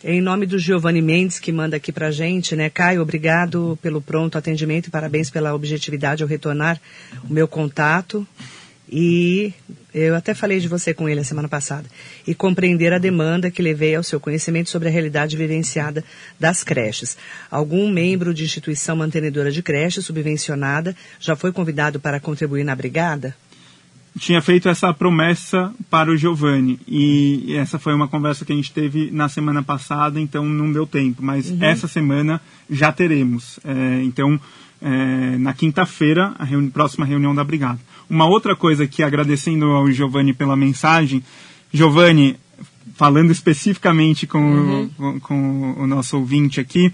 Em 0.02 0.20
nome 0.20 0.44
do 0.44 0.58
Giovanni 0.58 1.00
Mendes, 1.00 1.38
que 1.38 1.50
manda 1.50 1.76
aqui 1.76 1.90
para 1.90 2.08
a 2.08 2.10
gente, 2.10 2.54
né? 2.54 2.68
Caio, 2.68 3.00
obrigado 3.00 3.78
pelo 3.80 4.02
pronto 4.02 4.36
atendimento 4.36 4.86
e 4.86 4.90
parabéns 4.90 5.30
pela 5.30 5.54
objetividade 5.54 6.22
ao 6.22 6.28
retornar 6.28 6.80
o 7.28 7.32
meu 7.32 7.48
contato. 7.48 8.26
E 8.90 9.52
eu 9.94 10.14
até 10.14 10.34
falei 10.34 10.60
de 10.60 10.68
você 10.68 10.92
com 10.92 11.08
ele 11.08 11.20
a 11.20 11.24
semana 11.24 11.48
passada. 11.48 11.88
E 12.26 12.34
compreender 12.34 12.92
a 12.92 12.98
demanda 12.98 13.50
que 13.50 13.62
levei 13.62 13.94
ao 13.94 14.02
seu 14.02 14.20
conhecimento 14.20 14.70
sobre 14.70 14.88
a 14.88 14.90
realidade 14.90 15.36
vivenciada 15.36 16.04
das 16.38 16.62
creches. 16.62 17.16
Algum 17.50 17.90
membro 17.90 18.34
de 18.34 18.44
instituição 18.44 18.96
mantenedora 18.96 19.50
de 19.50 19.62
creche 19.62 20.02
subvencionada 20.02 20.94
já 21.18 21.34
foi 21.34 21.52
convidado 21.52 21.98
para 21.98 22.20
contribuir 22.20 22.64
na 22.64 22.74
brigada? 22.74 23.34
tinha 24.18 24.40
feito 24.40 24.68
essa 24.68 24.92
promessa 24.92 25.72
para 25.90 26.10
o 26.10 26.16
Giovanni 26.16 26.78
e 26.86 27.54
essa 27.56 27.78
foi 27.78 27.92
uma 27.92 28.06
conversa 28.06 28.44
que 28.44 28.52
a 28.52 28.56
gente 28.56 28.72
teve 28.72 29.10
na 29.10 29.28
semana 29.28 29.62
passada, 29.62 30.20
então 30.20 30.44
não 30.44 30.72
deu 30.72 30.86
tempo, 30.86 31.22
mas 31.22 31.50
uhum. 31.50 31.58
essa 31.60 31.88
semana 31.88 32.40
já 32.70 32.92
teremos. 32.92 33.58
É, 33.64 34.02
então, 34.04 34.38
é, 34.80 35.36
na 35.38 35.52
quinta-feira, 35.52 36.32
a 36.38 36.44
reuni 36.44 36.70
próxima 36.70 37.04
reunião 37.04 37.34
da 37.34 37.42
Brigada. 37.42 37.78
Uma 38.08 38.26
outra 38.26 38.54
coisa 38.54 38.86
que, 38.86 39.02
agradecendo 39.02 39.66
ao 39.66 39.90
Giovanni 39.90 40.32
pela 40.32 40.56
mensagem, 40.56 41.22
Giovanni, 41.72 42.36
falando 42.94 43.30
especificamente 43.30 44.26
com, 44.26 44.38
uhum. 44.38 44.90
o, 44.98 45.20
com, 45.20 45.74
o 45.78 45.86
nosso 45.86 46.16
ouvinte 46.16 46.60
aqui, 46.60 46.92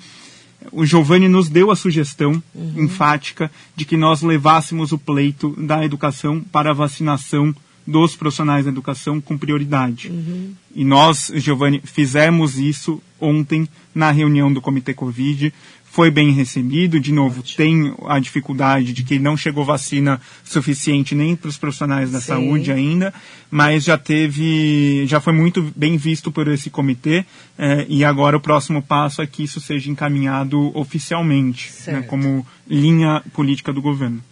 o 0.73 0.85
Giovanni 0.85 1.29
nos 1.29 1.49
deu 1.49 1.71
a 1.71 1.77
sugestão 1.77 2.43
uhum. 2.55 2.85
enfática 2.85 3.51
de 3.75 3.85
que 3.85 3.97
nós 3.97 4.23
levássemos 4.23 4.93
o 4.93 4.99
pleito 4.99 5.55
da 5.59 5.85
educação 5.85 6.41
para 6.41 6.71
a 6.71 6.75
vacinação 6.75 7.55
dos 7.87 8.15
profissionais 8.15 8.65
da 8.65 8.71
educação 8.71 9.21
com 9.21 9.37
prioridade. 9.37 10.09
Uhum. 10.09 10.53
E 10.75 10.85
nós, 10.85 11.33
Giovanni, 11.35 11.81
fizemos 11.85 12.59
isso 12.59 13.03
ontem 13.19 13.69
na 13.95 14.11
reunião 14.11 14.53
do 14.53 14.61
Comitê 14.61 14.95
Covid 14.95 15.53
foi 15.91 16.11
bem 16.11 16.31
recebido. 16.33 17.01
De 17.01 17.13
novo, 17.13 17.43
tem 17.43 17.95
a 18.07 18.19
dificuldade 18.19 18.93
de 18.93 19.03
que 19.03 19.19
não 19.19 19.37
chegou 19.37 19.65
vacina 19.65 20.21
suficiente 20.45 21.15
nem 21.15 21.35
para 21.35 21.49
os 21.49 21.59
profissionais 21.59 22.11
da 22.11 22.21
Sim. 22.21 22.27
saúde 22.27 22.73
ainda, 22.73 23.13
mas 23.51 23.85
já 23.85 23.99
teve, 23.99 25.05
já 25.07 25.21
foi 25.21 25.33
muito 25.33 25.73
bem 25.75 25.97
visto 25.97 26.31
por 26.31 26.47
esse 26.49 26.71
comitê 26.71 27.25
eh, 27.59 27.87
e 27.89 28.05
agora 28.05 28.37
o 28.37 28.41
próximo 28.41 28.81
passo 28.81 29.21
é 29.21 29.27
que 29.27 29.43
isso 29.43 29.61
seja 29.61 29.91
encaminhado 29.91 30.71
oficialmente, 30.79 31.73
né, 31.87 32.03
como 32.03 32.47
linha 32.69 33.23
política 33.33 33.73
do 33.73 33.83
governo. 33.83 34.23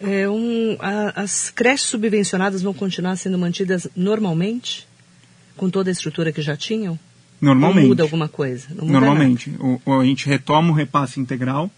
É 0.00 0.28
um, 0.28 0.76
a, 0.78 1.22
as 1.22 1.50
creches 1.50 1.88
subvencionadas 1.88 2.62
vão 2.62 2.72
continuar 2.72 3.16
sendo 3.16 3.36
mantidas 3.36 3.88
normalmente, 3.96 4.86
com 5.56 5.68
toda 5.68 5.90
a 5.90 5.92
estrutura 5.92 6.32
que 6.32 6.40
já 6.40 6.56
tinham? 6.56 6.98
Normalmente. 7.44 7.82
Não 7.82 7.88
muda 7.88 8.02
alguma 8.02 8.28
coisa. 8.28 8.68
Normalmente. 8.74 9.50
O, 9.58 9.80
o, 9.84 10.00
a 10.00 10.04
gente 10.04 10.26
retoma 10.26 10.70
o 10.70 10.74
repasse 10.74 11.20
integral, 11.20 11.70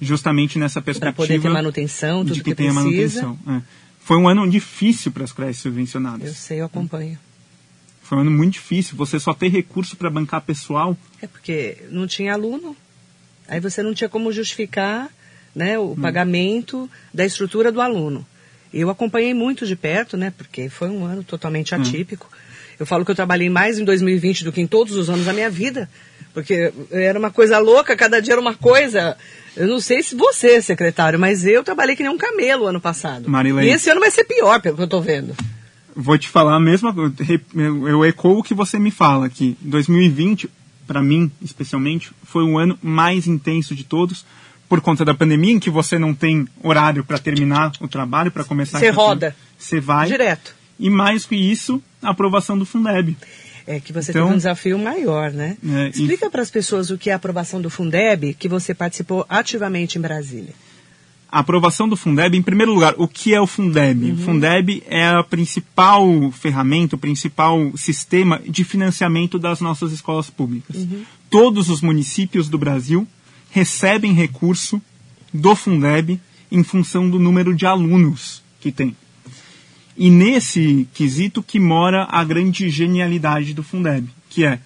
justamente 0.00 0.58
nessa 0.58 0.82
perspectiva. 0.82 1.12
Para 1.14 1.26
poder 1.26 1.40
ter 1.40 1.48
manutenção, 1.48 2.18
tudo 2.18 2.34
de 2.34 2.42
que, 2.42 2.50
que 2.50 2.54
precisa. 2.54 2.74
manutenção. 2.74 3.38
É. 3.48 3.62
Foi 4.00 4.16
um 4.16 4.28
ano 4.28 4.48
difícil 4.48 5.10
para 5.10 5.24
as 5.24 5.32
creches 5.32 5.62
subvencionadas. 5.62 6.28
Eu 6.28 6.34
sei, 6.34 6.60
eu 6.60 6.66
acompanho. 6.66 7.18
Foi 8.02 8.18
um 8.18 8.20
ano 8.20 8.30
muito 8.30 8.52
difícil. 8.52 8.96
Você 8.96 9.18
só 9.18 9.34
ter 9.34 9.48
recurso 9.48 9.96
para 9.96 10.08
bancar 10.08 10.40
pessoal. 10.42 10.96
É 11.20 11.26
porque 11.26 11.78
não 11.90 12.06
tinha 12.06 12.34
aluno. 12.34 12.76
Aí 13.48 13.58
você 13.58 13.82
não 13.82 13.94
tinha 13.94 14.08
como 14.08 14.30
justificar 14.30 15.10
né, 15.54 15.78
o 15.78 15.92
hum. 15.92 15.96
pagamento 15.96 16.88
da 17.12 17.24
estrutura 17.24 17.72
do 17.72 17.80
aluno. 17.80 18.24
Eu 18.72 18.90
acompanhei 18.90 19.32
muito 19.32 19.66
de 19.66 19.74
perto, 19.74 20.16
né, 20.16 20.32
porque 20.36 20.68
foi 20.68 20.90
um 20.90 21.04
ano 21.04 21.24
totalmente 21.24 21.74
hum. 21.74 21.80
atípico. 21.80 22.28
Hum. 22.30 22.45
Eu 22.78 22.86
falo 22.86 23.04
que 23.04 23.10
eu 23.10 23.14
trabalhei 23.14 23.48
mais 23.48 23.78
em 23.78 23.84
2020 23.84 24.44
do 24.44 24.52
que 24.52 24.60
em 24.60 24.66
todos 24.66 24.96
os 24.96 25.08
anos 25.08 25.24
da 25.24 25.32
minha 25.32 25.48
vida, 25.48 25.88
porque 26.34 26.72
era 26.90 27.18
uma 27.18 27.30
coisa 27.30 27.58
louca, 27.58 27.96
cada 27.96 28.20
dia 28.20 28.34
era 28.34 28.40
uma 28.40 28.54
coisa. 28.54 29.16
Eu 29.56 29.66
não 29.66 29.80
sei 29.80 30.02
se 30.02 30.14
você, 30.14 30.60
secretário, 30.60 31.18
mas 31.18 31.46
eu 31.46 31.64
trabalhei 31.64 31.96
que 31.96 32.02
nem 32.02 32.12
um 32.12 32.18
camelo 32.18 32.66
ano 32.66 32.80
passado. 32.80 33.30
Marilene. 33.30 33.68
E 33.68 33.72
esse 33.72 33.88
ano 33.88 34.00
vai 34.00 34.10
ser 34.10 34.24
pior, 34.24 34.60
pelo 34.60 34.76
que 34.76 34.82
eu 34.82 34.84
estou 34.84 35.00
vendo. 35.00 35.34
Vou 35.94 36.18
te 36.18 36.28
falar 36.28 36.56
a 36.56 36.60
mesma 36.60 36.92
coisa, 36.92 37.14
eu 37.54 38.04
ecoo 38.04 38.40
o 38.40 38.42
que 38.42 38.52
você 38.52 38.78
me 38.78 38.90
fala 38.90 39.24
aqui. 39.24 39.56
2020, 39.62 40.50
para 40.86 41.00
mim, 41.00 41.32
especialmente, 41.40 42.10
foi 42.22 42.44
o 42.44 42.58
ano 42.58 42.78
mais 42.82 43.26
intenso 43.26 43.74
de 43.74 43.82
todos, 43.82 44.26
por 44.68 44.82
conta 44.82 45.06
da 45.06 45.14
pandemia, 45.14 45.54
em 45.54 45.58
que 45.58 45.70
você 45.70 45.98
não 45.98 46.12
tem 46.12 46.46
horário 46.62 47.02
para 47.02 47.18
terminar 47.18 47.72
o 47.80 47.88
trabalho, 47.88 48.30
para 48.30 48.44
começar... 48.44 48.78
Você 48.78 48.90
roda. 48.90 49.34
Você 49.56 49.80
vai. 49.80 50.06
Direto. 50.06 50.54
E 50.78 50.90
mais 50.90 51.24
que 51.24 51.34
isso, 51.34 51.82
a 52.02 52.10
aprovação 52.10 52.58
do 52.58 52.66
Fundeb. 52.66 53.16
É 53.66 53.80
que 53.80 53.92
você 53.92 54.12
então, 54.12 54.22
teve 54.22 54.34
um 54.34 54.36
desafio 54.36 54.78
maior, 54.78 55.32
né? 55.32 55.56
É, 55.68 55.88
Explica 55.88 56.26
e... 56.26 56.30
para 56.30 56.42
as 56.42 56.50
pessoas 56.50 56.90
o 56.90 56.96
que 56.96 57.10
é 57.10 57.12
a 57.12 57.16
aprovação 57.16 57.60
do 57.60 57.68
Fundeb, 57.68 58.34
que 58.34 58.48
você 58.48 58.72
participou 58.72 59.26
ativamente 59.28 59.98
em 59.98 60.00
Brasília. 60.00 60.54
A 61.28 61.40
aprovação 61.40 61.88
do 61.88 61.96
Fundeb, 61.96 62.36
em 62.36 62.42
primeiro 62.42 62.72
lugar, 62.72 62.94
o 62.96 63.08
que 63.08 63.34
é 63.34 63.40
o 63.40 63.46
Fundeb? 63.46 64.04
Uhum. 64.04 64.14
O 64.14 64.18
Fundeb 64.18 64.82
é 64.86 65.08
a 65.08 65.24
principal 65.24 66.30
ferramenta, 66.30 66.94
o 66.94 66.98
principal 66.98 67.76
sistema 67.76 68.40
de 68.46 68.62
financiamento 68.62 69.36
das 69.36 69.60
nossas 69.60 69.90
escolas 69.90 70.30
públicas. 70.30 70.76
Uhum. 70.76 71.04
Todos 71.28 71.68
os 71.68 71.80
municípios 71.80 72.48
do 72.48 72.56
Brasil 72.56 73.06
recebem 73.50 74.12
recurso 74.12 74.80
do 75.34 75.56
Fundeb 75.56 76.20
em 76.52 76.62
função 76.62 77.10
do 77.10 77.18
número 77.18 77.54
de 77.54 77.66
alunos 77.66 78.42
que 78.60 78.70
tem. 78.70 78.96
E 79.96 80.10
nesse 80.10 80.86
quesito 80.92 81.42
que 81.42 81.58
mora 81.58 82.06
a 82.10 82.22
grande 82.22 82.68
genialidade 82.68 83.54
do 83.54 83.62
Fundeb, 83.62 84.08
que 84.28 84.44
é 84.44 84.60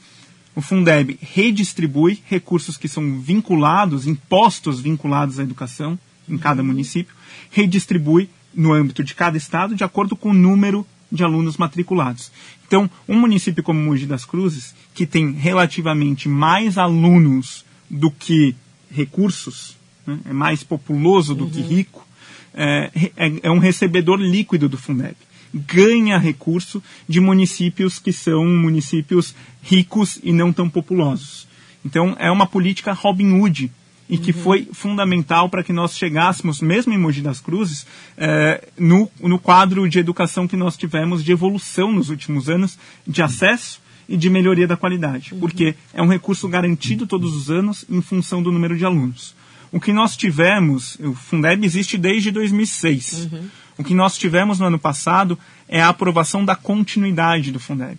o 0.54 0.60
Fundeb 0.60 1.18
redistribui 1.20 2.20
recursos 2.26 2.76
que 2.76 2.88
são 2.88 3.20
vinculados, 3.20 4.06
impostos 4.06 4.80
vinculados 4.80 5.38
à 5.38 5.42
educação 5.42 5.98
em 6.28 6.36
cada 6.36 6.62
município, 6.62 7.14
redistribui 7.50 8.28
no 8.52 8.72
âmbito 8.72 9.04
de 9.04 9.14
cada 9.14 9.36
estado 9.36 9.74
de 9.76 9.84
acordo 9.84 10.16
com 10.16 10.30
o 10.30 10.34
número 10.34 10.84
de 11.10 11.22
alunos 11.22 11.56
matriculados. 11.56 12.30
Então, 12.66 12.90
um 13.08 13.18
município 13.18 13.62
como 13.62 13.80
Mogi 13.80 14.06
das 14.06 14.24
Cruzes, 14.24 14.74
que 14.94 15.06
tem 15.06 15.32
relativamente 15.32 16.28
mais 16.28 16.78
alunos 16.78 17.64
do 17.88 18.10
que 18.10 18.54
recursos, 18.90 19.76
né, 20.06 20.18
é 20.24 20.32
mais 20.32 20.62
populoso 20.62 21.34
do 21.34 21.44
uhum. 21.44 21.50
que 21.50 21.60
rico, 21.60 22.06
é, 22.54 22.90
é, 23.16 23.32
é 23.42 23.50
um 23.50 23.58
recebedor 23.58 24.18
líquido 24.18 24.68
do 24.68 24.78
Fundeb. 24.78 25.16
Ganha 25.52 26.18
recurso 26.18 26.82
de 27.08 27.20
municípios 27.20 27.98
que 27.98 28.12
são 28.12 28.46
municípios 28.46 29.34
ricos 29.62 30.20
e 30.22 30.32
não 30.32 30.52
tão 30.52 30.68
populosos. 30.68 31.48
Então, 31.84 32.16
é 32.18 32.30
uma 32.30 32.46
política 32.46 32.92
Robin 32.92 33.32
Hood, 33.32 33.70
e 34.10 34.18
que 34.18 34.32
uhum. 34.32 34.42
foi 34.42 34.68
fundamental 34.72 35.48
para 35.48 35.62
que 35.62 35.72
nós 35.72 35.96
chegássemos, 35.96 36.60
mesmo 36.60 36.92
em 36.92 36.98
Mogi 36.98 37.22
das 37.22 37.40
Cruzes, 37.40 37.86
é, 38.18 38.68
no, 38.76 39.08
no 39.20 39.38
quadro 39.38 39.88
de 39.88 40.00
educação 40.00 40.48
que 40.48 40.56
nós 40.56 40.76
tivemos 40.76 41.22
de 41.22 41.30
evolução 41.30 41.92
nos 41.92 42.10
últimos 42.10 42.50
anos, 42.50 42.76
de 43.06 43.22
acesso 43.22 43.80
e 44.08 44.16
de 44.16 44.28
melhoria 44.28 44.66
da 44.66 44.76
qualidade, 44.76 45.32
uhum. 45.32 45.38
porque 45.38 45.76
é 45.94 46.02
um 46.02 46.08
recurso 46.08 46.48
garantido 46.48 47.06
todos 47.06 47.36
os 47.36 47.50
anos 47.50 47.84
em 47.88 48.02
função 48.02 48.42
do 48.42 48.50
número 48.50 48.76
de 48.76 48.84
alunos. 48.84 49.38
O 49.72 49.80
que 49.80 49.92
nós 49.92 50.16
tivemos, 50.16 50.96
o 51.00 51.14
Fundeb 51.14 51.64
existe 51.64 51.96
desde 51.96 52.30
2006. 52.30 53.28
Uhum. 53.32 53.48
O 53.78 53.84
que 53.84 53.94
nós 53.94 54.18
tivemos 54.18 54.58
no 54.58 54.66
ano 54.66 54.78
passado 54.78 55.38
é 55.68 55.80
a 55.80 55.88
aprovação 55.88 56.44
da 56.44 56.54
continuidade 56.54 57.50
do 57.50 57.60
Fundeb. 57.60 57.98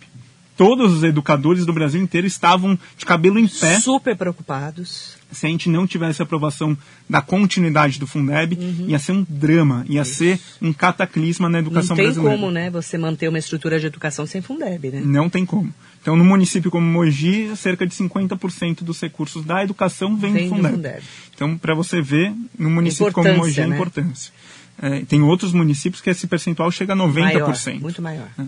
Todos 0.58 0.94
os 0.94 1.04
educadores 1.04 1.66
do 1.66 1.74
Brasil 1.74 2.02
inteiro 2.02 2.28
estavam 2.28 2.78
de 2.98 3.06
cabelo 3.06 3.40
em 3.40 3.48
pé. 3.48 3.80
Super 3.80 4.16
preocupados. 4.16 5.16
Se 5.32 5.46
a 5.46 5.50
gente 5.50 5.70
não 5.70 5.88
tivesse 5.88 6.22
a 6.22 6.26
aprovação 6.26 6.78
da 7.10 7.22
continuidade 7.22 7.98
do 7.98 8.06
Fundeb, 8.06 8.58
uhum. 8.60 8.86
ia 8.90 9.00
ser 9.00 9.14
um 9.14 9.26
drama, 9.28 9.86
ia 9.88 10.02
Isso. 10.02 10.16
ser 10.16 10.40
um 10.62 10.74
cataclisma 10.74 11.48
na 11.48 11.60
educação 11.60 11.96
brasileira. 11.96 12.10
Não 12.10 12.14
tem 12.14 12.24
brasileira. 12.24 12.42
como, 12.42 12.52
né, 12.52 12.70
você 12.70 12.98
manter 12.98 13.30
uma 13.30 13.40
estrutura 13.40 13.80
de 13.80 13.88
educação 13.88 14.26
sem 14.26 14.42
Fundeb, 14.42 14.92
né? 14.92 15.02
Não 15.04 15.30
tem 15.30 15.46
como. 15.46 15.74
Então, 16.02 16.16
no 16.16 16.26
município 16.26 16.70
como 16.70 16.86
Mogi, 16.86 17.56
cerca 17.56 17.88
de 17.88 17.96
50% 17.96 18.84
dos 18.84 19.00
recursos 19.00 19.46
da 19.46 19.64
educação 19.64 20.18
vem, 20.18 20.34
vem 20.34 20.50
do, 20.50 20.56
Fundeb. 20.56 20.76
Fundeb. 20.76 21.04
Então, 21.34 21.58
para 21.58 21.74
você 21.74 22.02
ver, 22.02 22.34
no 22.60 22.70
município 22.70 23.14
como 23.14 23.34
Mogi, 23.36 23.62
a 23.62 23.68
né? 23.68 23.76
importância. 23.76 24.34
É, 24.82 25.02
tem 25.06 25.22
outros 25.22 25.54
municípios 25.54 26.02
que 26.02 26.10
esse 26.10 26.26
percentual 26.26 26.72
chega 26.72 26.94
a 26.94 26.96
90%. 26.96 27.14
Maior, 27.14 27.82
muito 27.82 28.02
maior. 28.02 28.28
É. 28.38 28.44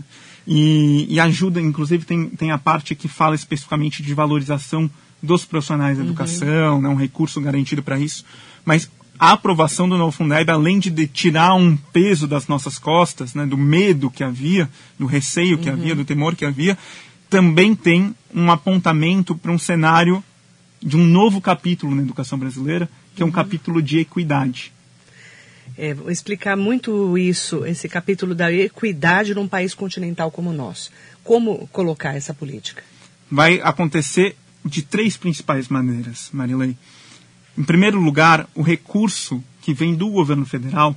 E, 0.45 1.05
e, 1.09 1.19
ajuda, 1.19 1.61
inclusive, 1.61 2.05
tem, 2.05 2.27
tem 2.29 2.51
a 2.51 2.57
parte 2.57 2.95
que 2.95 3.07
fala 3.07 3.35
especificamente 3.35 4.03
de 4.03 4.13
valorização 4.13 4.89
dos 5.21 5.45
profissionais 5.45 5.97
da 5.97 6.03
uhum. 6.03 6.09
educação, 6.09 6.81
né, 6.81 6.89
um 6.89 6.95
recurso 6.95 7.39
garantido 7.39 7.81
para 7.81 7.97
isso. 7.97 8.25
Mas 8.65 8.89
a 9.17 9.31
aprovação 9.31 9.87
do 9.87 9.97
novo 9.97 10.11
Fundeb, 10.11 10.49
além 10.49 10.79
de, 10.79 10.89
de, 10.89 11.07
tirar 11.07 11.55
um 11.55 11.77
peso 11.77 12.27
das 12.27 12.47
nossas 12.47 12.77
costas, 12.77 13.33
né, 13.33 13.45
do 13.45 13.57
medo 13.57 14.11
que 14.11 14.23
havia, 14.23 14.69
do 14.99 15.05
receio 15.05 15.57
que 15.57 15.69
uhum. 15.69 15.75
havia, 15.75 15.95
do 15.95 16.03
temor 16.03 16.35
que 16.35 16.43
havia, 16.43 16.77
também 17.29 17.73
tem 17.73 18.13
um 18.35 18.51
apontamento 18.51 19.33
para 19.33 19.51
um 19.51 19.57
cenário 19.57 20.21
de 20.81 20.97
um 20.97 21.05
novo 21.05 21.39
capítulo 21.39 21.95
na 21.95 22.01
educação 22.01 22.37
brasileira, 22.37 22.89
que 23.15 23.21
é 23.21 23.25
um 23.25 23.29
uhum. 23.29 23.33
capítulo 23.33 23.81
de 23.81 23.99
equidade. 23.99 24.72
É, 25.77 25.93
vou 25.93 26.11
explicar 26.11 26.55
muito 26.55 27.17
isso, 27.17 27.65
esse 27.65 27.89
capítulo 27.89 28.35
da 28.35 28.51
equidade 28.51 29.33
num 29.33 29.47
país 29.47 29.73
continental 29.73 30.31
como 30.31 30.49
o 30.49 30.53
nosso. 30.53 30.91
Como 31.23 31.67
colocar 31.67 32.15
essa 32.15 32.33
política? 32.33 32.83
Vai 33.31 33.59
acontecer 33.61 34.35
de 34.63 34.81
três 34.81 35.17
principais 35.17 35.67
maneiras, 35.67 36.29
Marilei. 36.31 36.75
Em 37.57 37.63
primeiro 37.63 37.99
lugar, 37.99 38.47
o 38.55 38.61
recurso 38.61 39.43
que 39.61 39.73
vem 39.73 39.95
do 39.95 40.09
governo 40.09 40.45
federal 40.45 40.95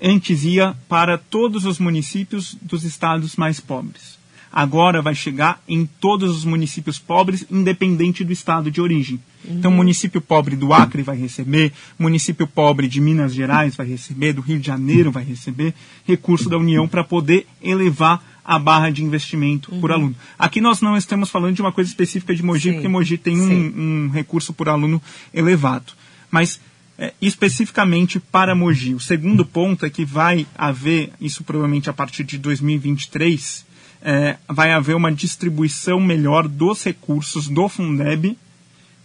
antes 0.00 0.44
ia 0.44 0.76
para 0.88 1.18
todos 1.18 1.64
os 1.64 1.78
municípios 1.78 2.56
dos 2.60 2.84
estados 2.84 3.36
mais 3.36 3.60
pobres. 3.60 4.17
Agora 4.52 5.02
vai 5.02 5.14
chegar 5.14 5.62
em 5.68 5.86
todos 6.00 6.30
os 6.36 6.44
municípios 6.44 6.98
pobres, 6.98 7.44
independente 7.50 8.24
do 8.24 8.32
estado 8.32 8.70
de 8.70 8.80
origem. 8.80 9.20
Uhum. 9.44 9.58
Então, 9.58 9.70
município 9.70 10.20
pobre 10.20 10.56
do 10.56 10.72
Acre 10.72 11.02
vai 11.02 11.16
receber, 11.16 11.72
município 11.98 12.46
pobre 12.46 12.88
de 12.88 13.00
Minas 13.00 13.34
Gerais 13.34 13.76
vai 13.76 13.86
receber, 13.86 14.32
do 14.32 14.40
Rio 14.40 14.58
de 14.58 14.66
Janeiro 14.66 15.12
vai 15.12 15.24
receber 15.24 15.74
recurso 16.06 16.48
da 16.48 16.56
União 16.56 16.88
para 16.88 17.04
poder 17.04 17.46
elevar 17.62 18.22
a 18.44 18.58
barra 18.58 18.90
de 18.90 19.04
investimento 19.04 19.72
uhum. 19.72 19.80
por 19.80 19.92
aluno. 19.92 20.16
Aqui 20.38 20.58
nós 20.58 20.80
não 20.80 20.96
estamos 20.96 21.28
falando 21.28 21.54
de 21.54 21.60
uma 21.60 21.70
coisa 21.70 21.90
específica 21.90 22.34
de 22.34 22.42
Mogi, 22.42 22.70
Sim. 22.70 22.72
porque 22.74 22.88
Mogi 22.88 23.18
tem 23.18 23.38
um, 23.38 24.06
um, 24.06 24.08
recurso 24.08 24.54
por 24.54 24.70
aluno 24.70 25.02
elevado. 25.34 25.92
Mas 26.30 26.58
é, 26.98 27.12
especificamente 27.20 28.18
para 28.18 28.54
Mogi. 28.54 28.94
O 28.94 29.00
segundo 29.00 29.44
ponto 29.44 29.86
é 29.86 29.90
que 29.90 30.04
vai 30.04 30.46
haver, 30.56 31.12
isso 31.20 31.44
provavelmente 31.44 31.88
a 31.88 31.92
partir 31.92 32.24
de 32.24 32.38
2023, 32.38 33.64
é, 34.02 34.36
vai 34.48 34.72
haver 34.72 34.94
uma 34.94 35.12
distribuição 35.12 36.00
melhor 36.00 36.46
dos 36.48 36.84
recursos 36.84 37.48
do 37.48 37.68
Fundeb 37.68 38.36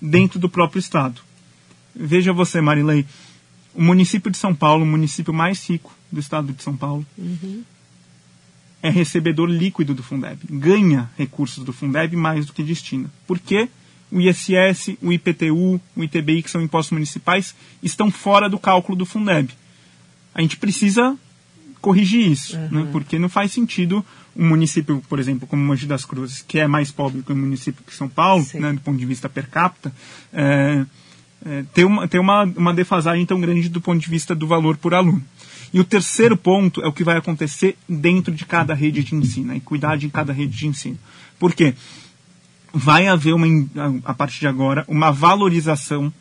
dentro 0.02 0.40
do 0.40 0.50
próprio 0.50 0.80
Estado. 0.80 1.22
Veja 1.96 2.34
você, 2.34 2.62
Marilei, 2.62 3.06
o 3.74 3.82
município 3.82 4.32
de 4.32 4.38
São 4.38 4.54
Paulo, 4.54 4.84
o 4.84 4.88
município 4.88 5.34
mais 5.34 5.68
rico 5.70 5.94
do 6.12 6.20
Estado 6.20 6.52
de 6.54 6.62
São 6.62 6.76
Paulo, 6.76 7.06
uhum 7.18 7.64
é 8.84 8.90
recebedor 8.90 9.50
líquido 9.50 9.94
do 9.94 10.04
Fundeb, 10.04 10.42
ganha 10.50 11.10
recursos 11.18 11.64
do 11.64 11.72
Fundeb 11.72 12.18
mais 12.18 12.46
do 12.46 12.52
que 12.52 12.62
destina. 12.62 13.10
Por 13.26 13.40
quê? 13.40 13.70
O 14.12 14.20
ISS, 14.20 14.98
o 15.02 15.12
IPTU, 15.12 15.80
o 15.96 16.04
ITBI, 16.04 16.44
que 16.44 16.52
são 16.52 16.62
impostos 16.62 16.92
municipais, 16.92 17.56
estão 17.82 18.12
fora 18.12 18.50
do 18.50 18.60
cálculo 18.60 18.98
do 18.98 19.06
Fundeb. 19.06 19.50
A 20.36 20.42
gente 20.42 20.58
precisa 20.58 21.18
corrigir 21.84 22.32
isso, 22.32 22.56
né? 22.56 22.70
uhum. 22.72 22.84
né? 22.86 22.90
porque 22.94 23.20
não 23.20 23.28
faz 23.28 23.52
sentido 23.52 24.04
um 24.34 24.48
município, 24.48 25.04
por 25.10 25.20
exemplo, 25.20 25.46
como 25.46 25.62
Mogi 25.62 25.86
das 25.86 26.06
Cruzes, 26.06 26.42
que 26.48 26.58
é 26.58 26.66
mais 26.66 26.90
pobre 26.92 27.22
que 27.22 27.34
o 27.34 27.36
município 27.36 27.84
que 27.86 27.94
São 27.94 28.08
Paulo, 28.08 28.48
né, 28.54 28.72
do 28.72 28.80
ponto 28.80 28.98
de 28.98 29.06
vista 29.06 29.28
per 29.28 29.50
capita, 29.50 29.94
é, 30.32 30.86
é, 31.46 31.66
ter, 31.74 31.84
uma, 31.84 32.08
ter 32.08 32.20
uma, 32.20 32.46
uma 32.46 32.74
defasagem 32.74 33.26
tão 33.26 33.40
grande 33.42 33.68
do 33.68 33.82
ponto 33.82 34.00
de 34.00 34.10
vista 34.10 34.34
do 34.34 34.48
valor 34.48 34.78
por 34.78 34.94
aluno. 34.94 35.22
E 35.74 35.80
o 35.80 35.84
terceiro 35.84 36.38
ponto 36.38 36.82
é 36.82 36.88
o 36.88 36.94
que 36.94 37.04
vai 37.04 37.18
acontecer 37.18 37.76
dentro 37.88 38.34
de 38.34 38.46
cada 38.46 38.74
rede 38.74 39.04
de 39.04 39.14
ensino, 39.14 39.52
a 39.52 39.58
equidade 39.58 40.06
em 40.06 40.10
cada 40.10 40.32
rede 40.32 40.58
de 40.58 40.68
ensino. 40.68 40.98
Por 41.38 41.54
quê? 41.54 41.76
Vai 42.74 43.08
haver, 43.08 43.34
uma, 43.34 43.46
a 44.06 44.14
partir 44.14 44.40
de 44.40 44.48
agora, 44.48 44.86
uma 44.88 45.12
valorização 45.12 46.12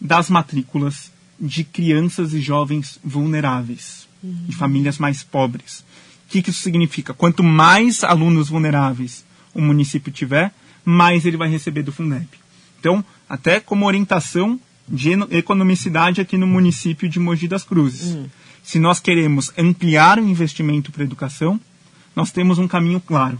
das 0.00 0.30
matrículas 0.30 1.10
de 1.40 1.64
crianças 1.64 2.32
e 2.32 2.40
jovens 2.40 3.00
vulneráveis, 3.04 4.05
uhum. 4.26 4.44
de 4.48 4.56
famílias 4.56 4.98
mais 4.98 5.22
pobres. 5.22 5.80
O 6.26 6.28
que, 6.28 6.42
que 6.42 6.50
isso 6.50 6.62
significa? 6.62 7.14
Quanto 7.14 7.42
mais 7.42 8.02
alunos 8.02 8.48
vulneráveis 8.48 9.24
o 9.54 9.60
município 9.60 10.12
tiver, 10.12 10.52
mais 10.84 11.24
ele 11.24 11.36
vai 11.36 11.48
receber 11.48 11.82
do 11.82 11.92
Fundeb. 11.92 12.28
Então, 12.78 13.04
até 13.28 13.58
como 13.60 13.86
orientação 13.86 14.60
de 14.88 15.12
economicidade 15.30 16.20
aqui 16.20 16.36
no 16.36 16.46
município 16.46 17.08
de 17.08 17.18
Mogi 17.18 17.48
das 17.48 17.64
Cruzes. 17.64 18.14
Uhum 18.14 18.28
se 18.66 18.80
nós 18.80 18.98
queremos 18.98 19.52
ampliar 19.56 20.18
o 20.18 20.28
investimento 20.28 20.90
para 20.90 21.04
a 21.04 21.06
educação, 21.06 21.60
nós 22.16 22.32
temos 22.32 22.58
um 22.58 22.66
caminho 22.66 23.00
claro, 23.00 23.38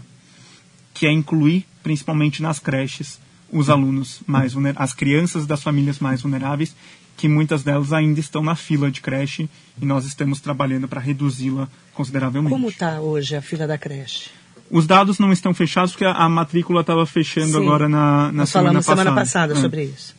que 0.93 1.05
é 1.05 1.11
incluir, 1.11 1.65
principalmente 1.83 2.41
nas 2.41 2.59
creches, 2.59 3.19
os 3.51 3.69
alunos 3.69 4.21
mais 4.25 4.53
as 4.75 4.93
crianças 4.93 5.45
das 5.45 5.63
famílias 5.63 5.99
mais 5.99 6.21
vulneráveis, 6.21 6.75
que 7.15 7.27
muitas 7.27 7.63
delas 7.63 7.93
ainda 7.93 8.19
estão 8.19 8.43
na 8.43 8.55
fila 8.55 8.91
de 8.91 9.01
creche 9.01 9.49
e 9.81 9.85
nós 9.85 10.05
estamos 10.05 10.39
trabalhando 10.39 10.87
para 10.87 11.01
reduzi-la 11.01 11.67
consideravelmente. 11.93 12.53
Como 12.53 12.69
está 12.69 12.99
hoje 12.99 13.35
a 13.35 13.41
fila 13.41 13.65
da 13.65 13.77
creche? 13.77 14.29
Os 14.69 14.85
dados 14.85 15.17
não 15.17 15.31
estão 15.31 15.53
fechados 15.53 15.91
porque 15.91 16.05
a, 16.05 16.11
a 16.11 16.29
matrícula 16.29 16.81
estava 16.81 17.05
fechando 17.05 17.53
Sim. 17.53 17.57
agora 17.57 17.87
na, 17.87 18.31
na 18.31 18.45
semana 18.45 18.79
passada. 18.79 19.01
semana 19.01 19.15
passada 19.15 19.53
é. 19.53 19.55
sobre 19.55 19.83
isso 19.85 20.17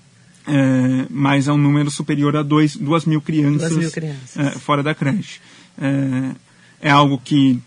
é, 0.49 1.07
mas 1.11 1.47
é 1.47 1.53
um 1.53 1.59
número 1.59 1.91
superior 1.91 2.35
a 2.37 2.43
dois, 2.43 2.75
duas 2.75 3.05
mil 3.05 3.21
crianças, 3.21 3.71
duas 3.71 3.83
mil 3.83 3.91
crianças. 3.91 4.37
É, 4.37 4.51
fora 4.53 4.83
da 4.83 4.95
creche. 4.95 5.41
É, 5.81 6.89
é, 6.89 6.91
algo 6.91 7.21
que 7.23 7.61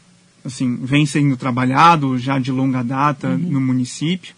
assim, 0.43 0.78
vem 0.78 1.05
sendo 1.05 1.38
trabalhado 1.38 2.18
já 2.18 2.39
de 2.39 2.51
longa 2.51 2.84
data 2.84 3.30
uhum. 3.30 3.38
no 3.38 3.62
município, 3.62 4.34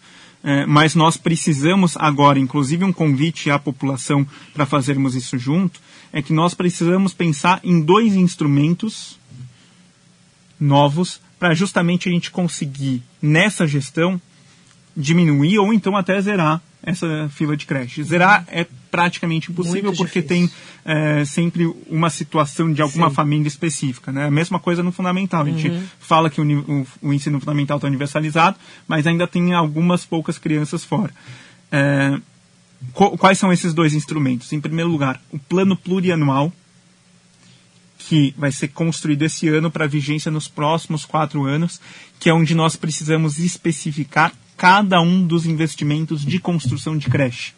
é, 0.46 0.66
mas 0.66 0.94
nós 0.94 1.16
precisamos 1.16 1.96
agora, 1.96 2.38
inclusive 2.38 2.84
um 2.84 2.92
convite 2.92 3.50
à 3.50 3.58
população 3.58 4.26
para 4.52 4.66
fazermos 4.66 5.14
isso 5.14 5.38
junto, 5.38 5.80
é 6.12 6.20
que 6.20 6.34
nós 6.34 6.52
precisamos 6.52 7.14
pensar 7.14 7.60
em 7.64 7.80
dois 7.80 8.14
instrumentos 8.14 9.18
novos 10.60 11.18
para 11.38 11.54
justamente 11.54 12.10
a 12.10 12.12
gente 12.12 12.30
conseguir, 12.30 13.02
nessa 13.22 13.66
gestão, 13.66 14.20
diminuir 14.94 15.58
ou 15.58 15.72
então 15.72 15.96
até 15.96 16.20
zerar 16.20 16.62
essa 16.86 17.28
fila 17.30 17.56
de 17.56 17.66
creche. 17.66 18.02
Zerar 18.02 18.44
é 18.48 18.66
praticamente 18.90 19.50
impossível 19.50 19.84
Muito 19.84 19.96
porque 19.96 20.20
difícil. 20.20 20.48
tem 20.48 20.50
é, 20.84 21.24
sempre 21.24 21.66
uma 21.88 22.10
situação 22.10 22.72
de 22.72 22.82
alguma 22.82 23.08
Sim. 23.08 23.14
família 23.14 23.48
específica. 23.48 24.12
Né? 24.12 24.26
A 24.26 24.30
mesma 24.30 24.60
coisa 24.60 24.82
no 24.82 24.92
fundamental. 24.92 25.42
A 25.42 25.46
gente 25.46 25.68
uhum. 25.68 25.82
fala 25.98 26.30
que 26.30 26.40
o, 26.40 26.44
o, 26.44 26.86
o, 27.02 27.12
ensino 27.12 27.40
fundamental 27.40 27.78
está 27.78 27.88
universalizado, 27.88 28.56
mas 28.86 29.06
ainda 29.06 29.26
tem 29.26 29.54
algumas 29.54 30.04
poucas 30.04 30.38
crianças 30.38 30.84
fora. 30.84 31.12
É, 31.72 32.20
quais 32.92 33.38
são 33.38 33.52
esses 33.52 33.72
dois 33.72 33.94
instrumentos? 33.94 34.52
Em 34.52 34.60
primeiro 34.60 34.90
lugar, 34.90 35.20
o 35.32 35.38
plano 35.38 35.76
plurianual, 35.76 36.52
que 37.98 38.34
vai 38.36 38.52
ser 38.52 38.68
construído 38.68 39.22
esse 39.22 39.48
ano 39.48 39.70
para 39.70 39.86
vigência 39.86 40.30
nos 40.30 40.46
próximos 40.46 41.06
quatro 41.06 41.44
anos, 41.44 41.80
que 42.20 42.28
é 42.28 42.34
onde 42.34 42.54
nós 42.54 42.76
precisamos 42.76 43.38
especificar 43.38 44.32
cada 44.64 44.98
um 45.02 45.26
dos 45.26 45.44
investimentos 45.44 46.24
de 46.24 46.38
construção 46.38 46.96
de 46.96 47.10
creche. 47.10 47.52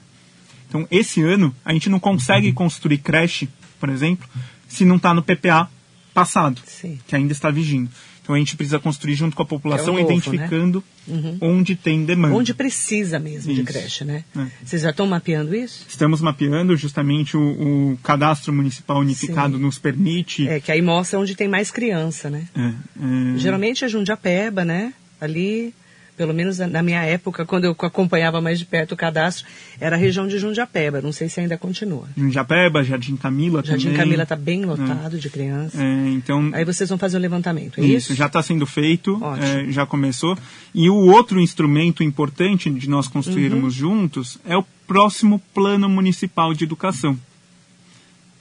Então, 0.69 0.89
esse 0.91 1.23
ano, 1.23 1.55
a 1.65 1.73
gente 1.73 1.89
não 1.89 2.01
consegue 2.01 2.53
construir 2.53 2.99
creche, 2.99 3.49
por 3.79 3.89
exemplo, 3.89 4.29
se 4.67 4.85
não 4.85 4.97
está 4.97 5.15
no 5.15 5.23
PPA 5.23 5.71
passado, 6.13 6.61
Sim. 6.67 6.99
que 7.07 7.15
ainda 7.15 7.33
está 7.33 7.49
vigindo. 7.49 7.89
Então, 8.21 8.35
a 8.35 8.39
gente 8.39 8.57
precisa 8.57 8.81
construir 8.81 9.15
junto 9.15 9.37
com 9.37 9.43
a 9.43 9.47
população, 9.47 9.97
é 9.97 10.01
novo, 10.01 10.11
identificando 10.11 10.83
né? 11.07 11.15
uhum. 11.17 11.39
onde 11.41 11.77
tem 11.77 12.05
demanda. 12.05 12.35
Onde 12.35 12.53
precisa 12.53 13.21
mesmo 13.21 13.53
isso. 13.53 13.61
de 13.61 13.65
creche, 13.65 14.05
né? 14.05 14.25
É. 14.37 14.47
Vocês 14.65 14.83
já 14.83 14.91
estão 14.91 15.07
mapeando 15.07 15.55
isso? 15.55 15.87
Estamos 15.89 16.21
mapeando, 16.21 16.77
justamente 16.77 17.37
o, 17.37 17.93
o 17.93 17.99
cadastro 18.03 18.53
municipal 18.53 18.99
unificado 18.99 19.57
Sim. 19.57 19.63
nos 19.63 19.79
permite... 19.79 20.49
É, 20.49 20.59
que 20.59 20.73
aí 20.73 20.83
mostra 20.83 21.21
onde 21.21 21.37
tem 21.37 21.47
mais 21.47 21.71
criança, 21.71 22.29
né? 22.29 22.49
É, 22.53 22.67
é... 22.67 23.39
Geralmente 23.39 23.85
é 23.85 23.89
Jundiapeba, 23.89 24.65
né? 24.65 24.93
Ali 25.21 25.73
pelo 26.17 26.33
menos 26.33 26.59
na 26.59 26.83
minha 26.83 27.03
época, 27.03 27.45
quando 27.45 27.65
eu 27.65 27.77
acompanhava 27.79 28.41
mais 28.41 28.59
de 28.59 28.65
perto 28.65 28.93
o 28.93 28.97
cadastro, 28.97 29.47
era 29.81 29.97
a 29.97 29.99
região 29.99 30.27
de 30.27 30.39
Jundiapeba. 30.39 31.01
Não 31.01 31.13
sei 31.13 31.29
se 31.29 31.41
ainda 31.41 31.57
continua. 31.59 32.09
Jundiapeba, 32.17 32.83
Jardim 32.83 33.17
Camila 33.17 33.63
Jardim 33.65 33.87
também. 33.87 33.99
Camila 33.99 34.23
está 34.23 34.37
bem 34.37 34.65
lotado 34.65 35.17
é. 35.17 35.19
de 35.19 35.31
crianças. 35.31 35.79
É, 35.79 36.09
então, 36.11 36.51
Aí 36.53 36.65
vocês 36.65 36.89
vão 36.89 36.99
fazer 36.99 37.17
o 37.17 37.21
levantamento, 37.21 37.81
é 37.81 37.85
isso? 37.85 38.13
Isso, 38.13 38.15
já 38.15 38.27
está 38.27 38.43
sendo 38.43 38.67
feito, 38.67 39.21
é, 39.41 39.71
já 39.71 39.85
começou. 39.85 40.37
E 40.75 40.89
o 40.89 40.97
outro 40.97 41.41
instrumento 41.41 42.03
importante 42.03 42.71
de 42.71 42.89
nós 42.89 43.09
construirmos 43.09 43.81
uhum. 43.81 43.91
juntos 43.91 44.39
é 44.45 44.57
o 44.57 44.65
próximo 44.87 45.41
Plano 45.53 45.89
Municipal 45.89 46.55
de 46.55 46.65
Educação. 46.65 47.19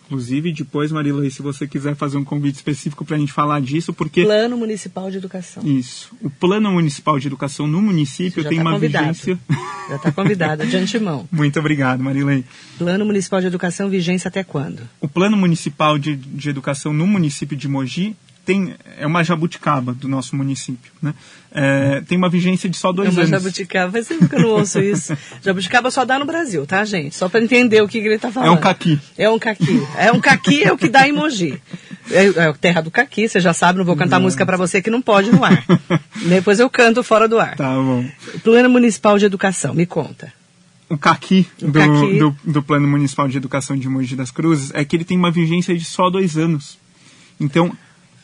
Inclusive, 0.06 0.52
depois, 0.52 0.92
Marila, 0.92 1.28
se 1.30 1.42
você 1.42 1.68
quiser 1.68 1.96
fazer 1.96 2.18
um 2.18 2.24
convite 2.24 2.56
específico 2.56 3.04
para 3.04 3.16
a 3.16 3.20
gente 3.20 3.32
falar 3.32 3.60
disso, 3.60 3.92
porque... 3.92 4.24
Plano 4.24 4.56
Municipal 4.56 5.10
de 5.10 5.18
Educação. 5.18 5.64
Isso. 5.66 6.16
O 6.22 6.30
Plano 6.30 6.72
Municipal 6.72 7.18
de 7.20 7.28
Educação 7.28 7.66
no 7.66 7.82
município 7.82 8.44
tem 8.44 8.58
tá 8.58 8.62
uma 8.62 8.74
convidado. 8.74 9.08
vigência... 9.08 9.40
Já 9.90 9.98
está 9.98 10.12
convidada, 10.12 10.66
de 10.66 10.76
antemão. 10.78 11.28
Muito 11.32 11.60
obrigado, 11.60 12.04
Marilei. 12.04 12.44
Plano 12.78 13.06
Municipal 13.06 13.40
de 13.40 13.48
Educação, 13.48 13.90
vigência 13.90 14.28
até 14.28 14.44
quando? 14.44 14.82
O 15.00 15.08
Plano 15.08 15.38
Municipal 15.38 15.98
de, 16.00 16.16
de 16.16 16.50
Educação 16.50 16.92
no 16.92 17.06
município 17.06 17.56
de 17.56 17.68
Mogi 17.68 18.16
tem 18.46 18.76
é 18.98 19.06
uma 19.06 19.24
jabuticaba 19.24 19.94
do 19.94 20.08
nosso 20.08 20.36
município, 20.36 20.92
né? 21.02 21.14
É, 21.52 22.02
tem 22.02 22.18
uma 22.18 22.30
vigência 22.30 22.70
de 22.70 22.78
só 22.78 22.92
dois 22.92 23.10
é 23.10 23.12
uma 23.12 23.22
anos. 23.22 23.30
jabuticaba, 23.32 23.92
faz 23.92 24.08
tempo 24.08 24.30
que 24.30 24.36
eu 24.36 24.42
não 24.42 24.50
ouço 24.50 24.80
isso. 24.80 25.18
jabuticaba 25.42 25.90
só 25.90 26.06
dá 26.06 26.20
no 26.20 26.26
Brasil, 26.26 26.66
tá, 26.66 26.84
gente? 26.86 27.16
Só 27.16 27.28
para 27.28 27.42
entender 27.42 27.82
o 27.82 27.88
que, 27.88 28.00
que 28.00 28.06
ele 28.06 28.16
está 28.16 28.32
falando. 28.32 28.50
É 28.50 28.52
um 28.52 28.58
caqui. 28.58 29.00
É 29.18 29.30
um 29.30 29.40
caqui. 29.40 29.88
É 29.98 30.12
um 30.12 30.20
caqui 30.20 30.64
é 30.64 30.72
o 30.72 30.78
que 30.78 30.88
dá 30.88 31.08
emoji. 31.08 31.60
É, 32.12 32.26
é 32.26 32.54
terra 32.54 32.82
do 32.82 32.92
caqui, 32.92 33.28
você 33.28 33.40
já 33.40 33.54
sabe, 33.54 33.80
não 33.80 33.86
vou 33.86 33.96
cantar 33.96 34.18
não. 34.18 34.26
música 34.26 34.46
para 34.46 34.58
você 34.58 34.82
que 34.82 34.90
não 34.90 35.02
pode 35.02 35.32
no 35.32 35.44
ar. 35.44 35.66
Depois 36.28 36.60
eu 36.60 36.70
canto 36.70 37.04
fora 37.04 37.28
do 37.28 37.40
ar. 37.40 37.56
Tá 37.56 37.74
bom. 37.74 38.06
Plano 38.44 38.70
Municipal 38.70 39.18
de 39.18 39.26
Educação, 39.26 39.74
me 39.74 39.86
conta. 39.86 40.32
o 40.90 40.98
caqui, 40.98 41.48
O 41.62 41.72
do, 41.72 41.80
caqui. 41.80 42.20
Do, 42.20 42.36
do 42.44 42.62
Plano 42.62 42.88
Municipal 42.88 43.28
de 43.28 43.38
Educação 43.38 43.76
de 43.76 43.90
Mogi 43.90 44.16
das 44.16 44.30
Cruzes 44.30 44.72
é 44.74 44.86
que 44.86 44.96
ele 44.96 45.06
tem 45.06 45.18
uma 45.18 45.32
vigência 45.32 45.76
de 45.76 45.86
só 45.86 46.10
dois 46.10 46.38
anos. 46.38 46.78
Então, 47.40 47.76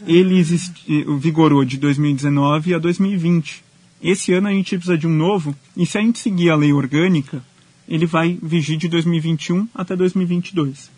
ele 0.06 0.38
existe, 0.38 1.06
vigorou 1.20 1.64
de 1.64 1.78
2019 1.78 2.74
a 2.74 2.78
2020. 2.78 3.64
Esse 4.02 4.34
ano 4.34 4.48
a 4.48 4.52
gente 4.52 4.76
precisa 4.76 4.98
de 4.98 5.08
um 5.08 5.16
novo, 5.16 5.56
e 5.78 5.86
se 5.86 5.98
a 5.98 6.02
gente 6.02 6.20
seguir 6.20 6.50
a 6.50 6.56
lei 6.56 6.74
orgânica, 6.74 7.44
ele 7.88 8.06
vai 8.06 8.38
vigir 8.42 8.78
de 8.78 8.88
2021 8.88 9.68
até 9.76 9.96
2022. 9.96 10.90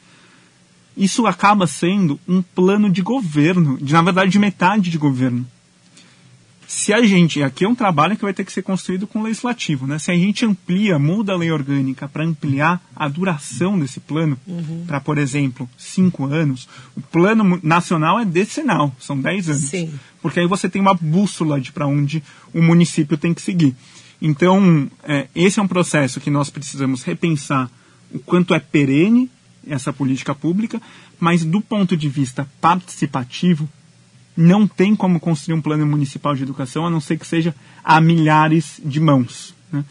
Isso 0.95 1.25
acaba 1.25 1.65
sendo 1.65 2.19
um 2.27 2.41
plano 2.41 2.89
de 2.89 3.01
governo, 3.01 3.77
de, 3.81 3.93
na 3.93 4.01
verdade, 4.01 4.31
de 4.31 4.39
metade 4.39 4.89
de 4.89 4.97
governo 4.97 5.45
se 6.75 6.91
a 6.91 7.03
gente, 7.03 7.43
aqui 7.43 7.65
é 7.65 7.69
um 7.69 7.75
trabalho 7.75 8.17
que 8.17 8.23
vai 8.23 8.33
ter 8.33 8.43
que 8.43 8.51
ser 8.51 8.63
construído 8.63 9.05
com 9.05 9.19
o 9.19 9.23
legislativo, 9.23 9.85
né? 9.85 9.99
Se 9.99 10.09
a 10.09 10.15
gente 10.15 10.43
amplia, 10.43 10.97
muda 10.97 11.31
a 11.31 11.37
lei 11.37 11.51
orgânica 11.51 12.07
para 12.07 12.23
ampliar 12.25 12.81
a 12.95 13.07
duração 13.07 13.77
desse 13.77 13.99
plano, 13.99 14.37
Uhum. 14.47 14.83
para, 14.87 14.99
por 14.99 15.19
exemplo, 15.19 15.69
cinco 15.77 16.25
anos, 16.25 16.67
o 16.97 17.01
plano 17.01 17.59
nacional 17.61 18.19
é 18.19 18.25
decenal, 18.25 18.93
são 18.99 19.19
dez 19.19 19.47
anos. 19.49 19.61
Sim. 19.69 19.93
Porque 20.19 20.39
aí 20.39 20.47
você 20.47 20.67
tem 20.67 20.81
uma 20.81 20.95
bússola 20.95 21.61
de 21.61 21.71
para 21.71 21.85
onde 21.85 22.23
o 22.51 22.61
município 22.61 23.17
tem 23.17 23.35
que 23.35 23.41
seguir. 23.41 23.75
Então, 24.19 24.89
é, 25.03 25.27
esse 25.35 25.59
é 25.59 25.63
um 25.63 25.67
processo 25.67 26.19
que 26.19 26.31
nós 26.31 26.49
precisamos 26.49 27.03
repensar 27.03 27.69
o 28.11 28.17
quanto 28.17 28.53
é 28.53 28.59
perene 28.59 29.29
essa 29.67 29.93
política 29.93 30.33
pública, 30.33 30.81
mas 31.19 31.45
do 31.45 31.61
ponto 31.61 31.95
de 31.95 32.09
vista 32.09 32.49
participativo, 32.59 33.69
não 34.35 34.67
tem 34.67 34.95
como 34.95 35.19
construir 35.19 35.55
um 35.55 35.61
plano 35.61 35.85
municipal 35.85 36.35
de 36.35 36.43
educação 36.43 36.85
a 36.85 36.89
não 36.89 36.99
ser 36.99 37.17
que 37.17 37.27
seja 37.27 37.53
a 37.83 38.01
milhares 38.01 38.79
de 38.83 38.99
mãos. 38.99 39.53
né? 39.71 39.83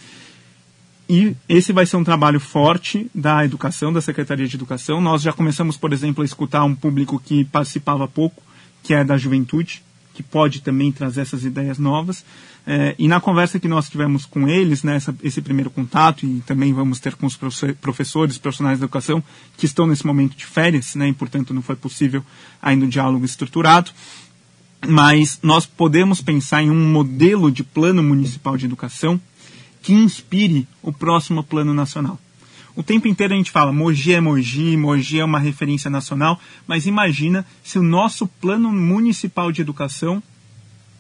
E 1.09 1.37
esse 1.49 1.73
vai 1.73 1.85
ser 1.85 1.97
um 1.97 2.05
trabalho 2.05 2.41
forte 2.41 3.11
da 3.15 3.45
educação, 3.45 3.93
da 3.93 4.01
Secretaria 4.01 4.49
de 4.49 4.57
Educação. 4.57 5.01
Nós 5.01 5.21
já 5.21 5.33
começamos, 5.33 5.77
por 5.77 5.93
exemplo, 5.93 6.23
a 6.23 6.25
escutar 6.25 6.65
um 6.65 6.75
público 6.75 7.21
que 7.23 7.45
participava 7.45 8.09
pouco, 8.09 8.43
que 8.83 8.95
é 8.95 9.05
da 9.05 9.19
juventude, 9.19 9.83
que 10.15 10.23
pode 10.23 10.61
também 10.63 10.91
trazer 10.93 11.23
essas 11.23 11.45
ideias 11.45 11.79
novas. 11.79 12.25
Eh, 12.67 12.95
e 12.99 13.09
na 13.09 13.21
conversa 13.21 13.59
que 13.59 13.69
nós 13.69 13.89
tivemos 13.89 14.25
com 14.25 14.49
eles, 14.49 14.83
né, 14.83 14.99
esse 15.23 15.43
primeiro 15.43 15.69
contato, 15.71 16.25
e 16.25 16.41
também 16.47 16.73
vamos 16.73 17.01
ter 17.01 17.15
com 17.17 17.27
os 17.27 17.37
profe- 17.37 17.73
professores, 17.75 18.39
profissionais 18.39 18.79
da 18.79 18.85
educação, 18.85 19.23
que 19.57 19.67
estão 19.67 19.87
nesse 19.87 20.07
momento 20.07 20.37
de 20.37 20.47
férias, 20.47 20.95
né, 20.95 21.09
e 21.09 21.13
portanto 21.13 21.53
não 21.53 21.61
foi 21.63 21.77
possível 21.77 22.25
ainda 22.61 22.85
o 22.85 22.89
diálogo 22.89 23.25
estruturado 23.25 23.91
mas 24.87 25.39
nós 25.43 25.67
podemos 25.67 26.21
pensar 26.21 26.63
em 26.63 26.71
um 26.71 26.91
modelo 26.91 27.51
de 27.51 27.63
plano 27.63 28.03
municipal 28.03 28.57
de 28.57 28.67
educação 28.67 29.21
que 29.81 29.93
inspire 29.93 30.67
o 30.83 30.93
próximo 30.93 31.43
plano 31.43 31.75
nacional. 31.75 32.19
O 32.75 32.83
tempo 32.83 33.07
inteiro 33.07 33.35
a 33.35 33.37
gente 33.37 33.51
fala 33.51 33.73
Mogi 33.73 34.15
é 34.15 34.21
Mogi, 34.21 34.77
Mogi 34.77 35.21
é 35.21 35.25
uma 35.25 35.39
referência 35.39 35.91
nacional, 35.91 36.41
mas 36.67 36.87
imagina 36.87 37.45
se 37.63 37.79
o 37.79 37.83
nosso 37.83 38.27
plano 38.27 38.73
municipal 38.73 39.53
de 39.53 39.61
educação 39.61 40.23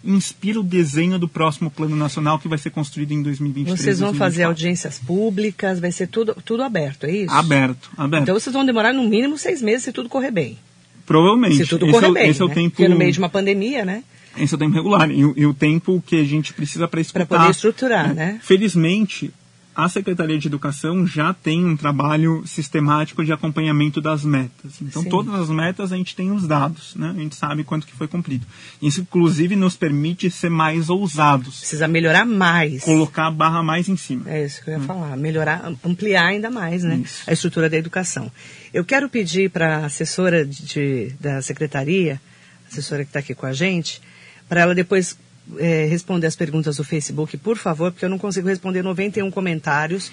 inspira 0.05 0.61
o 0.61 0.62
desenho 0.62 1.18
do 1.18 1.28
próximo 1.28 1.70
plano 1.70 1.95
nacional 1.95 2.39
que 2.39 2.49
vai 2.49 2.59
ser 2.59 2.70
construído 2.70 3.12
em 3.12 3.22
2023. 3.22 3.80
Vocês 3.80 4.01
vão 4.01 4.12
fazer 4.12 4.43
2024. 4.43 4.49
audiências 4.49 4.99
públicas, 4.99 5.80
vai 5.80 5.93
ser 5.93 6.09
tudo, 6.09 6.37
tudo 6.45 6.62
aberto, 6.62 7.05
é 7.05 7.12
isso? 7.12 7.33
Aberto, 7.33 7.91
aberto. 7.97 8.22
Então 8.24 8.39
vocês 8.39 8.53
vão 8.53 8.66
demorar 8.66 8.93
no 8.93 9.09
mínimo 9.09 9.39
seis 9.39 9.62
meses 9.62 9.85
se 9.85 9.93
tudo 9.93 10.09
correr 10.09 10.30
bem. 10.33 10.59
Provavelmente. 11.07 11.57
Se 11.57 11.66
tudo 11.66 11.84
esse 11.86 11.92
correr 11.94 12.07
é, 12.07 12.11
o- 12.11 12.14
bem. 12.14 12.28
esse 12.30 12.40
é 12.40 12.44
o 12.44 12.48
né? 12.48 12.55
tempo. 12.55 12.70
Porque 12.70 12.88
no 12.88 12.96
meio 12.96 13.12
de 13.12 13.18
uma 13.18 13.28
pandemia, 13.28 13.84
né? 13.84 14.03
Esse 14.38 14.55
é 14.55 14.57
o 14.57 14.59
tempo 14.59 14.74
regular. 14.74 15.11
E, 15.11 15.24
o- 15.24 15.34
e 15.36 15.44
o 15.46 15.53
tempo 15.53 16.03
que 16.07 16.16
a 16.20 16.24
gente 16.24 16.53
precisa 16.55 16.80
para 16.88 16.90
Para 16.90 17.00
escutar. 17.03 17.26
poder 17.26 17.50
estruturar, 17.50 18.14
né? 18.14 18.38
Felizmente, 18.42 19.30
a 19.75 19.89
Secretaria 19.89 20.39
de 20.39 20.47
Educação 20.49 21.07
já 21.07 21.33
tem 21.33 21.64
um 21.64 21.77
trabalho 21.77 22.43
sistemático 22.47 23.25
de 23.25 23.33
acompanhamento 23.33 24.01
das 24.01 24.23
metas. 24.25 24.75
Então, 24.83 25.03
Sim. 25.03 25.09
todas 25.09 25.35
as 25.35 25.49
metas 25.49 25.93
a 25.93 25.97
gente 25.97 26.14
tem 26.14 26.31
os 26.31 26.47
dados, 26.47 26.95
né? 26.95 27.09
A 27.16 27.18
gente 27.18 27.35
sabe 27.35 27.64
quanto 27.64 27.87
que 27.87 27.95
foi 27.95 28.07
cumprido. 28.07 28.47
Isso, 28.83 29.01
inclusive, 29.01 29.57
nos 29.57 29.75
permite 29.77 30.31
ser 30.31 30.51
mais 30.51 30.91
ousados, 30.91 31.59
Precisa 31.61 31.89
melhorar 31.89 32.27
mais. 32.27 32.85
colocar 32.85 33.29
a 33.29 33.31
barra 33.31 33.62
mais 33.62 33.89
em 33.89 33.97
cima. 33.97 34.29
É 34.31 34.45
isso 34.45 34.62
que 34.62 34.68
eu 34.70 34.75
ia 34.75 34.81
falar. 34.81 35.16
Melhorar, 35.16 35.64
am- 35.64 35.79
ampliar 35.85 36.27
ainda 36.27 36.51
mais 36.51 36.83
né, 36.83 36.97
Isso. 37.05 37.23
a 37.27 37.33
estrutura 37.33 37.70
da 37.70 37.77
educação. 37.77 38.31
Eu 38.75 38.85
quero 38.85 39.09
pedir 39.09 39.51
para 39.51 39.79
a 39.79 39.87
assessora 39.87 40.45
de- 40.45 41.14
da 41.20 41.41
secretaria, 41.41 42.20
a 42.66 42.73
assessora 42.73 43.05
que 43.05 43.09
está 43.11 43.20
aqui 43.20 43.35
com 43.35 43.47
a 43.47 43.53
gente, 43.53 44.01
para 44.49 44.61
ela 44.61 44.75
depois 44.75 45.16
eh, 45.59 45.86
responder 45.88 46.26
as 46.26 46.36
perguntas 46.36 46.76
do 46.76 46.84
Facebook, 46.84 47.36
por 47.36 47.57
favor, 47.57 47.93
porque 47.93 48.05
eu 48.05 48.11
não 48.11 48.18
consigo 48.18 48.49
responder 48.49 48.82
91 48.82 49.30
comentários, 49.30 50.12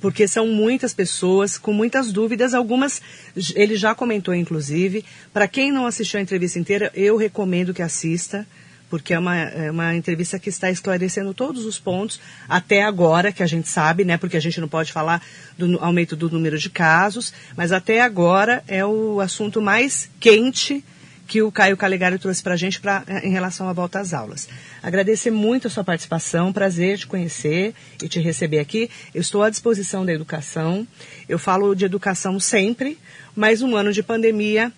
porque 0.00 0.26
são 0.26 0.48
muitas 0.48 0.92
pessoas 0.92 1.56
com 1.56 1.72
muitas 1.72 2.12
dúvidas, 2.12 2.54
algumas 2.54 3.00
ele 3.54 3.76
já 3.76 3.94
comentou, 3.94 4.34
inclusive. 4.34 5.04
Para 5.32 5.46
quem 5.46 5.70
não 5.70 5.86
assistiu 5.86 6.18
a 6.18 6.22
entrevista 6.22 6.58
inteira, 6.58 6.90
eu 6.94 7.16
recomendo 7.16 7.72
que 7.72 7.82
assista 7.82 8.46
porque 8.92 9.14
é 9.14 9.18
uma, 9.18 9.34
é 9.34 9.70
uma 9.70 9.94
entrevista 9.96 10.38
que 10.38 10.50
está 10.50 10.70
esclarecendo 10.70 11.32
todos 11.32 11.64
os 11.64 11.78
pontos 11.78 12.20
até 12.46 12.82
agora, 12.82 13.32
que 13.32 13.42
a 13.42 13.46
gente 13.46 13.66
sabe, 13.66 14.04
né? 14.04 14.18
Porque 14.18 14.36
a 14.36 14.40
gente 14.40 14.60
não 14.60 14.68
pode 14.68 14.92
falar 14.92 15.22
do 15.56 15.82
aumento 15.82 16.14
do 16.14 16.28
número 16.28 16.58
de 16.58 16.68
casos, 16.68 17.32
mas 17.56 17.72
até 17.72 18.02
agora 18.02 18.62
é 18.68 18.84
o 18.84 19.18
assunto 19.18 19.62
mais 19.62 20.10
quente 20.20 20.84
que 21.32 21.40
o 21.40 21.50
Caio 21.50 21.78
Calegari 21.78 22.18
trouxe 22.18 22.42
para 22.42 22.52
a 22.52 22.56
gente 22.58 22.78
pra, 22.78 23.04
eh, 23.06 23.26
em 23.26 23.30
relação 23.30 23.66
à 23.66 23.72
volta 23.72 23.98
às 23.98 24.12
aulas. 24.12 24.46
Agradecer 24.82 25.30
muito 25.30 25.66
a 25.66 25.70
sua 25.70 25.82
participação, 25.82 26.52
prazer 26.52 26.98
te 26.98 27.06
conhecer 27.06 27.74
e 28.02 28.06
te 28.06 28.20
receber 28.20 28.58
aqui. 28.58 28.90
Eu 29.14 29.22
estou 29.22 29.42
à 29.42 29.48
disposição 29.48 30.04
da 30.04 30.12
educação. 30.12 30.86
Eu 31.26 31.38
falo 31.38 31.74
de 31.74 31.86
educação 31.86 32.38
sempre, 32.38 32.98
mas 33.34 33.62
um 33.62 33.74
ano 33.74 33.94
de 33.94 34.02
pandemia 34.02 34.70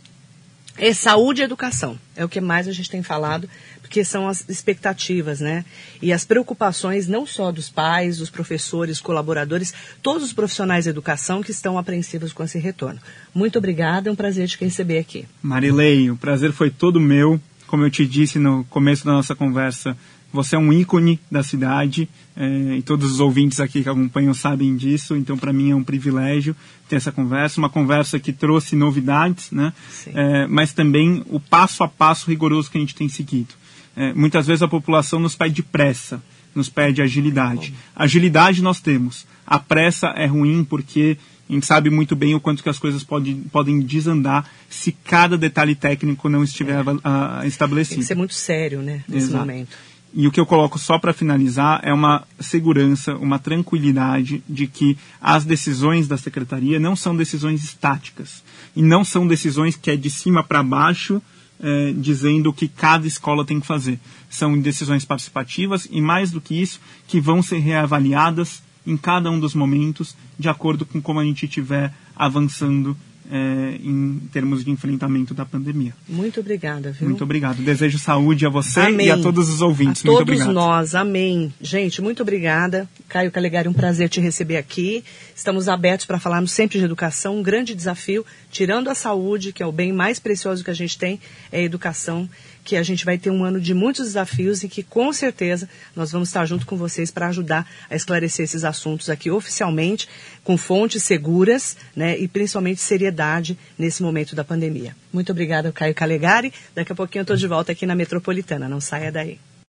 é 0.76 0.92
saúde 0.92 1.40
e 1.40 1.44
educação. 1.44 1.98
É 2.16 2.24
o 2.24 2.28
que 2.28 2.40
mais 2.40 2.66
a 2.68 2.72
gente 2.72 2.90
tem 2.90 3.02
falado, 3.02 3.48
porque 3.80 4.04
são 4.04 4.28
as 4.28 4.48
expectativas, 4.48 5.40
né? 5.40 5.64
E 6.02 6.12
as 6.12 6.24
preocupações 6.24 7.06
não 7.06 7.26
só 7.26 7.52
dos 7.52 7.68
pais, 7.68 8.18
dos 8.18 8.30
professores, 8.30 9.00
colaboradores, 9.00 9.72
todos 10.02 10.22
os 10.22 10.32
profissionais 10.32 10.84
da 10.84 10.90
educação 10.90 11.42
que 11.42 11.50
estão 11.50 11.78
apreensivos 11.78 12.32
com 12.32 12.42
esse 12.42 12.58
retorno. 12.58 13.00
Muito 13.34 13.58
obrigada, 13.58 14.08
é 14.08 14.12
um 14.12 14.16
prazer 14.16 14.48
te 14.48 14.58
receber 14.58 14.98
aqui. 14.98 15.26
Marilei, 15.42 16.10
o 16.10 16.16
prazer 16.16 16.52
foi 16.52 16.70
todo 16.70 17.00
meu. 17.00 17.40
Como 17.66 17.84
eu 17.84 17.90
te 17.90 18.06
disse 18.06 18.38
no 18.38 18.64
começo 18.64 19.04
da 19.04 19.12
nossa 19.12 19.34
conversa, 19.34 19.96
você 20.34 20.56
é 20.56 20.58
um 20.58 20.72
ícone 20.72 21.20
da 21.30 21.44
cidade 21.44 22.08
eh, 22.36 22.78
e 22.78 22.82
todos 22.82 23.12
os 23.12 23.20
ouvintes 23.20 23.60
aqui 23.60 23.84
que 23.84 23.88
acompanham 23.88 24.34
sabem 24.34 24.76
disso. 24.76 25.14
Então, 25.14 25.38
para 25.38 25.52
mim 25.52 25.70
é 25.70 25.76
um 25.76 25.84
privilégio 25.84 26.56
ter 26.88 26.96
essa 26.96 27.12
conversa, 27.12 27.60
uma 27.60 27.70
conversa 27.70 28.18
que 28.18 28.32
trouxe 28.32 28.74
novidades, 28.74 29.52
né? 29.52 29.72
Eh, 30.08 30.46
mas 30.48 30.72
também 30.72 31.22
o 31.30 31.38
passo 31.38 31.84
a 31.84 31.88
passo 31.88 32.28
rigoroso 32.28 32.68
que 32.68 32.76
a 32.76 32.80
gente 32.80 32.96
tem 32.96 33.08
seguido. 33.08 33.54
Eh, 33.96 34.12
muitas 34.12 34.44
vezes 34.44 34.62
a 34.62 34.66
população 34.66 35.20
nos 35.20 35.36
pede 35.36 35.62
pressa, 35.62 36.20
nos 36.52 36.68
pede 36.68 37.00
agilidade. 37.00 37.72
Agilidade 37.94 38.60
nós 38.60 38.80
temos. 38.80 39.24
A 39.46 39.60
pressa 39.60 40.08
é 40.16 40.26
ruim 40.26 40.64
porque 40.64 41.16
a 41.48 41.52
gente 41.52 41.64
sabe 41.64 41.90
muito 41.90 42.16
bem 42.16 42.34
o 42.34 42.40
quanto 42.40 42.60
que 42.60 42.68
as 42.68 42.78
coisas 42.80 43.04
podem, 43.04 43.42
podem 43.52 43.78
desandar 43.80 44.50
se 44.68 44.90
cada 44.90 45.38
detalhe 45.38 45.76
técnico 45.76 46.28
não 46.28 46.42
estiver 46.42 46.82
ah, 47.04 47.38
Tem 47.40 47.48
estabelecido. 47.48 48.00
que 48.00 48.06
ser 48.06 48.16
muito 48.16 48.34
sério, 48.34 48.82
né, 48.82 49.04
nesse 49.06 49.28
Exato. 49.28 49.46
momento. 49.46 49.93
E 50.16 50.28
o 50.28 50.30
que 50.30 50.38
eu 50.38 50.46
coloco 50.46 50.78
só 50.78 50.96
para 50.96 51.12
finalizar 51.12 51.80
é 51.82 51.92
uma 51.92 52.24
segurança, 52.38 53.16
uma 53.16 53.38
tranquilidade 53.38 54.44
de 54.48 54.68
que 54.68 54.96
as 55.20 55.44
decisões 55.44 56.06
da 56.06 56.16
secretaria 56.16 56.78
não 56.78 56.94
são 56.94 57.16
decisões 57.16 57.64
estáticas 57.64 58.44
e 58.76 58.82
não 58.82 59.04
são 59.04 59.26
decisões 59.26 59.74
que 59.74 59.90
é 59.90 59.96
de 59.96 60.08
cima 60.08 60.44
para 60.44 60.62
baixo 60.62 61.20
eh, 61.60 61.92
dizendo 61.96 62.50
o 62.50 62.52
que 62.52 62.68
cada 62.68 63.08
escola 63.08 63.44
tem 63.44 63.58
que 63.58 63.66
fazer. 63.66 63.98
São 64.30 64.56
decisões 64.56 65.04
participativas 65.04 65.88
e 65.90 66.00
mais 66.00 66.30
do 66.30 66.40
que 66.40 66.60
isso 66.60 66.80
que 67.08 67.20
vão 67.20 67.42
ser 67.42 67.58
reavaliadas 67.58 68.62
em 68.86 68.96
cada 68.96 69.30
um 69.30 69.40
dos 69.40 69.54
momentos 69.54 70.14
de 70.38 70.48
acordo 70.48 70.86
com 70.86 71.00
como 71.00 71.18
a 71.18 71.24
gente 71.24 71.46
estiver 71.46 71.92
avançando 72.14 72.96
eh, 73.30 73.78
em 73.82 74.20
termos 74.32 74.64
de 74.64 74.70
enfrentamento 74.70 75.32
da 75.32 75.44
pandemia. 75.44 75.94
Muito 76.08 76.40
obrigada, 76.40 76.92
viu? 76.92 77.08
Muito 77.08 77.24
obrigado. 77.24 77.62
Desejo 77.62 77.98
saúde 77.98 78.44
a 78.44 78.48
você 78.48 78.80
Amém. 78.80 79.06
e 79.06 79.10
a 79.10 79.18
todos 79.18 79.48
os 79.48 79.60
ouvintes. 79.60 80.02
A 80.04 80.06
muito 80.06 80.18
todos 80.18 80.34
obrigado. 80.34 80.52
nós, 80.52 80.94
amém. 80.94 81.52
Gente, 81.60 82.02
muito 82.02 82.22
obrigada. 82.22 82.88
Caio 83.08 83.30
Calegari, 83.30 83.68
um 83.68 83.72
prazer 83.72 84.08
te 84.08 84.20
receber 84.20 84.56
aqui. 84.56 85.02
Estamos 85.34 85.68
abertos 85.68 86.06
para 86.06 86.20
falarmos 86.20 86.52
sempre 86.52 86.78
de 86.78 86.84
educação, 86.84 87.38
um 87.38 87.42
grande 87.42 87.74
desafio, 87.74 88.24
tirando 88.50 88.88
a 88.88 88.94
saúde, 88.94 89.52
que 89.52 89.62
é 89.62 89.66
o 89.66 89.72
bem 89.72 89.92
mais 89.92 90.18
precioso 90.18 90.62
que 90.62 90.70
a 90.70 90.74
gente 90.74 90.98
tem, 90.98 91.18
é 91.50 91.60
a 91.60 91.62
educação, 91.62 92.28
que 92.64 92.76
a 92.76 92.82
gente 92.82 93.04
vai 93.04 93.18
ter 93.18 93.30
um 93.30 93.44
ano 93.44 93.60
de 93.60 93.74
muitos 93.74 94.06
desafios 94.06 94.62
e 94.62 94.68
que 94.68 94.82
com 94.82 95.12
certeza 95.12 95.68
nós 95.94 96.10
vamos 96.10 96.28
estar 96.28 96.46
junto 96.46 96.66
com 96.66 96.76
vocês 96.76 97.10
para 97.10 97.28
ajudar 97.28 97.70
a 97.90 97.94
esclarecer 97.94 98.44
esses 98.44 98.64
assuntos 98.64 99.10
aqui 99.10 99.30
oficialmente, 99.30 100.08
com 100.42 100.56
fontes 100.56 101.02
seguras, 101.02 101.76
né, 101.94 102.18
e 102.18 102.26
principalmente 102.26 102.80
seriedade 102.80 103.56
nesse 103.78 104.02
momento 104.02 104.34
da 104.34 104.42
pandemia. 104.42 104.96
Muito 105.12 105.30
obrigada, 105.30 105.70
Caio 105.70 105.94
Calegari. 105.94 106.52
Daqui 106.74 106.92
a 106.92 106.94
pouquinho 106.94 107.20
eu 107.20 107.24
estou 107.24 107.36
de 107.36 107.46
volta 107.46 107.72
aqui 107.72 107.86
na 107.86 107.94
Metropolitana. 107.94 108.68
Não 108.68 108.80
saia 108.80 109.12
daí. 109.12 109.38